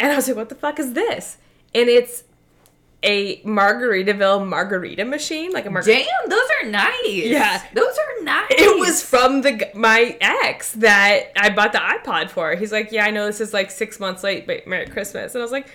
And 0.00 0.10
I 0.12 0.16
was 0.16 0.26
like, 0.28 0.36
what 0.36 0.48
the 0.48 0.54
fuck 0.54 0.78
is 0.78 0.94
this? 0.94 1.36
And 1.74 1.88
it's 1.90 2.24
a 3.06 3.40
Margaritaville 3.42 4.46
margarita 4.46 5.04
machine, 5.04 5.52
like 5.52 5.64
a 5.64 5.70
margarita. 5.70 6.04
Damn, 6.04 6.28
those 6.28 6.48
are 6.62 6.68
nice. 6.68 6.92
Yeah. 7.06 7.62
Those 7.72 7.96
are 7.96 8.24
nice. 8.24 8.46
It 8.50 8.78
was 8.78 9.02
from 9.02 9.40
the 9.42 9.70
my 9.74 10.16
ex 10.20 10.72
that 10.72 11.30
I 11.36 11.50
bought 11.50 11.72
the 11.72 11.78
iPod 11.78 12.28
for. 12.30 12.54
He's 12.56 12.72
like, 12.72 12.90
yeah, 12.92 13.04
I 13.06 13.10
know 13.12 13.24
this 13.26 13.40
is 13.40 13.54
like 13.54 13.70
six 13.70 13.98
months 14.00 14.22
late, 14.24 14.46
but 14.46 14.66
Merry 14.66 14.86
Christmas. 14.86 15.34
And 15.34 15.40
I 15.40 15.44
was 15.44 15.52
like, 15.52 15.68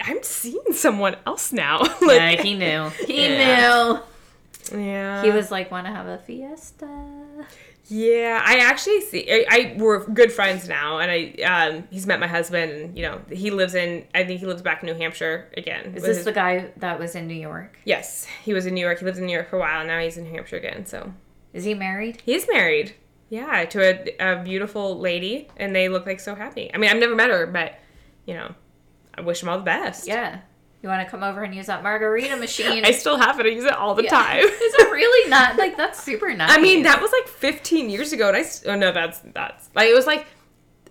I'm 0.00 0.22
seeing 0.22 0.72
someone 0.72 1.16
else 1.26 1.52
now. 1.52 1.78
like, 2.00 2.38
Yeah, 2.38 2.42
he 2.42 2.54
knew. 2.54 2.88
He 3.06 3.26
Yeah. 3.28 3.98
knew. 4.72 4.78
yeah, 4.80 5.22
He 5.22 5.30
was 5.30 5.50
like, 5.50 5.70
"Want 5.70 5.86
to 5.86 5.92
have 5.92 6.06
a 6.06 6.18
fiesta?" 6.18 6.88
Yeah, 7.94 8.40
I 8.42 8.56
actually 8.58 9.02
see. 9.02 9.26
I, 9.30 9.44
I 9.50 9.74
we're 9.76 10.06
good 10.06 10.32
friends 10.32 10.66
now, 10.66 10.98
and 10.98 11.10
I 11.10 11.32
um 11.42 11.84
he's 11.90 12.06
met 12.06 12.20
my 12.20 12.26
husband, 12.26 12.72
and 12.72 12.96
you 12.96 13.02
know 13.04 13.20
he 13.30 13.50
lives 13.50 13.74
in. 13.74 14.06
I 14.14 14.24
think 14.24 14.40
he 14.40 14.46
lives 14.46 14.62
back 14.62 14.82
in 14.82 14.86
New 14.86 14.94
Hampshire 14.94 15.50
again. 15.56 15.92
Is 15.94 16.02
this 16.02 16.16
his- 16.18 16.24
the 16.24 16.32
guy 16.32 16.70
that 16.78 16.98
was 16.98 17.14
in 17.14 17.26
New 17.26 17.34
York? 17.34 17.78
Yes, 17.84 18.26
he 18.44 18.54
was 18.54 18.64
in 18.64 18.72
New 18.74 18.80
York. 18.80 19.00
He 19.00 19.04
lives 19.04 19.18
in 19.18 19.26
New 19.26 19.32
York 19.34 19.50
for 19.50 19.56
a 19.56 19.60
while. 19.60 19.80
and 19.80 19.88
Now 19.88 20.00
he's 20.00 20.16
in 20.16 20.24
New 20.24 20.30
Hampshire 20.30 20.56
again. 20.56 20.86
So 20.86 21.12
Is 21.52 21.64
he 21.64 21.74
married? 21.74 22.22
he 22.24 22.34
is 22.34 22.46
married. 22.50 22.94
Yeah, 23.28 23.64
to 23.66 23.80
a, 24.20 24.32
a 24.38 24.42
beautiful 24.42 24.98
lady, 24.98 25.48
and 25.58 25.74
they 25.76 25.88
look 25.88 26.06
like 26.06 26.20
so 26.20 26.34
happy. 26.34 26.70
I 26.72 26.78
mean, 26.78 26.90
I've 26.90 26.98
never 26.98 27.14
met 27.14 27.30
her, 27.30 27.46
but 27.46 27.78
you 28.26 28.34
know, 28.34 28.54
I 29.14 29.20
wish 29.22 29.42
him 29.42 29.48
all 29.50 29.58
the 29.58 29.64
best. 29.64 30.06
Yeah. 30.06 30.40
You 30.82 30.88
want 30.88 31.06
to 31.06 31.10
come 31.10 31.22
over 31.22 31.42
and 31.44 31.54
use 31.54 31.66
that 31.66 31.82
margarita 31.82 32.36
machine? 32.36 32.84
I 32.84 32.90
still 32.90 33.16
have 33.16 33.38
it. 33.38 33.46
I 33.46 33.50
use 33.50 33.64
it 33.64 33.72
all 33.74 33.94
the 33.94 34.02
Yeah. 34.04 34.10
time. 34.10 34.38
Is 34.44 34.74
it 34.74 34.90
really 34.90 35.30
not 35.36 35.56
like 35.56 35.76
that's 35.76 36.02
super 36.02 36.34
nice? 36.34 36.50
I 36.50 36.60
mean, 36.60 36.82
that 36.82 37.00
was 37.00 37.12
like 37.12 37.28
15 37.28 37.88
years 37.88 38.12
ago, 38.12 38.28
and 38.28 38.36
I. 38.36 38.44
Oh 38.66 38.74
no, 38.76 38.92
that's 38.92 39.20
that's 39.32 39.70
like 39.74 39.88
it 39.88 39.94
was 39.94 40.06
like 40.06 40.26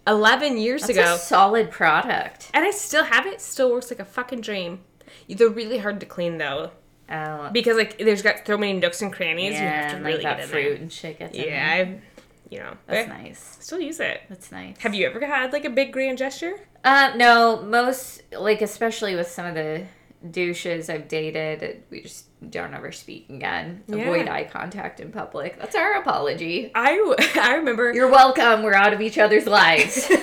11 0.07 0.57
years 0.57 0.81
that's 0.81 0.93
ago. 0.97 1.15
a 1.15 1.17
solid 1.17 1.69
product. 1.71 2.49
And 2.53 2.63
I 2.65 2.71
still 2.71 3.03
have 3.03 3.25
it. 3.27 3.41
Still 3.41 3.71
works 3.71 3.91
like 3.91 3.99
a 3.99 4.05
fucking 4.05 4.41
dream. 4.41 4.79
They're 5.27 5.49
really 5.49 5.77
hard 5.77 5.99
to 5.99 6.05
clean 6.05 6.37
though, 6.37 6.71
Oh, 7.09 7.49
because 7.51 7.75
like 7.75 7.97
there's 7.97 8.21
got 8.21 8.47
so 8.47 8.57
many 8.57 8.73
nooks 8.73 9.01
and 9.01 9.11
crannies. 9.11 9.53
you 9.53 9.59
have 9.59 9.63
yeah, 9.65 9.87
to 9.89 9.95
and, 9.97 10.05
really 10.05 10.23
like 10.23 10.23
that 10.23 10.37
get 10.37 10.43
in 10.45 10.49
fruit 10.49 10.63
there. 10.69 10.81
and 10.81 10.91
shit 10.93 11.19
gets 11.19 11.35
in 11.37 11.43
Yeah, 11.43 11.75
there. 11.83 11.85
I, 11.85 11.99
you 12.49 12.59
know, 12.59 12.77
That's 12.87 13.09
eh, 13.09 13.23
nice. 13.23 13.57
still 13.59 13.79
use 13.81 13.99
it. 13.99 14.21
That's 14.29 14.51
nice. 14.51 14.77
Have 14.79 14.93
you 14.95 15.05
ever 15.07 15.25
had 15.25 15.51
like 15.53 15.65
a 15.65 15.69
big 15.69 15.91
grand 15.93 16.17
gesture? 16.17 16.55
Uh, 16.83 17.13
no, 17.15 17.61
most 17.61 18.23
like 18.37 18.61
especially 18.61 19.15
with 19.15 19.27
some 19.27 19.45
of 19.45 19.55
the 19.55 19.85
douches 20.29 20.89
I've 20.89 21.07
dated, 21.07 21.83
we 21.89 22.01
just 22.01 22.25
don't 22.49 22.73
ever 22.73 22.91
speak 22.91 23.29
again. 23.29 23.83
Yeah. 23.87 23.97
Avoid 23.97 24.27
eye 24.27 24.45
contact 24.45 24.99
in 24.99 25.11
public. 25.11 25.59
That's 25.59 25.75
our 25.75 25.93
apology. 25.95 26.71
I 26.73 27.15
I 27.41 27.55
remember. 27.55 27.93
You're 27.93 28.09
welcome. 28.09 28.63
We're 28.63 28.73
out 28.73 28.93
of 28.93 29.01
each 29.01 29.17
other's 29.17 29.45
lives. 29.45 30.07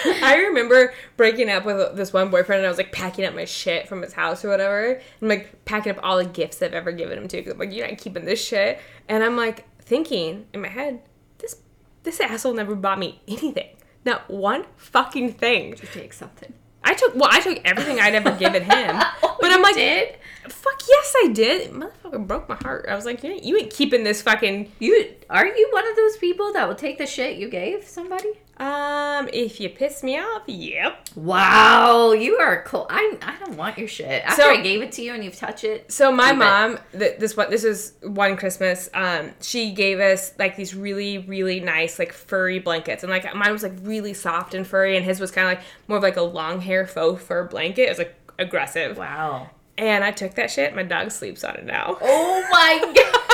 I 0.22 0.44
remember 0.48 0.94
breaking 1.16 1.50
up 1.50 1.64
with 1.64 1.96
this 1.96 2.12
one 2.12 2.30
boyfriend, 2.30 2.60
and 2.60 2.66
I 2.66 2.70
was 2.70 2.78
like 2.78 2.92
packing 2.92 3.24
up 3.24 3.34
my 3.34 3.44
shit 3.44 3.88
from 3.88 4.02
his 4.02 4.12
house 4.12 4.44
or 4.44 4.48
whatever. 4.48 5.00
I'm 5.20 5.28
like 5.28 5.64
packing 5.64 5.92
up 5.92 5.98
all 6.02 6.16
the 6.16 6.24
gifts 6.24 6.62
I've 6.62 6.74
ever 6.74 6.92
given 6.92 7.18
him 7.18 7.28
to 7.28 7.36
because 7.36 7.52
I'm 7.52 7.58
like, 7.58 7.72
you're 7.72 7.88
not 7.88 7.98
keeping 7.98 8.24
this 8.24 8.42
shit. 8.44 8.78
And 9.08 9.24
I'm 9.24 9.36
like 9.36 9.66
thinking 9.80 10.46
in 10.54 10.62
my 10.62 10.68
head, 10.68 11.00
this 11.38 11.56
this 12.02 12.20
asshole 12.20 12.54
never 12.54 12.74
bought 12.74 12.98
me 12.98 13.20
anything, 13.28 13.76
not 14.04 14.28
one 14.30 14.64
fucking 14.76 15.32
thing. 15.34 15.74
Take 15.92 16.12
something. 16.12 16.52
I 16.82 16.94
took 16.94 17.14
well, 17.14 17.28
I 17.30 17.40
took 17.40 17.60
everything 17.64 18.00
I'd 18.00 18.14
ever 18.14 18.32
given 18.32 18.62
him, 18.62 18.96
Oh, 19.22 19.36
but 19.40 19.52
I'm 19.52 19.62
like, 19.62 19.74
did? 19.74 20.16
fuck 20.48 20.80
yes, 20.88 21.14
I 21.24 21.28
did. 21.28 21.70
Motherfucker 21.72 22.26
broke 22.26 22.48
my 22.48 22.56
heart. 22.56 22.86
I 22.88 22.94
was 22.94 23.04
like, 23.04 23.22
you 23.22 23.32
ain't, 23.32 23.44
you 23.44 23.56
ain't 23.58 23.70
keeping 23.70 24.02
this 24.02 24.22
fucking. 24.22 24.72
You 24.78 25.14
are 25.28 25.46
you 25.46 25.68
one 25.72 25.88
of 25.88 25.96
those 25.96 26.16
people 26.16 26.52
that 26.54 26.66
will 26.66 26.74
take 26.74 26.98
the 26.98 27.06
shit 27.06 27.36
you 27.36 27.48
gave 27.50 27.84
somebody? 27.84 28.30
Um, 28.60 29.28
if 29.32 29.58
you 29.58 29.70
piss 29.70 30.02
me 30.02 30.18
off, 30.18 30.42
yep. 30.46 31.08
Wow, 31.16 32.12
you 32.12 32.36
are 32.36 32.62
cool. 32.64 32.86
I 32.90 33.16
I 33.22 33.36
don't 33.44 33.56
want 33.56 33.78
your 33.78 33.88
shit. 33.88 34.22
After 34.24 34.42
So- 34.42 34.50
I 34.50 34.60
gave 34.60 34.82
it 34.82 34.92
to 34.92 35.02
you 35.02 35.14
and 35.14 35.24
you've 35.24 35.36
touched 35.36 35.64
it. 35.64 35.90
So 35.90 36.12
my 36.12 36.32
mom, 36.32 36.78
th- 36.92 37.18
this 37.18 37.36
one, 37.36 37.48
this 37.50 37.64
is 37.64 37.94
one 38.02 38.36
Christmas. 38.36 38.90
Um, 38.92 39.30
she 39.40 39.72
gave 39.72 39.98
us 39.98 40.34
like 40.38 40.56
these 40.56 40.74
really, 40.74 41.18
really 41.18 41.60
nice 41.60 41.98
like 41.98 42.12
furry 42.12 42.58
blankets, 42.58 43.02
and 43.02 43.10
like 43.10 43.34
mine 43.34 43.50
was 43.52 43.62
like 43.62 43.72
really 43.82 44.12
soft 44.12 44.52
and 44.52 44.66
furry, 44.66 44.94
and 44.96 45.04
his 45.06 45.20
was 45.20 45.30
kind 45.30 45.48
of 45.50 45.56
like 45.58 45.66
more 45.88 45.96
of 45.96 46.02
like 46.02 46.18
a 46.18 46.22
long 46.22 46.60
hair 46.60 46.86
faux 46.86 47.22
fur 47.24 47.44
blanket. 47.44 47.84
It 47.84 47.88
was 47.88 47.98
like 47.98 48.14
aggressive, 48.38 48.98
Wow. 48.98 49.48
and 49.78 50.04
I 50.04 50.10
took 50.10 50.34
that 50.34 50.50
shit. 50.50 50.74
My 50.76 50.82
dog 50.82 51.10
sleeps 51.12 51.44
on 51.44 51.56
it 51.56 51.64
now. 51.64 51.96
Oh 52.00 52.46
my 52.52 52.92
god. 52.94 53.26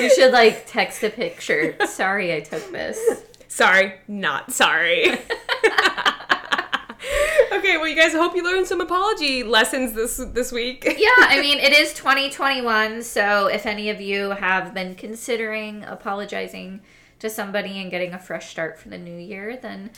you 0.00 0.14
should 0.14 0.32
like 0.32 0.66
text 0.66 1.02
a 1.02 1.10
picture. 1.10 1.76
Sorry 1.86 2.34
I 2.34 2.40
took 2.40 2.70
this. 2.72 3.22
Sorry, 3.48 3.94
not 4.06 4.52
sorry. 4.52 5.10
okay, 7.52 7.76
well, 7.76 7.88
you 7.88 7.96
guys, 7.96 8.14
I 8.14 8.18
hope 8.18 8.36
you 8.36 8.44
learned 8.44 8.66
some 8.66 8.80
apology 8.80 9.42
lessons 9.42 9.94
this 9.94 10.16
this 10.32 10.52
week. 10.52 10.84
yeah, 10.98 11.08
I 11.18 11.40
mean, 11.40 11.58
it 11.58 11.72
is 11.72 11.92
2021, 11.94 13.02
so 13.02 13.46
if 13.46 13.66
any 13.66 13.90
of 13.90 14.00
you 14.00 14.30
have 14.30 14.74
been 14.74 14.94
considering 14.94 15.84
apologizing 15.84 16.80
to 17.18 17.30
somebody 17.30 17.80
and 17.80 17.90
getting 17.90 18.12
a 18.12 18.18
fresh 18.18 18.50
start 18.50 18.78
for 18.78 18.88
the 18.88 18.98
new 18.98 19.16
year, 19.16 19.56
then 19.56 19.90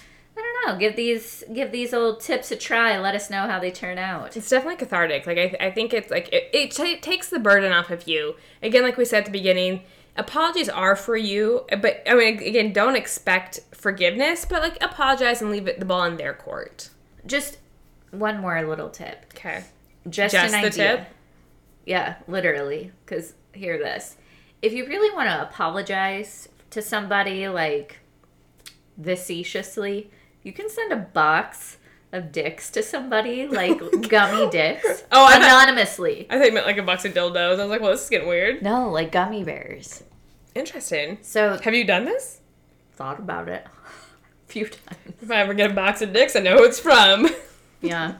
know, 0.68 0.78
give 0.78 0.96
these 0.96 1.44
give 1.52 1.72
these 1.72 1.92
old 1.94 2.20
tips 2.20 2.50
a 2.50 2.56
try. 2.56 2.98
Let 2.98 3.14
us 3.14 3.30
know 3.30 3.46
how 3.46 3.58
they 3.58 3.70
turn 3.70 3.98
out. 3.98 4.36
It's 4.36 4.48
definitely 4.48 4.76
cathartic. 4.76 5.26
Like 5.26 5.38
I, 5.38 5.56
I 5.66 5.70
think 5.70 5.92
it's 5.92 6.10
like 6.10 6.28
it, 6.32 6.50
it, 6.52 6.70
t- 6.70 6.98
takes 6.98 7.28
the 7.28 7.38
burden 7.38 7.72
off 7.72 7.90
of 7.90 8.06
you. 8.06 8.36
Again, 8.62 8.82
like 8.82 8.96
we 8.96 9.04
said 9.04 9.20
at 9.20 9.24
the 9.26 9.30
beginning, 9.30 9.82
apologies 10.16 10.68
are 10.68 10.96
for 10.96 11.16
you, 11.16 11.64
but 11.80 12.02
I 12.08 12.14
mean, 12.14 12.38
again, 12.38 12.72
don't 12.72 12.96
expect 12.96 13.60
forgiveness, 13.72 14.44
but 14.44 14.62
like 14.62 14.82
apologize 14.82 15.40
and 15.42 15.50
leave 15.50 15.66
it 15.66 15.80
the 15.80 15.86
ball 15.86 16.04
in 16.04 16.16
their 16.16 16.34
court. 16.34 16.90
Just 17.26 17.58
one 18.10 18.40
more 18.40 18.62
little 18.66 18.90
tip. 18.90 19.26
Okay. 19.34 19.64
Just, 20.08 20.32
Just 20.32 20.54
an 20.54 20.62
the 20.62 20.68
idea. 20.68 20.96
tip? 20.96 21.06
Yeah, 21.84 22.16
literally. 22.26 22.92
Because 23.04 23.34
hear 23.52 23.78
this: 23.78 24.16
if 24.62 24.72
you 24.72 24.86
really 24.86 25.14
want 25.14 25.28
to 25.28 25.42
apologize 25.42 26.48
to 26.70 26.82
somebody, 26.82 27.48
like 27.48 27.98
facetiously, 29.02 30.10
you 30.42 30.52
can 30.52 30.68
send 30.70 30.92
a 30.92 30.96
box 30.96 31.76
of 32.12 32.32
dicks 32.32 32.70
to 32.70 32.82
somebody, 32.82 33.46
like 33.46 33.78
gummy 34.08 34.48
dicks, 34.50 35.04
Oh, 35.12 35.24
I 35.26 35.32
thought- 35.34 35.42
anonymously. 35.42 36.26
I 36.30 36.34
think 36.38 36.46
you 36.46 36.52
meant 36.54 36.66
like 36.66 36.78
a 36.78 36.82
box 36.82 37.04
of 37.04 37.12
dildos. 37.12 37.54
I 37.58 37.62
was 37.62 37.68
like, 37.70 37.80
well, 37.80 37.90
this 37.92 38.04
is 38.04 38.08
getting 38.10 38.28
weird. 38.28 38.62
No, 38.62 38.90
like 38.90 39.12
gummy 39.12 39.44
bears. 39.44 40.02
Interesting. 40.54 41.18
So 41.22 41.58
Have 41.62 41.74
you 41.74 41.84
done 41.84 42.04
this? 42.04 42.40
thought 42.94 43.18
about 43.20 43.48
it 43.48 43.64
a 44.48 44.50
few 44.52 44.64
times. 44.66 45.14
If 45.22 45.30
I 45.30 45.36
ever 45.36 45.54
get 45.54 45.70
a 45.70 45.74
box 45.74 46.02
of 46.02 46.12
dicks, 46.12 46.34
I 46.34 46.40
know 46.40 46.56
who 46.56 46.64
it's 46.64 46.80
from. 46.80 47.28
Yeah. 47.80 48.14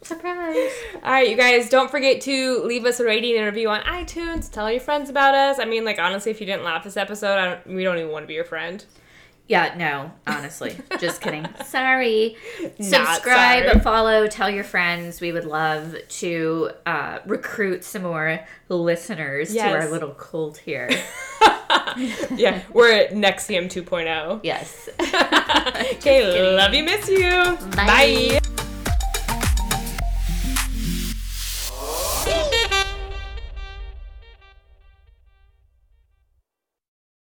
Surprise. 0.00 0.70
All 1.04 1.12
right, 1.12 1.28
you 1.28 1.36
guys, 1.36 1.68
don't 1.68 1.90
forget 1.90 2.22
to 2.22 2.62
leave 2.64 2.86
us 2.86 2.98
a 2.98 3.04
rating 3.04 3.36
and 3.36 3.44
review 3.44 3.68
on 3.68 3.82
iTunes. 3.82 4.50
Tell 4.50 4.70
your 4.70 4.80
friends 4.80 5.10
about 5.10 5.34
us. 5.34 5.58
I 5.58 5.66
mean, 5.66 5.84
like 5.84 5.98
honestly, 5.98 6.30
if 6.30 6.40
you 6.40 6.46
didn't 6.46 6.64
laugh 6.64 6.82
this 6.82 6.96
episode, 6.96 7.36
I 7.38 7.44
don't, 7.44 7.66
we 7.74 7.84
don't 7.84 7.98
even 7.98 8.10
want 8.10 8.22
to 8.22 8.26
be 8.26 8.32
your 8.32 8.44
friend. 8.44 8.82
Yeah, 9.52 9.74
no, 9.76 10.10
honestly. 10.26 10.74
Just 10.98 11.20
kidding. 11.20 11.46
Sorry. 11.66 12.38
Subscribe, 12.80 13.66
sorry. 13.66 13.80
follow, 13.80 14.26
tell 14.26 14.48
your 14.48 14.64
friends. 14.64 15.20
We 15.20 15.30
would 15.30 15.44
love 15.44 15.94
to 16.08 16.70
uh, 16.86 17.18
recruit 17.26 17.84
some 17.84 18.00
more 18.04 18.40
listeners 18.70 19.52
to 19.52 19.60
our 19.60 19.90
little 19.90 20.12
cult 20.14 20.56
here. 20.56 20.88
Yeah, 22.34 22.62
we're 22.72 22.92
at 22.92 23.10
NXIVM 23.12 23.66
2.0. 23.66 24.40
yes. 24.42 24.88
Okay, 25.96 26.54
love 26.56 26.74
you, 26.74 26.84
miss 26.84 27.08
you. 27.08 27.30
Bye. 27.76 28.38
Bye. 28.40 28.61